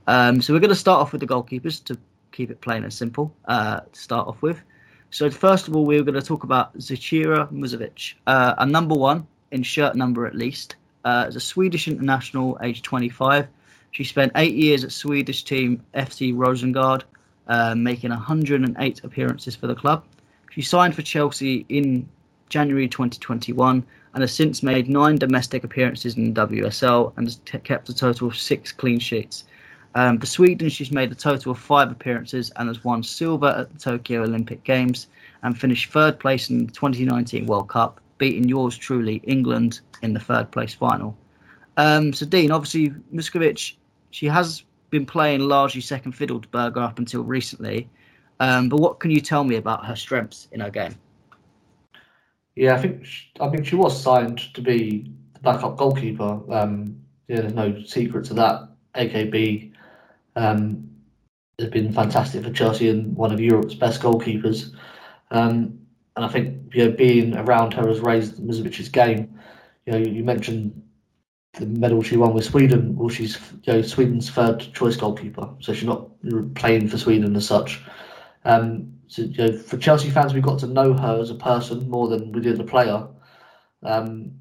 Um, 0.08 0.40
so 0.40 0.54
we're 0.54 0.60
going 0.60 0.70
to 0.70 0.74
start 0.74 1.02
off 1.02 1.12
with 1.12 1.20
the 1.20 1.26
goalkeepers 1.26 1.84
to 1.84 1.98
keep 2.32 2.50
it 2.50 2.62
plain 2.62 2.82
and 2.82 2.92
simple 2.92 3.30
uh, 3.44 3.80
to 3.80 4.00
start 4.00 4.26
off 4.26 4.40
with. 4.40 4.58
So 5.10 5.30
first 5.30 5.68
of 5.68 5.76
all, 5.76 5.84
we're 5.84 6.02
going 6.02 6.14
to 6.14 6.22
talk 6.22 6.44
about 6.44 6.76
Zecira 6.78 7.52
Musovic, 7.52 8.14
uh, 8.26 8.54
a 8.56 8.64
number 8.64 8.94
one 8.94 9.26
in 9.50 9.62
shirt 9.62 9.96
number 9.96 10.26
at 10.26 10.34
least. 10.34 10.76
Uh, 11.04 11.26
as 11.28 11.36
a 11.36 11.40
Swedish 11.40 11.88
international, 11.88 12.58
age 12.62 12.80
25. 12.80 13.48
She 13.90 14.04
spent 14.04 14.32
eight 14.34 14.54
years 14.54 14.82
at 14.82 14.92
Swedish 14.92 15.44
team 15.44 15.82
FC 15.94 16.34
Rosengard, 16.34 17.02
uh, 17.46 17.74
making 17.74 18.08
108 18.08 19.04
appearances 19.04 19.56
for 19.56 19.66
the 19.66 19.74
club. 19.74 20.04
She 20.52 20.62
signed 20.62 20.94
for 20.94 21.02
Chelsea 21.02 21.66
in 21.68 22.08
January 22.48 22.88
2021 22.88 23.84
and 24.14 24.22
has 24.22 24.32
since 24.32 24.62
made 24.62 24.88
nine 24.88 25.16
domestic 25.16 25.64
appearances 25.64 26.16
in 26.16 26.32
the 26.32 26.46
WSL 26.46 27.12
and 27.16 27.26
has 27.26 27.36
t- 27.44 27.58
kept 27.58 27.90
a 27.90 27.94
total 27.94 28.28
of 28.28 28.38
six 28.38 28.72
clean 28.72 28.98
sheets. 28.98 29.44
Um, 29.98 30.20
for 30.20 30.26
Sweden, 30.26 30.68
she's 30.68 30.92
made 30.92 31.10
a 31.10 31.14
total 31.16 31.50
of 31.50 31.58
five 31.58 31.90
appearances 31.90 32.52
and 32.54 32.68
has 32.68 32.84
won 32.84 33.02
silver 33.02 33.48
at 33.48 33.72
the 33.72 33.78
Tokyo 33.80 34.22
Olympic 34.22 34.62
Games 34.62 35.08
and 35.42 35.58
finished 35.58 35.90
third 35.90 36.20
place 36.20 36.50
in 36.50 36.66
the 36.66 36.72
2019 36.72 37.46
World 37.46 37.68
Cup 37.68 38.00
beating 38.16 38.48
yours 38.48 38.78
truly, 38.78 39.16
England, 39.24 39.80
in 40.02 40.12
the 40.12 40.20
third 40.20 40.52
place 40.52 40.72
final. 40.72 41.18
Um, 41.78 42.12
so, 42.12 42.26
Dean, 42.26 42.52
obviously, 42.52 42.90
Muskovic, 43.12 43.74
she 44.10 44.26
has 44.26 44.62
been 44.90 45.04
playing 45.04 45.40
largely 45.40 45.80
second 45.80 46.12
fiddle 46.12 46.40
to 46.40 46.46
Berger 46.46 46.78
up 46.78 47.00
until 47.00 47.24
recently. 47.24 47.88
Um, 48.38 48.68
but 48.68 48.78
what 48.78 49.00
can 49.00 49.10
you 49.10 49.20
tell 49.20 49.42
me 49.42 49.56
about 49.56 49.84
her 49.84 49.96
strengths 49.96 50.46
in 50.52 50.60
her 50.60 50.70
game? 50.70 50.94
Yeah, 52.54 52.76
I 52.76 52.78
think 52.78 53.04
she, 53.04 53.32
I 53.40 53.48
mean 53.48 53.64
she 53.64 53.74
was 53.74 54.00
signed 54.00 54.54
to 54.54 54.62
be 54.62 55.12
the 55.34 55.40
backup 55.40 55.76
goalkeeper. 55.76 56.40
Um, 56.52 57.00
yeah, 57.26 57.40
there's 57.40 57.54
no 57.54 57.82
secret 57.82 58.26
to 58.26 58.34
that. 58.34 58.68
AKB 58.94 59.72
um, 60.38 60.88
has 61.58 61.68
been 61.68 61.92
fantastic 61.92 62.44
for 62.44 62.52
Chelsea 62.52 62.88
and 62.88 63.16
one 63.16 63.32
of 63.32 63.40
Europe's 63.40 63.74
best 63.74 64.00
goalkeepers. 64.00 64.72
Um, 65.30 65.78
and 66.16 66.24
I 66.24 66.28
think 66.28 66.74
you 66.74 66.84
know 66.84 66.92
being 66.92 67.36
around 67.36 67.74
her 67.74 67.88
has 67.88 68.00
raised 68.00 68.40
Musovic's 68.40 68.88
game. 68.88 69.38
You 69.86 69.92
know, 69.92 69.98
you 69.98 70.24
mentioned 70.24 70.82
the 71.54 71.66
medal 71.66 72.02
she 72.02 72.16
won 72.16 72.34
with 72.34 72.44
Sweden. 72.44 72.96
Well, 72.96 73.08
she's 73.08 73.38
you 73.64 73.72
know 73.72 73.82
Sweden's 73.82 74.30
third 74.30 74.60
choice 74.72 74.96
goalkeeper, 74.96 75.48
so 75.60 75.72
she's 75.72 75.84
not 75.84 76.08
playing 76.54 76.88
for 76.88 76.98
Sweden 76.98 77.36
as 77.36 77.46
such. 77.46 77.82
Um, 78.44 78.92
so, 79.08 79.22
you 79.22 79.46
know, 79.46 79.58
for 79.58 79.76
Chelsea 79.78 80.10
fans, 80.10 80.34
we 80.34 80.40
got 80.40 80.58
to 80.60 80.66
know 80.66 80.92
her 80.92 81.18
as 81.20 81.30
a 81.30 81.34
person 81.34 81.88
more 81.88 82.08
than 82.08 82.30
we 82.32 82.40
did 82.40 82.60
a 82.60 82.64
player. 82.64 83.06
Um, 83.82 84.32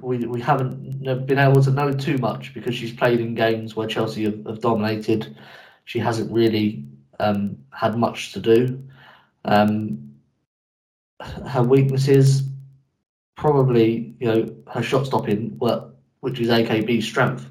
we 0.00 0.18
we 0.18 0.40
haven't 0.40 1.26
been 1.26 1.38
able 1.38 1.62
to 1.62 1.70
know 1.70 1.92
too 1.92 2.18
much 2.18 2.54
because 2.54 2.74
she's 2.74 2.92
played 2.92 3.20
in 3.20 3.34
games 3.34 3.76
where 3.76 3.88
Chelsea 3.88 4.24
have, 4.24 4.44
have 4.46 4.60
dominated. 4.60 5.36
She 5.84 5.98
hasn't 5.98 6.30
really 6.30 6.84
um, 7.18 7.58
had 7.70 7.96
much 7.96 8.32
to 8.32 8.40
do. 8.40 8.82
Um, 9.44 10.12
her 11.48 11.62
weaknesses, 11.62 12.42
probably, 13.36 14.14
you 14.20 14.26
know, 14.26 14.56
her 14.72 14.82
shot 14.82 15.06
stopping, 15.06 15.56
well, 15.58 15.92
which 16.20 16.40
is 16.40 16.48
AKB's 16.48 17.04
strength. 17.04 17.48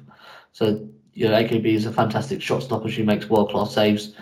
So, 0.52 0.88
you 1.14 1.28
know, 1.28 1.34
AKB 1.34 1.66
is 1.66 1.86
a 1.86 1.92
fantastic 1.92 2.40
shot 2.42 2.62
stopper. 2.62 2.90
She 2.90 3.02
makes 3.02 3.28
world 3.28 3.50
class 3.50 3.74
saves. 3.74 4.14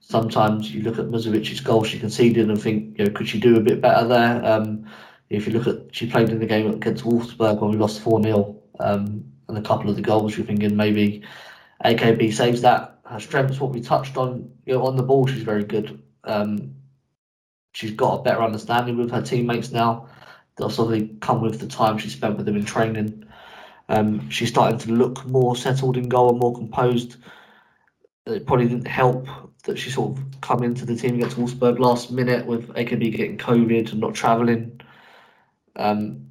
Sometimes 0.00 0.74
you 0.74 0.82
look 0.82 0.98
at 0.98 1.10
Musovic's 1.10 1.60
goal 1.60 1.84
she 1.84 1.98
conceded 1.98 2.48
and 2.48 2.60
think, 2.60 2.98
you 2.98 3.04
know, 3.04 3.12
could 3.12 3.28
she 3.28 3.38
do 3.38 3.56
a 3.56 3.60
bit 3.60 3.80
better 3.80 4.06
there? 4.08 4.44
Um, 4.44 4.86
if 5.30 5.46
you 5.46 5.52
look 5.52 5.66
at, 5.68 5.94
she 5.94 6.10
played 6.10 6.28
in 6.28 6.40
the 6.40 6.46
game 6.46 6.68
against 6.70 7.04
Wolfsburg 7.04 7.60
when 7.60 7.70
we 7.70 7.76
lost 7.76 8.00
4 8.00 8.22
0, 8.22 8.56
um, 8.80 9.24
and 9.48 9.58
a 9.58 9.62
couple 9.62 9.88
of 9.88 9.96
the 9.96 10.02
goals, 10.02 10.36
you're 10.36 10.46
thinking 10.46 10.76
maybe 10.76 11.22
AKB 11.84 12.32
saves 12.32 12.60
that. 12.62 12.98
Her 13.06 13.20
strengths, 13.20 13.60
what 13.60 13.72
we 13.72 13.80
touched 13.80 14.16
on, 14.16 14.50
you 14.66 14.74
know, 14.74 14.86
on 14.86 14.96
the 14.96 15.02
ball, 15.02 15.26
she's 15.26 15.42
very 15.42 15.64
good. 15.64 16.02
Um, 16.24 16.74
she's 17.72 17.92
got 17.92 18.20
a 18.20 18.22
better 18.22 18.42
understanding 18.42 18.96
with 18.96 19.10
her 19.10 19.22
teammates 19.22 19.70
now. 19.70 20.08
That's 20.56 20.78
obviously 20.78 21.16
come 21.20 21.40
with 21.40 21.60
the 21.60 21.66
time 21.66 21.98
she 21.98 22.10
spent 22.10 22.36
with 22.36 22.46
them 22.46 22.56
in 22.56 22.64
training. 22.64 23.24
Um, 23.88 24.28
she's 24.30 24.50
starting 24.50 24.78
to 24.80 24.92
look 24.92 25.24
more 25.26 25.56
settled 25.56 25.96
in 25.96 26.08
goal 26.08 26.30
and 26.30 26.38
more 26.38 26.54
composed. 26.54 27.16
It 28.26 28.46
probably 28.46 28.68
didn't 28.68 28.86
help 28.86 29.26
that 29.64 29.78
she 29.78 29.90
sort 29.90 30.16
of 30.16 30.40
come 30.40 30.62
into 30.62 30.84
the 30.84 30.96
team 30.96 31.16
against 31.16 31.36
Wolfsburg 31.36 31.78
last 31.78 32.10
minute 32.10 32.46
with 32.46 32.68
AKB 32.74 33.16
getting 33.16 33.38
COVID 33.38 33.90
and 33.90 34.00
not 34.00 34.14
travelling. 34.14 34.80
Um, 35.80 36.26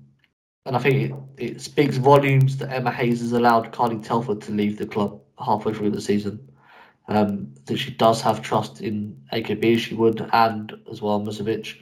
and 0.68 0.76
I 0.76 0.80
think 0.80 1.12
it, 1.38 1.54
it, 1.54 1.62
speaks 1.62 1.98
volumes 1.98 2.58
that 2.58 2.72
Emma 2.72 2.92
Hayes 2.92 3.22
has 3.22 3.32
allowed 3.32 3.72
Carly 3.72 3.98
Telford 3.98 4.42
to 4.42 4.52
leave 4.52 4.78
the 4.78 4.86
club 4.86 5.20
halfway 5.44 5.74
through 5.74 5.90
the 5.90 6.02
season. 6.02 6.48
Um, 7.08 7.56
that 7.66 7.78
she 7.78 7.90
does 7.90 8.22
have 8.22 8.44
trust 8.44 8.82
in 8.82 9.20
AKB 9.34 9.76
as 9.76 9.82
she 9.82 9.96
would, 9.96 10.30
and 10.32 10.72
as 10.92 11.02
well 11.02 11.20
Musovic. 11.20 11.78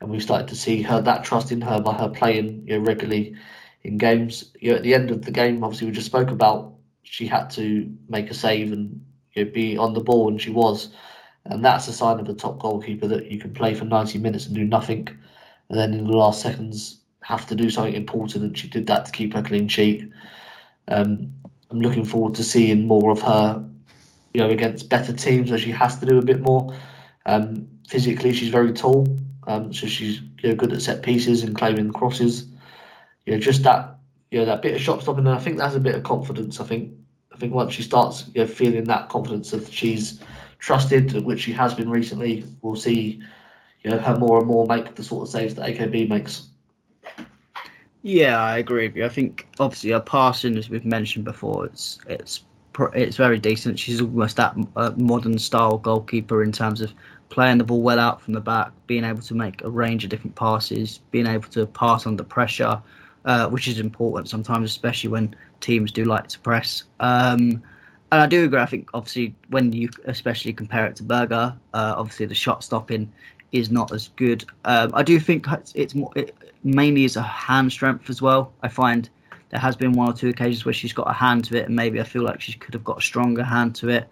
And 0.00 0.08
we've 0.08 0.22
started 0.22 0.46
to 0.46 0.54
see 0.54 0.80
her 0.82 1.00
that 1.00 1.24
trust 1.24 1.50
in 1.50 1.60
her 1.62 1.80
by 1.80 1.94
her 1.94 2.08
playing 2.08 2.62
you 2.68 2.78
know, 2.78 2.84
regularly 2.84 3.34
in 3.82 3.98
games. 3.98 4.52
You 4.60 4.70
know, 4.70 4.76
at 4.76 4.84
the 4.84 4.94
end 4.94 5.10
of 5.10 5.24
the 5.24 5.32
game, 5.32 5.64
obviously 5.64 5.88
we 5.88 5.92
just 5.92 6.06
spoke 6.06 6.30
about 6.30 6.74
she 7.02 7.26
had 7.26 7.50
to 7.50 7.92
make 8.08 8.30
a 8.30 8.34
save 8.34 8.70
and 8.70 9.04
you 9.32 9.44
know, 9.44 9.50
be 9.50 9.76
on 9.76 9.94
the 9.94 10.00
ball, 10.00 10.28
and 10.28 10.40
she 10.40 10.50
was. 10.50 10.90
And 11.46 11.64
that's 11.64 11.88
a 11.88 11.92
sign 11.92 12.20
of 12.20 12.28
a 12.28 12.34
top 12.34 12.60
goalkeeper 12.60 13.08
that 13.08 13.32
you 13.32 13.40
can 13.40 13.52
play 13.52 13.74
for 13.74 13.84
90 13.84 14.18
minutes 14.20 14.46
and 14.46 14.54
do 14.54 14.64
nothing, 14.64 15.08
and 15.68 15.76
then 15.76 15.92
in 15.92 16.04
the 16.04 16.16
last 16.16 16.40
seconds 16.40 16.97
have 17.28 17.46
to 17.46 17.54
do 17.54 17.68
something 17.68 17.92
important. 17.92 18.42
And 18.42 18.56
she 18.56 18.68
did 18.68 18.86
that 18.86 19.04
to 19.04 19.12
keep 19.12 19.34
her 19.34 19.42
clean 19.42 19.68
sheet. 19.68 20.10
Um, 20.88 21.30
I'm 21.70 21.80
looking 21.82 22.06
forward 22.06 22.34
to 22.36 22.42
seeing 22.42 22.86
more 22.86 23.10
of 23.10 23.20
her, 23.20 23.62
you 24.32 24.40
know, 24.40 24.48
against 24.48 24.88
better 24.88 25.12
teams 25.12 25.50
where 25.50 25.58
she 25.58 25.70
has 25.70 25.98
to 26.00 26.06
do 26.06 26.18
a 26.18 26.24
bit 26.24 26.40
more. 26.40 26.74
Um, 27.26 27.68
physically, 27.86 28.32
she's 28.32 28.48
very 28.48 28.72
tall, 28.72 29.06
um, 29.46 29.74
so 29.74 29.86
she's 29.86 30.22
you 30.42 30.48
know, 30.48 30.54
good 30.54 30.72
at 30.72 30.80
set 30.80 31.02
pieces 31.02 31.42
and 31.42 31.54
claiming 31.54 31.92
crosses. 31.92 32.46
You 33.26 33.34
know, 33.34 33.38
just 33.38 33.62
that, 33.64 33.98
you 34.30 34.38
know, 34.38 34.46
that 34.46 34.62
bit 34.62 34.74
of 34.74 34.80
shot 34.80 35.02
stopping. 35.02 35.26
And 35.26 35.36
I 35.36 35.38
think 35.38 35.58
that's 35.58 35.74
a 35.74 35.80
bit 35.80 35.96
of 35.96 36.04
confidence. 36.04 36.60
I 36.60 36.64
think, 36.64 36.94
I 37.30 37.36
think 37.36 37.52
once 37.52 37.74
she 37.74 37.82
starts, 37.82 38.24
you 38.34 38.40
know, 38.40 38.46
feeling 38.46 38.84
that 38.84 39.10
confidence 39.10 39.50
that 39.50 39.70
she's 39.70 40.22
trusted, 40.60 41.12
which 41.26 41.40
she 41.42 41.52
has 41.52 41.74
been 41.74 41.90
recently, 41.90 42.46
we'll 42.62 42.74
see, 42.74 43.22
you 43.82 43.90
know, 43.90 43.98
her 43.98 44.16
more 44.16 44.38
and 44.38 44.46
more 44.46 44.64
make 44.64 44.94
the 44.94 45.04
sort 45.04 45.28
of 45.28 45.32
saves 45.32 45.54
that 45.56 45.68
AKB 45.68 46.08
makes. 46.08 46.47
Yeah, 48.08 48.40
I 48.42 48.56
agree 48.56 48.88
with 48.88 48.96
you. 48.96 49.04
I 49.04 49.10
think 49.10 49.46
obviously 49.60 49.90
her 49.90 50.00
passing, 50.00 50.56
as 50.56 50.70
we've 50.70 50.86
mentioned 50.86 51.26
before, 51.26 51.66
it's 51.66 51.98
it's 52.08 52.42
it's 52.94 53.18
very 53.18 53.38
decent. 53.38 53.78
She's 53.78 54.00
almost 54.00 54.36
that 54.36 54.56
uh, 54.76 54.92
modern 54.96 55.38
style 55.38 55.76
goalkeeper 55.76 56.42
in 56.42 56.50
terms 56.50 56.80
of 56.80 56.94
playing 57.28 57.58
the 57.58 57.64
ball 57.64 57.82
well 57.82 58.00
out 58.00 58.22
from 58.22 58.32
the 58.32 58.40
back, 58.40 58.72
being 58.86 59.04
able 59.04 59.20
to 59.20 59.34
make 59.34 59.62
a 59.62 59.68
range 59.68 60.04
of 60.04 60.10
different 60.10 60.36
passes, 60.36 61.00
being 61.10 61.26
able 61.26 61.50
to 61.50 61.66
pass 61.66 62.06
under 62.06 62.24
pressure, 62.24 62.80
uh, 63.26 63.46
which 63.50 63.68
is 63.68 63.78
important 63.78 64.26
sometimes, 64.30 64.70
especially 64.70 65.10
when 65.10 65.36
teams 65.60 65.92
do 65.92 66.06
like 66.06 66.28
to 66.28 66.38
press. 66.38 66.84
Um, 67.00 67.62
and 68.10 68.22
I 68.22 68.26
do 68.26 68.44
agree. 68.46 68.58
I 68.58 68.64
think 68.64 68.88
obviously 68.94 69.34
when 69.50 69.70
you 69.70 69.90
especially 70.06 70.54
compare 70.54 70.86
it 70.86 70.96
to 70.96 71.02
Berger, 71.02 71.54
uh, 71.74 71.94
obviously 71.98 72.24
the 72.24 72.34
shot 72.34 72.64
stopping 72.64 73.12
is 73.52 73.70
not 73.70 73.92
as 73.92 74.08
good. 74.16 74.44
Um, 74.64 74.90
I 74.94 75.02
do 75.02 75.18
think 75.18 75.46
it's 75.74 75.94
more 75.94 76.10
it 76.14 76.36
mainly 76.64 77.04
is 77.04 77.16
a 77.16 77.22
hand 77.22 77.72
strength 77.72 78.10
as 78.10 78.20
well. 78.20 78.52
I 78.62 78.68
find 78.68 79.08
there 79.50 79.60
has 79.60 79.76
been 79.76 79.92
one 79.92 80.10
or 80.10 80.12
two 80.12 80.28
occasions 80.28 80.64
where 80.64 80.74
she's 80.74 80.92
got 80.92 81.08
a 81.08 81.12
hand 81.12 81.44
to 81.46 81.56
it, 81.56 81.66
and 81.66 81.76
maybe 81.76 82.00
I 82.00 82.04
feel 82.04 82.22
like 82.22 82.40
she 82.40 82.52
could 82.54 82.74
have 82.74 82.84
got 82.84 82.98
a 82.98 83.02
stronger 83.02 83.42
hand 83.42 83.74
to 83.76 83.88
it. 83.88 84.08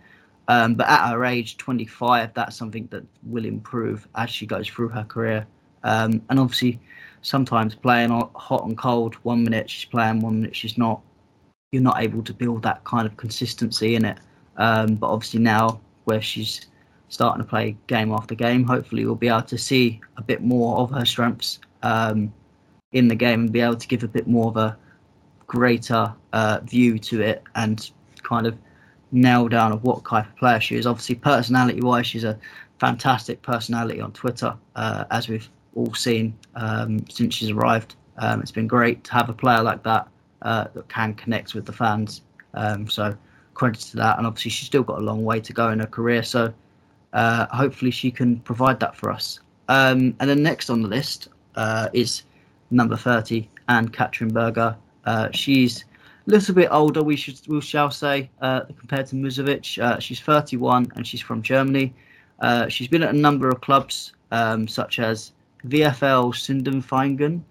Um, 0.49 0.75
but 0.75 0.89
at 0.89 1.11
her 1.11 1.25
age, 1.25 1.57
25, 1.57 2.33
that's 2.35 2.57
something 2.57 2.87
that 2.91 3.05
will 3.25 3.45
improve 3.45 4.07
as 4.15 4.31
she 4.31 4.47
goes 4.47 4.69
through 4.69 4.89
her 4.91 5.05
career. 5.05 5.47
Um, 5.83 6.23
and 6.31 6.39
obviously, 6.39 6.81
sometimes 7.23 7.75
playing 7.75 8.11
hot 8.11 8.65
and 8.65 8.79
cold, 8.79 9.15
one 9.17 9.43
minute 9.43 9.69
she's 9.69 9.85
playing, 9.85 10.21
one 10.21 10.41
minute 10.41 10.55
she's 10.55 10.79
not. 10.79 11.03
You're 11.73 11.83
not 11.83 12.01
able 12.01 12.23
to 12.23 12.33
build 12.33 12.63
that 12.63 12.85
kind 12.85 13.07
of 13.07 13.17
consistency 13.17 13.97
in 13.97 14.05
it. 14.05 14.19
Um, 14.57 14.95
but 14.95 15.09
obviously 15.09 15.41
now, 15.41 15.81
where 16.05 16.23
she's 16.23 16.67
starting 17.09 17.43
to 17.45 17.49
play 17.49 17.77
game 17.87 18.13
after 18.13 18.35
game, 18.35 18.65
hopefully 18.65 19.05
we'll 19.05 19.15
be 19.15 19.29
able 19.29 19.43
to 19.43 19.59
see 19.59 20.01
a 20.17 20.23
bit 20.23 20.43
more 20.43 20.79
of 20.79 20.91
her 20.91 21.05
strengths 21.05 21.61
um, 21.83 22.33
in 22.93 23.09
the 23.09 23.15
game 23.15 23.41
and 23.41 23.53
be 23.53 23.61
able 23.61 23.77
to 23.77 23.89
give 23.89 24.03
a 24.03 24.09
bit 24.09 24.27
more 24.27 24.49
of 24.49 24.57
a 24.57 24.77
greater 25.47 26.13
uh, 26.33 26.61
view 26.65 26.99
to 26.99 27.21
it 27.21 27.43
and 27.55 27.91
kind 28.23 28.47
of 28.47 28.57
nail 29.13 29.49
down 29.49 29.73
of 29.73 29.85
what 29.85 30.05
type 30.05 30.27
of 30.27 30.37
player 30.37 30.61
she 30.61 30.77
is. 30.77 30.87
Obviously, 30.87 31.15
personality 31.15 31.81
wise, 31.81 32.07
she's 32.07 32.25
a 32.25 32.39
fantastic 32.79 33.41
personality 33.43 34.01
on 34.01 34.13
Twitter, 34.13 34.55
uh, 34.75 35.05
as 35.11 35.29
we've 35.29 35.49
all 35.75 35.95
seen 35.95 36.37
um, 36.55 37.05
since 37.09 37.35
she's 37.35 37.51
arrived. 37.51 37.95
Um, 38.19 38.41
it's 38.41 38.51
been 38.51 38.67
great 38.67 39.05
to 39.05 39.13
have 39.13 39.29
a 39.29 39.33
player 39.33 39.63
like 39.63 39.83
that 39.85 40.09
uh, 40.43 40.65
that 40.75 40.89
can 40.89 41.15
connect 41.15 41.55
with 41.55 41.67
the 41.67 41.73
fans. 41.73 42.23
Um, 42.55 42.89
so 42.89 43.17
credit 43.55 43.81
to 43.81 43.97
that. 43.99 44.19
And 44.19 44.27
obviously, 44.27 44.51
she's 44.51 44.67
still 44.67 44.83
got 44.83 44.99
a 44.99 45.03
long 45.03 45.25
way 45.25 45.41
to 45.41 45.53
go 45.53 45.71
in 45.71 45.81
her 45.81 45.87
career. 45.87 46.23
So 46.23 46.53
uh, 47.13 47.47
hopefully, 47.55 47.91
she 47.91 48.11
can 48.11 48.41
provide 48.41 48.81
that 48.81 48.97
for 48.97 49.11
us. 49.11 49.41
Um, 49.69 50.15
and 50.21 50.31
then 50.31 50.43
next 50.43 50.71
on 50.71 50.83
the 50.83 50.89
list 50.89 51.29
uh, 51.57 51.89
is 51.93 52.23
number 52.71 52.97
30, 52.97 53.49
Ann-Katrin 53.69 54.33
Berger. 54.33 54.77
Uh, 55.05 55.29
she's 55.33 55.85
a 56.27 56.31
little 56.31 56.55
bit 56.55 56.69
older, 56.71 57.03
we 57.03 57.17
should 57.17 57.41
we 57.49 57.61
shall 57.61 57.91
say, 57.91 58.31
uh, 58.41 58.63
compared 58.79 59.07
to 59.07 59.17
Musovic. 59.17 59.81
Uh, 59.83 59.99
she's 59.99 60.21
31 60.21 60.93
and 60.97 61.07
she's 61.07 61.21
from 61.21 61.43
Germany. 61.43 61.95
Uh, 62.41 62.69
she's 62.69 62.89
been 62.89 63.03
at 63.03 63.15
a 63.15 63.19
number 63.19 63.49
of 63.49 63.61
clubs 63.61 64.13
um, 64.31 64.69
such 64.69 64.99
as 64.99 65.33
VfL 65.67 66.35
Sindelfingen, 66.35 67.43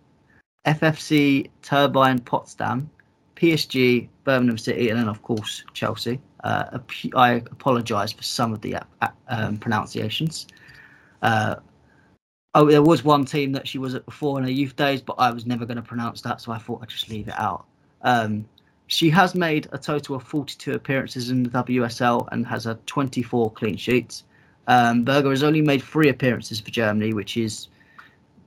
FFC 0.66 1.49
Turbine 1.62 2.20
Potsdam, 2.20 2.89
PSG, 3.36 4.08
Birmingham 4.24 4.58
City, 4.58 4.89
and 4.89 4.99
then 4.99 5.08
of 5.08 5.22
course 5.22 5.64
Chelsea. 5.74 6.20
Uh, 6.45 6.77
I 7.15 7.31
apologise 7.31 8.11
for 8.11 8.21
some 8.21 8.53
of 8.53 8.61
the 8.61 8.75
uh, 8.75 9.07
um, 9.27 9.57
pronunciations. 9.57 10.45
Uh, 11.23 11.55
oh, 12.53 12.69
there 12.69 12.83
was 12.83 13.03
one 13.03 13.25
team 13.25 13.51
that 13.53 13.67
she 13.67 13.79
was 13.79 13.95
at 13.95 14.05
before 14.05 14.37
in 14.37 14.43
her 14.43 14.51
youth 14.51 14.75
days, 14.75 15.01
but 15.01 15.15
I 15.17 15.31
was 15.31 15.47
never 15.47 15.65
going 15.65 15.77
to 15.77 15.81
pronounce 15.81 16.21
that, 16.21 16.39
so 16.39 16.51
I 16.51 16.59
thought 16.59 16.83
I'd 16.83 16.89
just 16.89 17.09
leave 17.09 17.27
it 17.27 17.33
out. 17.39 17.65
Um, 18.03 18.45
she 18.85 19.09
has 19.09 19.33
made 19.33 19.67
a 19.71 19.79
total 19.79 20.17
of 20.17 20.23
42 20.23 20.73
appearances 20.73 21.31
in 21.31 21.41
the 21.41 21.49
WSL 21.49 22.27
and 22.31 22.45
has 22.45 22.65
had 22.65 22.85
24 22.85 23.51
clean 23.53 23.75
sheets. 23.75 24.23
Um, 24.67 25.03
Berger 25.03 25.31
has 25.31 25.41
only 25.41 25.63
made 25.63 25.81
three 25.81 26.09
appearances 26.09 26.59
for 26.59 26.69
Germany, 26.69 27.11
which 27.11 27.37
is 27.37 27.69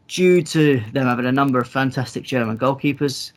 due 0.07 0.41
to 0.43 0.81
them 0.93 1.07
having 1.07 1.27
a 1.27 1.33
number 1.33 1.59
of 1.59 1.67
fantastic 1.67 2.23
German 2.23 2.57
goalkeepers, 2.57 3.33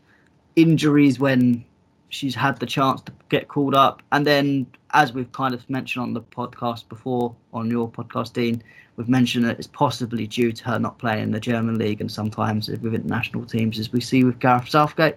injuries 0.56 1.20
when 1.20 1.66
she's 2.12 2.36
had 2.36 2.60
the 2.60 2.66
chance 2.66 3.02
to 3.02 3.12
get 3.30 3.48
called 3.48 3.74
up, 3.74 4.04
and 4.12 4.26
then 4.28 4.68
as 4.94 5.14
we've 5.14 5.32
kind 5.32 5.54
of 5.54 5.68
mentioned 5.70 6.04
on 6.04 6.14
the 6.14 6.22
podcast 6.22 6.88
before, 6.90 7.34
on 7.54 7.72
your 7.72 7.90
podcast, 7.90 8.34
Dean, 8.34 8.62
we've 8.98 9.10
mentioned 9.10 9.46
that 9.46 9.58
it's 9.58 9.68
possibly 9.68 10.28
due 10.28 10.52
to 10.52 10.64
her 10.66 10.78
not 10.78 11.00
playing 11.00 11.24
in 11.24 11.32
the 11.32 11.40
German 11.40 11.78
league, 11.78 12.02
and 12.02 12.12
sometimes 12.12 12.70
with 12.70 12.94
international 12.94 13.46
teams, 13.46 13.80
as 13.80 13.92
we 13.92 14.02
see 14.02 14.24
with 14.24 14.40
Gareth 14.40 14.70
Southgate 14.70 15.16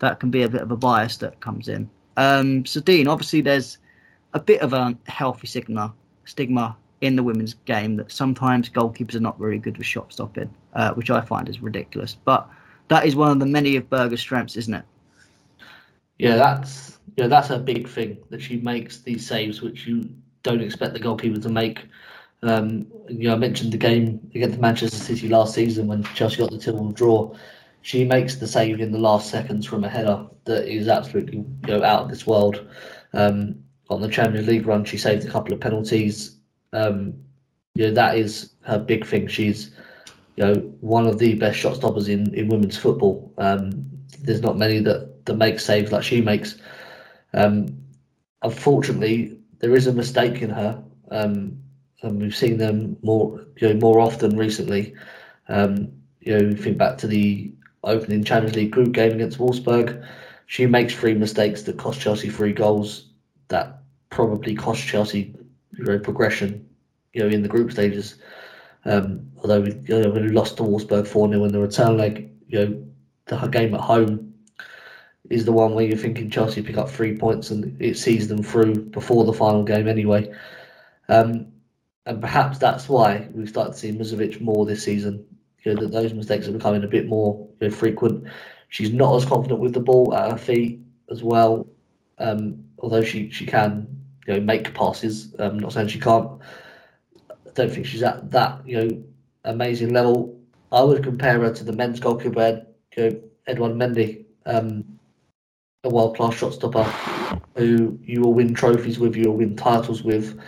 that 0.00 0.18
can 0.18 0.30
be 0.30 0.42
a 0.42 0.48
bit 0.48 0.62
of 0.62 0.70
a 0.70 0.76
bias 0.76 1.18
that 1.18 1.38
comes 1.40 1.68
in. 1.68 1.88
Um, 2.16 2.64
so, 2.66 2.80
Dean, 2.80 3.06
obviously, 3.06 3.42
there's 3.42 3.78
a 4.32 4.40
bit 4.40 4.62
of 4.62 4.72
a 4.72 4.96
healthy 5.06 5.46
stigma, 5.46 5.92
stigma 6.24 6.76
in 7.00 7.16
the 7.16 7.22
women's 7.22 7.54
game 7.66 7.96
that 7.96 8.10
sometimes 8.10 8.68
goalkeepers 8.68 9.14
are 9.14 9.20
not 9.20 9.38
very 9.38 9.58
good 9.58 9.78
with 9.78 9.86
shot 9.86 10.12
stopping, 10.12 10.52
uh, 10.74 10.92
which 10.94 11.10
I 11.10 11.20
find 11.20 11.48
is 11.48 11.60
ridiculous. 11.60 12.16
But 12.24 12.48
that 12.88 13.06
is 13.06 13.14
one 13.14 13.30
of 13.30 13.40
the 13.40 13.46
many 13.46 13.76
of 13.76 13.88
Berger's 13.88 14.20
strengths, 14.20 14.56
isn't 14.56 14.74
it? 14.74 14.84
Yeah, 16.20 16.36
that's 16.36 16.98
yeah, 17.16 17.28
that's 17.28 17.48
a 17.48 17.58
big 17.58 17.88
thing 17.88 18.18
that 18.28 18.42
she 18.42 18.58
makes 18.58 18.98
these 18.98 19.26
saves 19.26 19.62
which 19.62 19.86
you 19.86 20.10
don't 20.42 20.60
expect 20.60 20.92
the 20.92 21.00
goalkeeper 21.00 21.40
to 21.40 21.48
make. 21.48 21.86
Um, 22.42 22.86
you 23.08 23.28
know, 23.28 23.32
I 23.32 23.38
mentioned 23.38 23.72
the 23.72 23.78
game 23.78 24.20
against 24.34 24.58
Manchester 24.58 24.98
City 24.98 25.30
last 25.30 25.54
season 25.54 25.86
when 25.86 26.04
Chelsea 26.14 26.36
got 26.36 26.50
the 26.50 26.58
two 26.58 26.92
draw. 26.92 27.34
She 27.80 28.04
makes 28.04 28.36
the 28.36 28.46
save 28.46 28.80
in 28.80 28.92
the 28.92 28.98
last 28.98 29.30
seconds 29.30 29.64
from 29.64 29.82
a 29.82 29.88
header 29.88 30.26
that 30.44 30.68
is 30.70 30.88
absolutely 30.88 31.38
you 31.38 31.46
know 31.66 31.82
out 31.82 32.02
of 32.02 32.10
this 32.10 32.26
world. 32.26 32.68
Um, 33.14 33.64
on 33.88 34.02
the 34.02 34.08
Champions 34.08 34.46
League 34.46 34.66
run, 34.66 34.84
she 34.84 34.98
saved 34.98 35.24
a 35.24 35.30
couple 35.30 35.54
of 35.54 35.60
penalties. 35.60 36.36
Um, 36.74 37.14
you 37.74 37.86
know 37.86 37.94
that 37.94 38.18
is 38.18 38.52
her 38.64 38.78
big 38.78 39.06
thing. 39.06 39.26
She's 39.26 39.70
you 40.36 40.44
know 40.44 40.54
one 40.80 41.06
of 41.06 41.18
the 41.18 41.32
best 41.36 41.58
shot 41.58 41.76
stoppers 41.76 42.08
in, 42.08 42.34
in 42.34 42.48
women's 42.48 42.76
football. 42.76 43.32
Um, 43.38 43.90
there's 44.22 44.42
not 44.42 44.56
many 44.58 44.80
that 44.80 45.24
that 45.26 45.36
make 45.36 45.60
saves 45.60 45.92
like 45.92 46.02
she 46.02 46.20
makes. 46.20 46.56
Um, 47.32 47.78
unfortunately, 48.42 49.38
there 49.58 49.74
is 49.74 49.86
a 49.86 49.92
mistake 49.92 50.42
in 50.42 50.50
her, 50.50 50.82
um, 51.10 51.58
and 52.02 52.20
we've 52.20 52.36
seen 52.36 52.58
them 52.58 52.96
more 53.02 53.44
you 53.56 53.68
know 53.68 53.74
more 53.74 54.00
often 54.00 54.36
recently. 54.36 54.94
Um, 55.48 55.92
you 56.20 56.38
know, 56.38 56.54
think 56.54 56.78
back 56.78 56.98
to 56.98 57.06
the 57.06 57.52
opening 57.84 58.24
Champions 58.24 58.56
League 58.56 58.70
group 58.70 58.92
game 58.92 59.12
against 59.12 59.38
Wolfsburg. 59.38 60.06
She 60.46 60.66
makes 60.66 60.94
three 60.94 61.14
mistakes 61.14 61.62
that 61.62 61.78
cost 61.78 62.00
Chelsea 62.00 62.28
three 62.28 62.52
goals. 62.52 63.06
That 63.48 63.82
probably 64.10 64.54
cost 64.54 64.86
Chelsea 64.86 65.34
you 65.72 65.84
know, 65.84 65.98
progression, 65.98 66.68
you 67.14 67.22
know, 67.22 67.28
in 67.28 67.42
the 67.42 67.48
group 67.48 67.72
stages. 67.72 68.16
Um, 68.84 69.30
although 69.38 69.60
we, 69.60 69.72
you 69.86 70.00
know, 70.00 70.10
we 70.10 70.20
lost 70.28 70.56
to 70.56 70.62
Wolfsburg 70.62 71.06
4 71.06 71.28
0 71.28 71.44
in 71.44 71.52
the 71.52 71.60
return 71.60 71.96
leg, 71.96 72.30
you 72.48 72.58
know, 72.58 72.86
the 73.30 73.46
game 73.46 73.74
at 73.74 73.80
home 73.80 74.34
is 75.30 75.44
the 75.44 75.52
one 75.52 75.74
where 75.74 75.84
you're 75.84 75.96
thinking 75.96 76.28
Chelsea 76.28 76.62
pick 76.62 76.76
up 76.76 76.90
three 76.90 77.16
points 77.16 77.50
and 77.50 77.80
it 77.80 77.96
sees 77.96 78.26
them 78.28 78.42
through 78.42 78.74
before 78.74 79.24
the 79.24 79.32
final 79.32 79.62
game 79.62 79.86
anyway. 79.86 80.32
Um, 81.08 81.46
and 82.06 82.20
perhaps 82.20 82.58
that's 82.58 82.88
why 82.88 83.28
we've 83.32 83.48
started 83.48 83.72
to 83.72 83.78
see 83.78 83.92
Musovic 83.92 84.40
more 84.40 84.66
this 84.66 84.82
season. 84.82 85.24
You 85.62 85.74
know, 85.74 85.82
that 85.82 85.92
those 85.92 86.12
mistakes 86.14 86.48
are 86.48 86.52
becoming 86.52 86.82
a 86.82 86.88
bit 86.88 87.06
more 87.06 87.48
you 87.60 87.68
know, 87.68 87.74
frequent. 87.74 88.24
She's 88.70 88.92
not 88.92 89.14
as 89.14 89.24
confident 89.24 89.60
with 89.60 89.74
the 89.74 89.80
ball 89.80 90.14
at 90.14 90.32
her 90.32 90.38
feet 90.38 90.80
as 91.10 91.22
well, 91.22 91.66
um, 92.18 92.64
although 92.78 93.02
she, 93.02 93.30
she 93.30 93.46
can 93.46 93.86
you 94.26 94.34
know 94.34 94.40
make 94.40 94.72
passes. 94.74 95.34
I'm 95.38 95.58
not 95.58 95.72
saying 95.72 95.88
she 95.88 96.00
can't. 96.00 96.40
I 97.30 97.50
don't 97.54 97.70
think 97.70 97.86
she's 97.86 98.02
at 98.02 98.30
that 98.30 98.66
you 98.66 98.76
know 98.78 99.04
amazing 99.44 99.92
level. 99.92 100.38
I 100.72 100.82
would 100.82 101.02
compare 101.02 101.40
her 101.40 101.52
to 101.52 101.64
the 101.64 101.72
men's 101.72 102.00
goalkeeper, 102.00 102.64
you 102.96 103.02
know, 103.10 103.20
Edouard 103.46 103.72
Mendy, 103.72 104.24
um, 104.46 104.84
a 105.84 105.88
world 105.88 106.16
class 106.16 106.34
shot 106.34 106.54
stopper 106.54 106.84
who 107.56 107.98
you 108.02 108.20
will 108.20 108.34
win 108.34 108.54
trophies 108.54 108.98
with, 108.98 109.16
you 109.16 109.28
will 109.28 109.36
win 109.38 109.56
titles 109.56 110.02
with. 110.02 110.38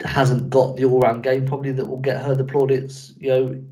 Hasn't 0.00 0.50
got 0.50 0.76
the 0.76 0.84
all 0.84 1.00
round 1.00 1.22
game 1.22 1.46
probably 1.46 1.72
that 1.72 1.86
will 1.86 2.00
get 2.00 2.22
her 2.22 2.34
the 2.34 2.44
plaudits, 2.44 3.14
you 3.18 3.28
know, 3.28 3.64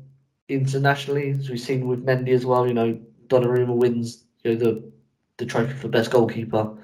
internationally, 0.49 1.31
as 1.31 1.49
we've 1.49 1.59
seen 1.59 1.87
with 1.87 2.05
Mendy 2.05 2.29
as 2.29 2.45
well. 2.45 2.65
You 2.67 2.73
know, 2.73 2.99
Donnarumma 3.27 3.75
wins 3.75 4.23
you 4.43 4.53
know 4.53 4.57
the 4.57 4.91
the 5.37 5.45
trophy 5.45 5.73
for 5.73 5.89
best 5.89 6.11
goalkeeper. 6.11 6.75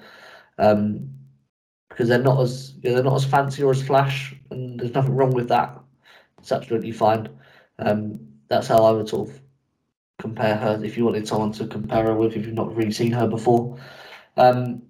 Um, 0.58 1.10
because 1.90 2.08
they're 2.08 2.20
not 2.24 2.40
as 2.42 2.76
you 2.82 2.90
know, 2.90 2.96
they're 2.96 3.04
not 3.04 3.16
as 3.16 3.26
fancy 3.26 3.64
or 3.64 3.72
as 3.72 3.84
flash, 3.84 4.34
and 4.52 4.80
there's 4.80 4.94
nothing 4.94 5.16
wrong 5.16 5.32
with 5.32 5.50
that. 5.50 5.78
It's 6.38 6.52
absolutely 6.52 6.92
fine. 6.92 7.30
Um, 7.80 8.20
that's 8.48 8.68
how 8.68 8.84
I 8.84 8.92
would 8.92 9.10
sort 9.10 9.30
of 9.30 9.42
compare 10.20 10.56
her 10.56 10.80
if 10.84 10.98
you 10.98 11.06
wanted 11.06 11.28
someone 11.28 11.52
to 11.54 11.66
compare 11.66 12.06
her 12.06 12.14
with 12.14 12.36
if 12.36 12.46
you've 12.46 12.54
not 12.54 12.76
really 12.76 12.92
seen 12.92 13.12
her 13.12 13.28
before. 13.28 13.80
Um, 14.38 14.84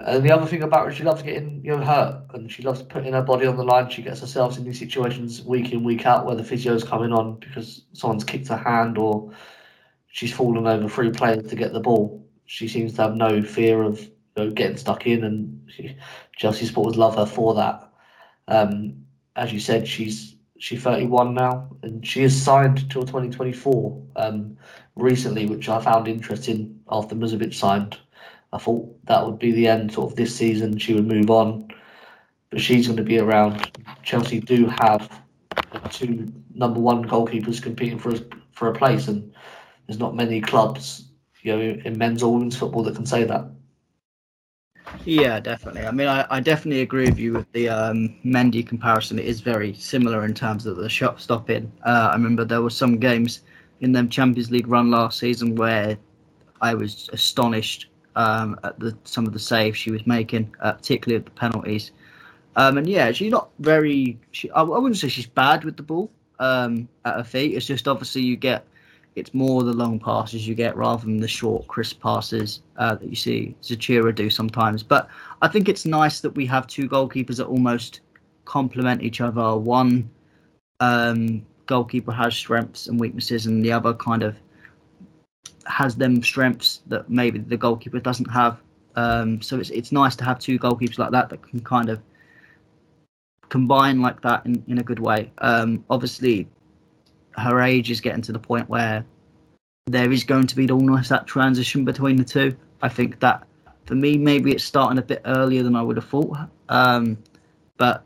and 0.00 0.24
the 0.24 0.32
other 0.32 0.46
thing 0.46 0.62
about 0.62 0.86
her, 0.86 0.92
she 0.92 1.04
loves 1.04 1.22
getting 1.22 1.64
you 1.64 1.76
know 1.76 1.84
hurt, 1.84 2.26
and 2.34 2.50
she 2.50 2.62
loves 2.62 2.82
putting 2.82 3.12
her 3.12 3.22
body 3.22 3.46
on 3.46 3.56
the 3.56 3.64
line. 3.64 3.90
She 3.90 4.02
gets 4.02 4.20
herself 4.20 4.56
in 4.56 4.64
these 4.64 4.78
situations 4.78 5.42
week 5.42 5.72
in 5.72 5.84
week 5.84 6.06
out 6.06 6.26
where 6.26 6.36
the 6.36 6.44
physio's 6.44 6.84
coming 6.84 7.12
on 7.12 7.38
because 7.40 7.82
someone's 7.92 8.24
kicked 8.24 8.48
her 8.48 8.56
hand 8.56 8.98
or 8.98 9.32
she's 10.08 10.32
fallen 10.32 10.66
over 10.66 10.88
three 10.88 11.10
players 11.10 11.48
to 11.48 11.56
get 11.56 11.72
the 11.72 11.80
ball. 11.80 12.26
She 12.46 12.68
seems 12.68 12.94
to 12.94 13.02
have 13.02 13.16
no 13.16 13.42
fear 13.42 13.82
of 13.82 14.00
know, 14.36 14.50
getting 14.50 14.76
stuck 14.76 15.06
in, 15.06 15.24
and 15.24 15.70
she, 15.70 15.96
Chelsea 16.36 16.66
supporters 16.66 16.96
love 16.96 17.16
her 17.16 17.26
for 17.26 17.54
that. 17.54 17.88
Um, 18.48 19.04
as 19.36 19.52
you 19.52 19.60
said, 19.60 19.86
she's 19.86 20.33
she's 20.58 20.82
31 20.82 21.34
now, 21.34 21.68
and 21.82 22.06
she 22.06 22.22
is 22.22 22.40
signed 22.40 22.90
till 22.90 23.02
2024 23.02 24.02
um, 24.16 24.56
recently, 24.96 25.46
which 25.46 25.68
I 25.68 25.80
found 25.80 26.08
interesting 26.08 26.80
after 26.90 27.14
Musovic 27.14 27.54
signed. 27.54 27.98
I 28.52 28.58
thought 28.58 29.04
that 29.06 29.26
would 29.26 29.38
be 29.38 29.52
the 29.52 29.68
end 29.68 29.92
sort 29.92 30.12
of 30.12 30.16
this 30.16 30.34
season. 30.34 30.78
She 30.78 30.94
would 30.94 31.08
move 31.08 31.30
on, 31.30 31.68
but 32.50 32.60
she's 32.60 32.86
going 32.86 32.96
to 32.96 33.02
be 33.02 33.18
around. 33.18 33.70
Chelsea 34.02 34.40
do 34.40 34.66
have 34.66 35.20
two 35.90 36.32
number 36.54 36.80
one 36.80 37.04
goalkeepers 37.04 37.60
competing 37.62 37.98
for 37.98 38.14
a, 38.14 38.20
for 38.52 38.68
a 38.68 38.74
place, 38.74 39.08
and 39.08 39.32
there's 39.86 39.98
not 39.98 40.14
many 40.14 40.40
clubs, 40.40 41.08
you 41.42 41.52
know, 41.54 41.60
in 41.60 41.98
men's 41.98 42.22
or 42.22 42.32
women's 42.32 42.56
football 42.56 42.84
that 42.84 42.94
can 42.94 43.06
say 43.06 43.24
that. 43.24 43.50
Yeah, 45.04 45.40
definitely. 45.40 45.82
I 45.86 45.90
mean, 45.90 46.08
I, 46.08 46.26
I 46.30 46.40
definitely 46.40 46.82
agree 46.82 47.06
with 47.06 47.18
you 47.18 47.32
with 47.34 47.50
the 47.52 47.68
um, 47.68 48.16
Mendy 48.24 48.66
comparison. 48.66 49.18
It 49.18 49.26
is 49.26 49.40
very 49.40 49.74
similar 49.74 50.24
in 50.24 50.34
terms 50.34 50.66
of 50.66 50.76
the 50.76 50.88
shot 50.88 51.20
stopping. 51.20 51.70
Uh, 51.84 52.08
I 52.10 52.14
remember 52.14 52.44
there 52.44 52.62
were 52.62 52.70
some 52.70 52.98
games 52.98 53.42
in 53.80 53.92
the 53.92 54.04
Champions 54.06 54.50
League 54.50 54.66
run 54.66 54.90
last 54.90 55.18
season 55.18 55.54
where 55.56 55.98
I 56.60 56.74
was 56.74 57.10
astonished 57.12 57.88
um, 58.16 58.58
at 58.64 58.78
the 58.78 58.96
some 59.04 59.26
of 59.26 59.32
the 59.32 59.38
saves 59.38 59.76
she 59.76 59.90
was 59.90 60.06
making, 60.06 60.54
uh, 60.60 60.72
particularly 60.72 61.18
at 61.18 61.24
the 61.24 61.32
penalties. 61.32 61.92
Um, 62.56 62.78
and 62.78 62.88
yeah, 62.88 63.12
she's 63.12 63.30
not 63.30 63.50
very. 63.58 64.18
She, 64.30 64.50
I, 64.52 64.62
I, 64.62 64.78
wouldn't 64.78 64.96
say 64.96 65.08
she's 65.08 65.26
bad 65.26 65.64
with 65.64 65.76
the 65.76 65.82
ball 65.82 66.10
um, 66.38 66.88
at 67.04 67.16
her 67.16 67.24
feet. 67.24 67.56
It's 67.56 67.66
just 67.66 67.88
obviously 67.88 68.22
you 68.22 68.36
get 68.36 68.64
it's 69.16 69.32
more 69.32 69.62
the 69.62 69.72
long 69.72 69.98
passes 69.98 70.46
you 70.46 70.54
get 70.54 70.76
rather 70.76 71.04
than 71.04 71.18
the 71.18 71.28
short, 71.28 71.66
crisp 71.68 72.00
passes 72.00 72.62
uh, 72.76 72.96
that 72.96 73.08
you 73.08 73.14
see 73.14 73.54
Zecira 73.62 74.14
do 74.14 74.28
sometimes. 74.28 74.82
But 74.82 75.08
I 75.40 75.48
think 75.48 75.68
it's 75.68 75.86
nice 75.86 76.20
that 76.20 76.30
we 76.30 76.46
have 76.46 76.66
two 76.66 76.88
goalkeepers 76.88 77.36
that 77.36 77.46
almost 77.46 78.00
complement 78.44 79.02
each 79.02 79.20
other. 79.20 79.56
One 79.56 80.10
um, 80.80 81.46
goalkeeper 81.66 82.12
has 82.12 82.34
strengths 82.34 82.88
and 82.88 82.98
weaknesses, 82.98 83.46
and 83.46 83.64
the 83.64 83.72
other 83.72 83.94
kind 83.94 84.22
of 84.22 84.36
has 85.66 85.96
them 85.96 86.22
strengths 86.22 86.82
that 86.86 87.08
maybe 87.08 87.38
the 87.38 87.56
goalkeeper 87.56 88.00
doesn't 88.00 88.30
have. 88.30 88.60
Um, 88.96 89.40
so 89.42 89.58
it's 89.58 89.70
it's 89.70 89.92
nice 89.92 90.16
to 90.16 90.24
have 90.24 90.38
two 90.38 90.58
goalkeepers 90.58 90.98
like 90.98 91.10
that 91.12 91.28
that 91.30 91.42
can 91.48 91.60
kind 91.60 91.88
of 91.88 92.00
combine 93.48 94.00
like 94.00 94.20
that 94.22 94.44
in, 94.46 94.62
in 94.66 94.78
a 94.78 94.82
good 94.82 94.98
way. 94.98 95.30
Um, 95.38 95.84
obviously, 95.88 96.48
her 97.36 97.60
age 97.60 97.90
is 97.90 98.00
getting 98.00 98.22
to 98.22 98.32
the 98.32 98.38
point 98.38 98.68
where 98.68 99.04
there 99.86 100.10
is 100.12 100.24
going 100.24 100.46
to 100.46 100.56
be 100.56 100.66
the 100.66 100.72
almost 100.72 101.08
that 101.10 101.26
transition 101.26 101.84
between 101.84 102.16
the 102.16 102.24
two. 102.24 102.56
I 102.82 102.88
think 102.88 103.20
that 103.20 103.46
for 103.86 103.94
me, 103.94 104.16
maybe 104.16 104.52
it's 104.52 104.64
starting 104.64 104.98
a 104.98 105.02
bit 105.02 105.22
earlier 105.26 105.62
than 105.62 105.76
I 105.76 105.82
would 105.82 105.96
have 105.96 106.06
thought. 106.08 106.38
Um, 106.68 107.18
but 107.76 108.04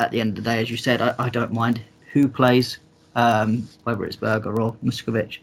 at 0.00 0.10
the 0.10 0.20
end 0.20 0.30
of 0.30 0.44
the 0.44 0.50
day, 0.50 0.60
as 0.60 0.70
you 0.70 0.76
said, 0.76 1.00
I, 1.00 1.14
I 1.18 1.28
don't 1.28 1.52
mind 1.52 1.80
who 2.12 2.26
plays, 2.26 2.78
um, 3.14 3.68
whether 3.84 4.04
it's 4.04 4.16
Berger 4.16 4.60
or 4.60 4.74
Muskovic. 4.82 5.38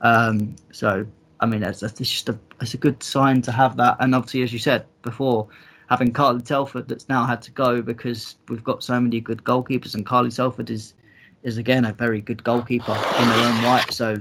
Um, 0.00 0.54
so, 0.70 1.06
I 1.40 1.46
mean, 1.46 1.62
it's, 1.62 1.80
just 1.80 2.28
a, 2.28 2.38
it's 2.60 2.74
a 2.74 2.78
good 2.78 3.02
sign 3.02 3.42
to 3.42 3.52
have 3.52 3.76
that. 3.78 3.96
And 4.00 4.14
obviously, 4.14 4.42
as 4.42 4.52
you 4.52 4.58
said 4.58 4.86
before, 5.02 5.48
having 5.88 6.12
Carly 6.12 6.42
Telford 6.42 6.88
that's 6.88 7.08
now 7.08 7.26
had 7.26 7.42
to 7.42 7.50
go 7.50 7.82
because 7.82 8.36
we've 8.48 8.64
got 8.64 8.84
so 8.84 9.00
many 9.00 9.20
good 9.20 9.42
goalkeepers, 9.44 9.94
and 9.94 10.06
Carly 10.06 10.30
Telford 10.30 10.70
is 10.70 10.94
is 11.42 11.58
again 11.58 11.84
a 11.84 11.92
very 11.92 12.20
good 12.20 12.42
goalkeeper 12.44 12.92
in 12.92 13.24
her 13.28 13.48
own 13.48 13.64
right. 13.64 13.92
So 13.92 14.16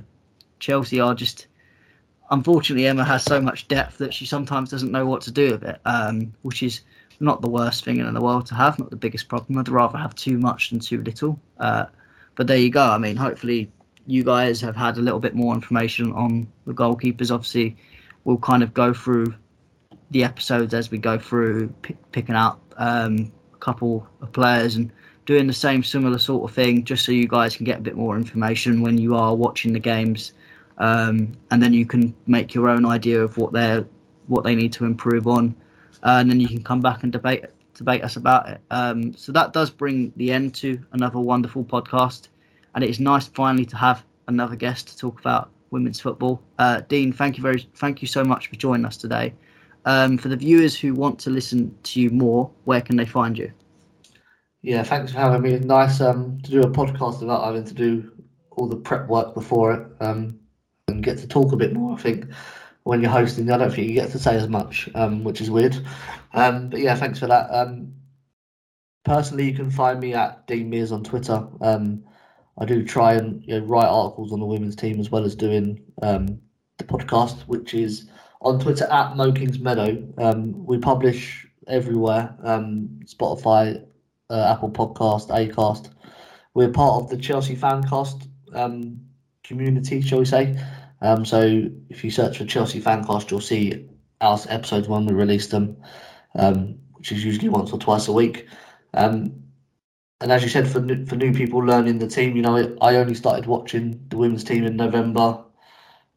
Chelsea 0.60 1.00
are 1.00 1.16
just 1.16 1.48
unfortunately 2.32 2.88
Emma 2.88 3.04
has 3.04 3.24
so 3.24 3.40
much 3.40 3.68
depth 3.68 3.98
that 4.00 4.14
she 4.14 4.26
sometimes 4.26 4.70
doesn't 4.70 4.92
know 4.92 5.06
what 5.06 5.22
to 5.24 5.32
do 5.32 5.52
with 5.52 5.64
it, 5.64 5.80
um, 5.86 6.34
which 6.42 6.64
is 6.64 6.82
not 7.20 7.42
the 7.42 7.50
worst 7.50 7.86
thing 7.86 7.98
in 7.98 8.14
the 8.14 8.22
world 8.22 8.46
to 8.48 8.56
have, 8.56 8.80
not 8.80 8.90
the 8.90 8.96
biggest 8.96 9.28
problem. 9.28 9.58
I'd 9.60 9.70
rather 9.70 9.98
have 9.98 10.16
too 10.16 10.38
much 10.38 10.72
than 10.72 10.80
too 10.80 11.02
little. 11.04 11.40
Uh, 11.60 11.86
but 12.36 12.48
there 12.48 12.58
you 12.58 12.70
go. 12.72 12.84
I 12.84 12.98
mean, 12.98 13.16
hopefully 13.16 13.72
you 14.08 14.24
guys 14.24 14.60
have 14.62 14.76
had 14.76 14.98
a 14.98 15.02
little 15.02 15.20
bit 15.20 15.36
more 15.36 15.54
information 15.54 16.12
on 16.14 16.48
the 16.66 16.74
goalkeepers. 16.74 17.32
Obviously, 17.32 17.78
we'll 18.24 18.38
kind 18.38 18.64
of 18.64 18.74
go 18.74 18.94
through 18.94 19.36
the 20.10 20.24
episodes 20.24 20.74
as 20.74 20.90
we 20.90 20.98
go 20.98 21.20
through, 21.20 21.70
p- 21.84 21.96
picking 22.12 22.36
out 22.36 22.60
um, 22.78 23.32
a 23.54 23.58
couple 23.58 24.08
of 24.22 24.32
players 24.34 24.76
and 24.76 24.92
doing 25.32 25.48
the 25.48 25.54
same 25.54 25.82
similar 25.82 26.20
sort 26.20 26.44
of 26.44 26.54
thing, 26.54 26.84
just 26.84 27.06
so 27.06 27.12
you 27.14 27.26
guys 27.26 27.56
can 27.56 27.64
get 27.64 27.78
a 27.78 27.82
bit 27.82 27.96
more 27.96 28.18
information 28.18 28.82
when 28.82 28.98
you 28.98 29.16
are 29.16 29.34
watching 29.34 29.72
the 29.72 29.80
games, 29.80 30.34
um, 30.78 31.32
and 31.52 31.64
then 31.64 31.72
you 31.72 31.86
can 31.86 32.14
make 32.28 32.54
your 32.54 32.68
own 32.68 32.86
idea 32.86 33.22
of 33.22 33.38
what 33.38 33.54
they're 33.54 33.86
what 34.28 34.44
they 34.44 34.56
need 34.56 34.74
to 34.74 34.84
improve 34.84 35.28
on, 35.28 35.56
uh, 36.04 36.18
and 36.20 36.30
then 36.30 36.42
you 36.42 36.50
can 36.50 36.62
come 36.62 36.82
back 36.82 37.04
and 37.04 37.14
debate 37.14 37.46
debate 37.74 38.04
us 38.04 38.18
about 38.18 38.50
it. 38.50 38.60
Um, 38.72 39.14
so 39.14 39.32
that 39.32 39.54
does 39.54 39.70
bring 39.70 40.12
the 40.18 40.34
end 40.34 40.54
to 40.56 40.78
another 40.92 41.20
wonderful 41.20 41.64
podcast, 41.64 42.28
and 42.76 42.84
it 42.84 42.90
is 42.90 43.00
nice 43.00 43.28
finally 43.28 43.66
to 43.68 43.78
have 43.78 44.04
another 44.28 44.58
guest 44.58 44.90
to 44.90 44.98
talk 44.98 45.18
about 45.22 45.50
women's 45.70 46.02
football. 46.02 46.44
Uh, 46.60 46.82
Dean, 46.90 47.14
thank 47.14 47.38
you 47.38 47.42
very 47.42 47.70
thank 47.76 48.02
you 48.02 48.08
so 48.10 48.22
much 48.26 48.50
for 48.50 48.58
joining 48.58 48.86
us 48.86 48.98
today. 48.98 49.34
Um, 49.86 50.18
for 50.18 50.28
the 50.28 50.36
viewers 50.36 50.78
who 50.78 50.94
want 50.94 51.20
to 51.20 51.30
listen 51.30 51.74
to 51.84 52.02
you 52.02 52.10
more, 52.10 52.52
where 52.66 52.82
can 52.82 52.98
they 52.98 53.06
find 53.06 53.38
you? 53.38 53.50
Yeah, 54.62 54.84
thanks 54.84 55.12
for 55.12 55.18
having 55.20 55.42
me. 55.42 55.58
Nice 55.60 56.02
um, 56.02 56.40
to 56.42 56.52
do 56.52 56.62
a 56.62 56.70
podcast 56.70 57.20
without 57.20 57.44
having 57.46 57.66
to 57.66 57.74
do 57.74 58.12
all 58.52 58.68
the 58.68 58.76
prep 58.76 59.08
work 59.08 59.34
before 59.34 59.74
it 59.74 59.88
um, 60.00 60.40
and 60.88 61.04
get 61.04 61.18
to 61.20 61.28
talk 61.28 61.52
a 61.52 61.58
bit 61.58 61.74
more. 61.74 61.98
I 61.98 62.02
think 62.02 62.26
when 62.84 63.02
you're 63.02 63.10
hosting, 63.10 63.50
I 63.50 63.58
don't 63.58 63.72
think 63.72 63.88
you 63.88 63.94
get 63.94 64.12
to 64.12 64.20
say 64.20 64.36
as 64.36 64.48
much, 64.48 64.90
um, 64.94 65.24
which 65.24 65.42
is 65.42 65.50
weird. 65.50 65.78
Um, 66.34 66.70
but 66.70 66.80
yeah, 66.80 66.96
thanks 66.96 67.20
for 67.20 67.28
that. 67.28 67.50
Um, 67.50 67.94
personally, 69.04 69.50
you 69.50 69.56
can 69.56 69.72
find 69.72 70.00
me 70.00 70.14
at 70.14 70.46
Dean 70.48 70.70
Mears 70.70 70.92
on 70.92 71.04
Twitter. 71.04 71.48
Um, 71.62 72.04
I 72.58 72.66
do 72.66 72.86
try 72.86 73.14
and 73.14 73.44
you 73.46 73.60
know, 73.60 73.66
write 73.66 73.88
articles 73.88 74.32
on 74.32 74.40
the 74.40 74.46
women's 74.46 74.76
team 74.76 75.00
as 75.00 75.10
well 75.10 75.24
as 75.24 75.36
doing 75.36 75.82
um, 76.04 76.40
the 76.78 76.84
podcast, 76.84 77.42
which 77.48 77.74
is 77.74 78.10
on 78.42 78.60
Twitter 78.60 78.86
at 78.92 79.16
Mo 79.16 79.32
Kings 79.32 79.60
Meadow. 79.60 80.08
Um, 80.20 80.66
we 80.66 80.78
publish 80.78 81.48
everywhere 81.68 82.36
um, 82.44 83.00
Spotify, 83.06 83.84
uh, 84.32 84.54
Apple 84.54 84.72
Podcast, 84.72 85.28
Acast. 85.30 85.90
We're 86.54 86.70
part 86.70 87.04
of 87.04 87.10
the 87.10 87.18
Chelsea 87.18 87.56
Fancast 87.56 88.28
um, 88.54 89.00
community, 89.44 90.02
shall 90.02 90.20
we 90.20 90.26
say. 90.26 90.58
Um, 91.02 91.26
so 91.26 91.64
if 91.90 92.04
you 92.04 92.12
search 92.12 92.38
for 92.38 92.46
Chelsea 92.46 92.82
Fancast, 92.82 93.30
you'll 93.30 93.42
see 93.42 93.90
our 94.22 94.40
episodes 94.50 94.88
when 94.88 95.06
we 95.06 95.14
release 95.14 95.48
them, 95.48 95.78
um, 96.36 96.78
which 96.94 97.12
is 97.12 97.26
usually 97.26 97.50
once 97.50 97.72
or 97.72 97.80
twice 97.80 98.08
a 98.08 98.14
week. 98.14 98.48
Um, 98.94 99.42
and 100.22 100.32
as 100.32 100.44
you 100.44 100.50
said, 100.50 100.70
for 100.70 100.80
new, 100.80 101.06
for 101.06 101.16
new 101.16 101.34
people 101.34 101.60
learning 101.60 101.98
the 101.98 102.08
team, 102.08 102.36
you 102.36 102.44
know, 102.44 102.78
I 102.82 102.96
only 102.96 103.16
started 103.16 103.48
watching 103.48 104.00
the 104.10 104.18
women's 104.18 104.44
team 104.44 104.64
in 104.64 104.76
November 104.76 105.44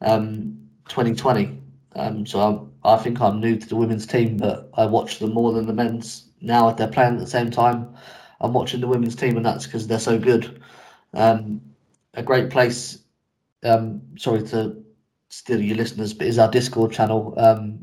um, 0.03 0.59
2020. 0.89 1.59
Um, 1.97 2.27
so 2.27 2.71
I, 2.85 2.95
I 2.95 2.97
think 2.99 3.21
I'm 3.21 3.41
new 3.41 3.57
to 3.57 3.67
the 3.67 3.77
women's 3.77 4.07
team, 4.07 4.37
but 4.37 4.71
I 4.75 4.85
watch 4.85 5.19
them 5.19 5.33
more 5.33 5.53
than 5.53 5.67
the 5.67 5.73
men's 5.73 6.29
now. 6.45 6.69
If 6.69 6.77
they're 6.77 6.89
playing 6.89 7.15
at 7.15 7.21
the 7.21 7.27
same 7.27 7.51
time, 7.51 7.95
I'm 8.41 8.53
watching 8.53 8.81
the 8.81 8.89
women's 8.89 9.17
team, 9.17 9.37
and 9.37 9.47
that's 9.47 9.67
because 9.67 9.87
they're 9.87 9.99
so 9.99 10.19
good. 10.19 10.63
Um, 11.15 11.61
a 12.15 12.23
great 12.23 12.51
place. 12.51 12.99
Um, 13.63 14.03
sorry 14.17 14.43
to 14.49 14.83
steal 15.29 15.61
your 15.61 15.77
listeners, 15.77 16.13
but 16.13 16.27
is 16.27 16.39
our 16.39 16.51
Discord 16.51 16.93
channel. 16.93 17.35
Um, 17.37 17.81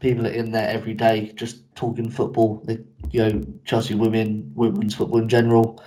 people 0.00 0.26
are 0.26 0.30
in 0.30 0.50
there 0.50 0.68
every 0.68 0.94
day, 0.94 1.32
just 1.34 1.74
talking 1.74 2.10
football. 2.10 2.62
The, 2.64 2.84
you 3.10 3.22
know, 3.22 3.44
Chelsea 3.64 3.94
women, 3.94 4.50
women's 4.54 4.94
football 4.94 5.20
in 5.20 5.28
general. 5.28 5.82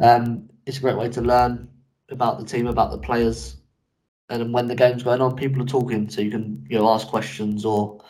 Um, 0.00 0.48
it's 0.66 0.78
a 0.78 0.80
great 0.80 0.96
way 0.96 1.08
to 1.10 1.20
learn 1.20 1.68
about 2.10 2.38
the 2.38 2.44
team, 2.44 2.66
about 2.66 2.90
the 2.90 2.98
players, 2.98 3.56
and 4.28 4.52
when 4.52 4.66
the 4.66 4.74
game's 4.74 5.02
going 5.02 5.20
on, 5.20 5.36
people 5.36 5.62
are 5.62 5.66
talking, 5.66 6.08
so 6.08 6.20
you 6.20 6.30
can 6.30 6.66
you 6.68 6.78
know 6.78 6.88
ask 6.88 7.06
questions 7.06 7.64
or 7.64 8.02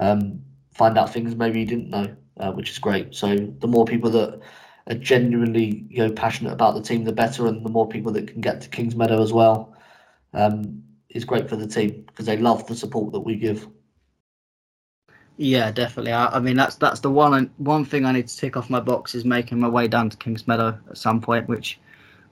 um, 0.00 0.42
find 0.78 0.96
out 0.96 1.12
things 1.12 1.34
maybe 1.34 1.60
you 1.60 1.66
didn't 1.66 1.90
know, 1.90 2.16
uh, 2.38 2.52
which 2.52 2.70
is 2.70 2.78
great. 2.78 3.14
So 3.14 3.36
the 3.36 3.66
more 3.66 3.84
people 3.84 4.10
that 4.10 4.40
are 4.88 4.94
genuinely 4.94 5.86
you 5.90 5.98
know 5.98 6.12
passionate 6.12 6.52
about 6.52 6.74
the 6.74 6.82
team, 6.82 7.04
the 7.04 7.12
better, 7.12 7.46
and 7.46 7.66
the 7.66 7.70
more 7.70 7.88
people 7.88 8.12
that 8.12 8.28
can 8.28 8.40
get 8.40 8.60
to 8.62 8.68
Kingsmeadow 8.68 9.20
as 9.20 9.32
well 9.32 9.76
um, 10.32 10.82
is 11.10 11.24
great 11.24 11.48
for 11.48 11.56
the 11.56 11.66
team 11.66 12.04
because 12.06 12.26
they 12.26 12.36
love 12.36 12.66
the 12.66 12.76
support 12.76 13.12
that 13.12 13.20
we 13.20 13.36
give. 13.36 13.68
Yeah, 15.36 15.70
definitely. 15.70 16.12
I, 16.12 16.26
I, 16.26 16.40
mean, 16.40 16.56
that's 16.56 16.76
that's 16.76 17.00
the 17.00 17.10
one 17.10 17.50
one 17.58 17.84
thing 17.84 18.04
I 18.04 18.12
need 18.12 18.28
to 18.28 18.36
tick 18.36 18.56
off 18.56 18.70
my 18.70 18.80
box 18.80 19.14
is 19.14 19.24
making 19.24 19.60
my 19.60 19.68
way 19.68 19.88
down 19.88 20.10
to 20.10 20.16
Kingsmeadow 20.16 20.78
at 20.88 20.96
some 20.96 21.20
point, 21.20 21.48
which 21.48 21.78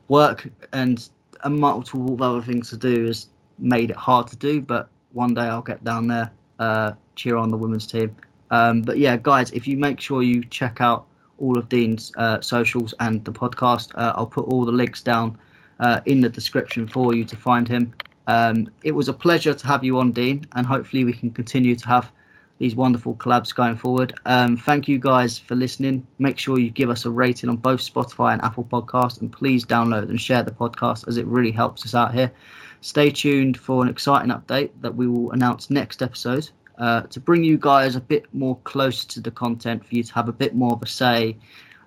work 0.08 0.48
and 0.72 1.08
a 1.42 1.50
multiple 1.50 2.14
of 2.14 2.22
other 2.22 2.42
things 2.42 2.70
to 2.70 2.76
do 2.76 3.06
has 3.06 3.28
made 3.58 3.90
it 3.90 3.96
hard 3.96 4.26
to 4.28 4.36
do. 4.36 4.60
But 4.60 4.88
one 5.12 5.34
day 5.34 5.42
I'll 5.42 5.62
get 5.62 5.84
down 5.84 6.08
there, 6.08 6.30
uh, 6.58 6.92
cheer 7.14 7.36
on 7.36 7.50
the 7.50 7.56
women's 7.56 7.86
team. 7.86 8.16
Um, 8.50 8.82
but 8.82 8.98
yeah, 8.98 9.16
guys, 9.16 9.50
if 9.52 9.66
you 9.66 9.76
make 9.76 10.00
sure 10.00 10.22
you 10.22 10.44
check 10.44 10.80
out 10.80 11.06
all 11.38 11.58
of 11.58 11.68
Dean's 11.68 12.12
uh, 12.16 12.40
socials 12.40 12.94
and 13.00 13.24
the 13.24 13.32
podcast, 13.32 13.90
uh, 13.94 14.12
I'll 14.16 14.26
put 14.26 14.46
all 14.46 14.64
the 14.64 14.72
links 14.72 15.02
down 15.02 15.38
uh, 15.80 16.00
in 16.06 16.20
the 16.20 16.28
description 16.28 16.86
for 16.86 17.14
you 17.14 17.24
to 17.24 17.36
find 17.36 17.68
him. 17.68 17.94
Um, 18.26 18.68
it 18.82 18.92
was 18.92 19.08
a 19.08 19.12
pleasure 19.12 19.54
to 19.54 19.66
have 19.66 19.84
you 19.84 19.98
on, 19.98 20.12
Dean, 20.12 20.46
and 20.54 20.66
hopefully 20.66 21.04
we 21.04 21.12
can 21.12 21.30
continue 21.30 21.76
to 21.76 21.88
have 21.88 22.10
these 22.58 22.74
wonderful 22.74 23.14
collabs 23.16 23.54
going 23.54 23.76
forward. 23.76 24.14
Um, 24.24 24.56
thank 24.56 24.88
you 24.88 24.98
guys 24.98 25.38
for 25.38 25.54
listening. 25.54 26.06
Make 26.18 26.38
sure 26.38 26.58
you 26.58 26.70
give 26.70 26.88
us 26.88 27.04
a 27.04 27.10
rating 27.10 27.50
on 27.50 27.56
both 27.56 27.80
Spotify 27.80 28.32
and 28.32 28.42
Apple 28.42 28.64
Podcasts, 28.64 29.20
and 29.20 29.30
please 29.30 29.64
download 29.64 30.08
and 30.08 30.20
share 30.20 30.42
the 30.42 30.50
podcast 30.50 31.06
as 31.06 31.18
it 31.18 31.26
really 31.26 31.52
helps 31.52 31.84
us 31.84 31.94
out 31.94 32.14
here. 32.14 32.32
Stay 32.80 33.10
tuned 33.10 33.58
for 33.58 33.82
an 33.82 33.88
exciting 33.88 34.30
update 34.30 34.70
that 34.80 34.94
we 34.94 35.06
will 35.06 35.32
announce 35.32 35.70
next 35.70 36.02
episode 36.02 36.48
uh, 36.78 37.02
to 37.02 37.20
bring 37.20 37.42
you 37.42 37.56
guys 37.58 37.96
a 37.96 38.00
bit 38.00 38.26
more 38.32 38.56
close 38.64 39.04
to 39.04 39.20
the 39.20 39.30
content 39.30 39.84
for 39.84 39.94
you 39.94 40.02
to 40.02 40.14
have 40.14 40.28
a 40.28 40.32
bit 40.32 40.54
more 40.54 40.72
of 40.72 40.82
a 40.82 40.86
say 40.86 41.36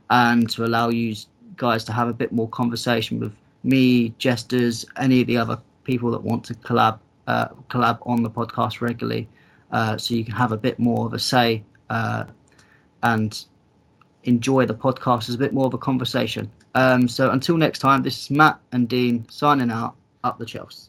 and 0.10 0.50
to 0.50 0.66
allow 0.66 0.90
you 0.90 1.16
guys 1.56 1.84
to 1.84 1.94
have 1.94 2.08
a 2.08 2.14
bit 2.14 2.32
more 2.32 2.50
conversation 2.50 3.20
with 3.20 3.34
me, 3.64 4.10
jesters, 4.18 4.86
any 4.98 5.22
of 5.22 5.28
the 5.28 5.38
other 5.38 5.60
people 5.84 6.12
that 6.12 6.22
want 6.22 6.44
to 6.46 6.54
collab 6.56 7.00
uh, 7.28 7.48
collab 7.70 8.00
on 8.08 8.24
the 8.24 8.30
podcast 8.30 8.82
regularly 8.82 9.28
uh, 9.72 9.98
so 9.98 10.16
you 10.16 10.26
can 10.26 10.34
have 10.34 10.52
a 10.52 10.58
bit 10.58 10.80
more 10.80 11.06
of 11.06 11.14
a 11.14 11.20
say 11.20 11.64
uh, 11.90 12.24
and 13.04 13.46
enjoy 14.24 14.66
the 14.66 14.74
podcast 14.74 15.30
as 15.30 15.36
a 15.36 15.38
bit 15.38 15.54
more 15.54 15.66
of 15.66 15.74
a 15.74 15.78
conversation. 15.78 16.50
Um, 16.76 17.08
so 17.08 17.32
until 17.32 17.58
next 17.58 17.80
time, 17.80 18.04
this 18.04 18.20
is 18.20 18.30
Matt 18.30 18.60
and 18.72 18.88
Dean 18.88 19.28
signing 19.30 19.72
out 19.72 19.96
up 20.24 20.38
the 20.38 20.46
Chelsea. 20.46 20.89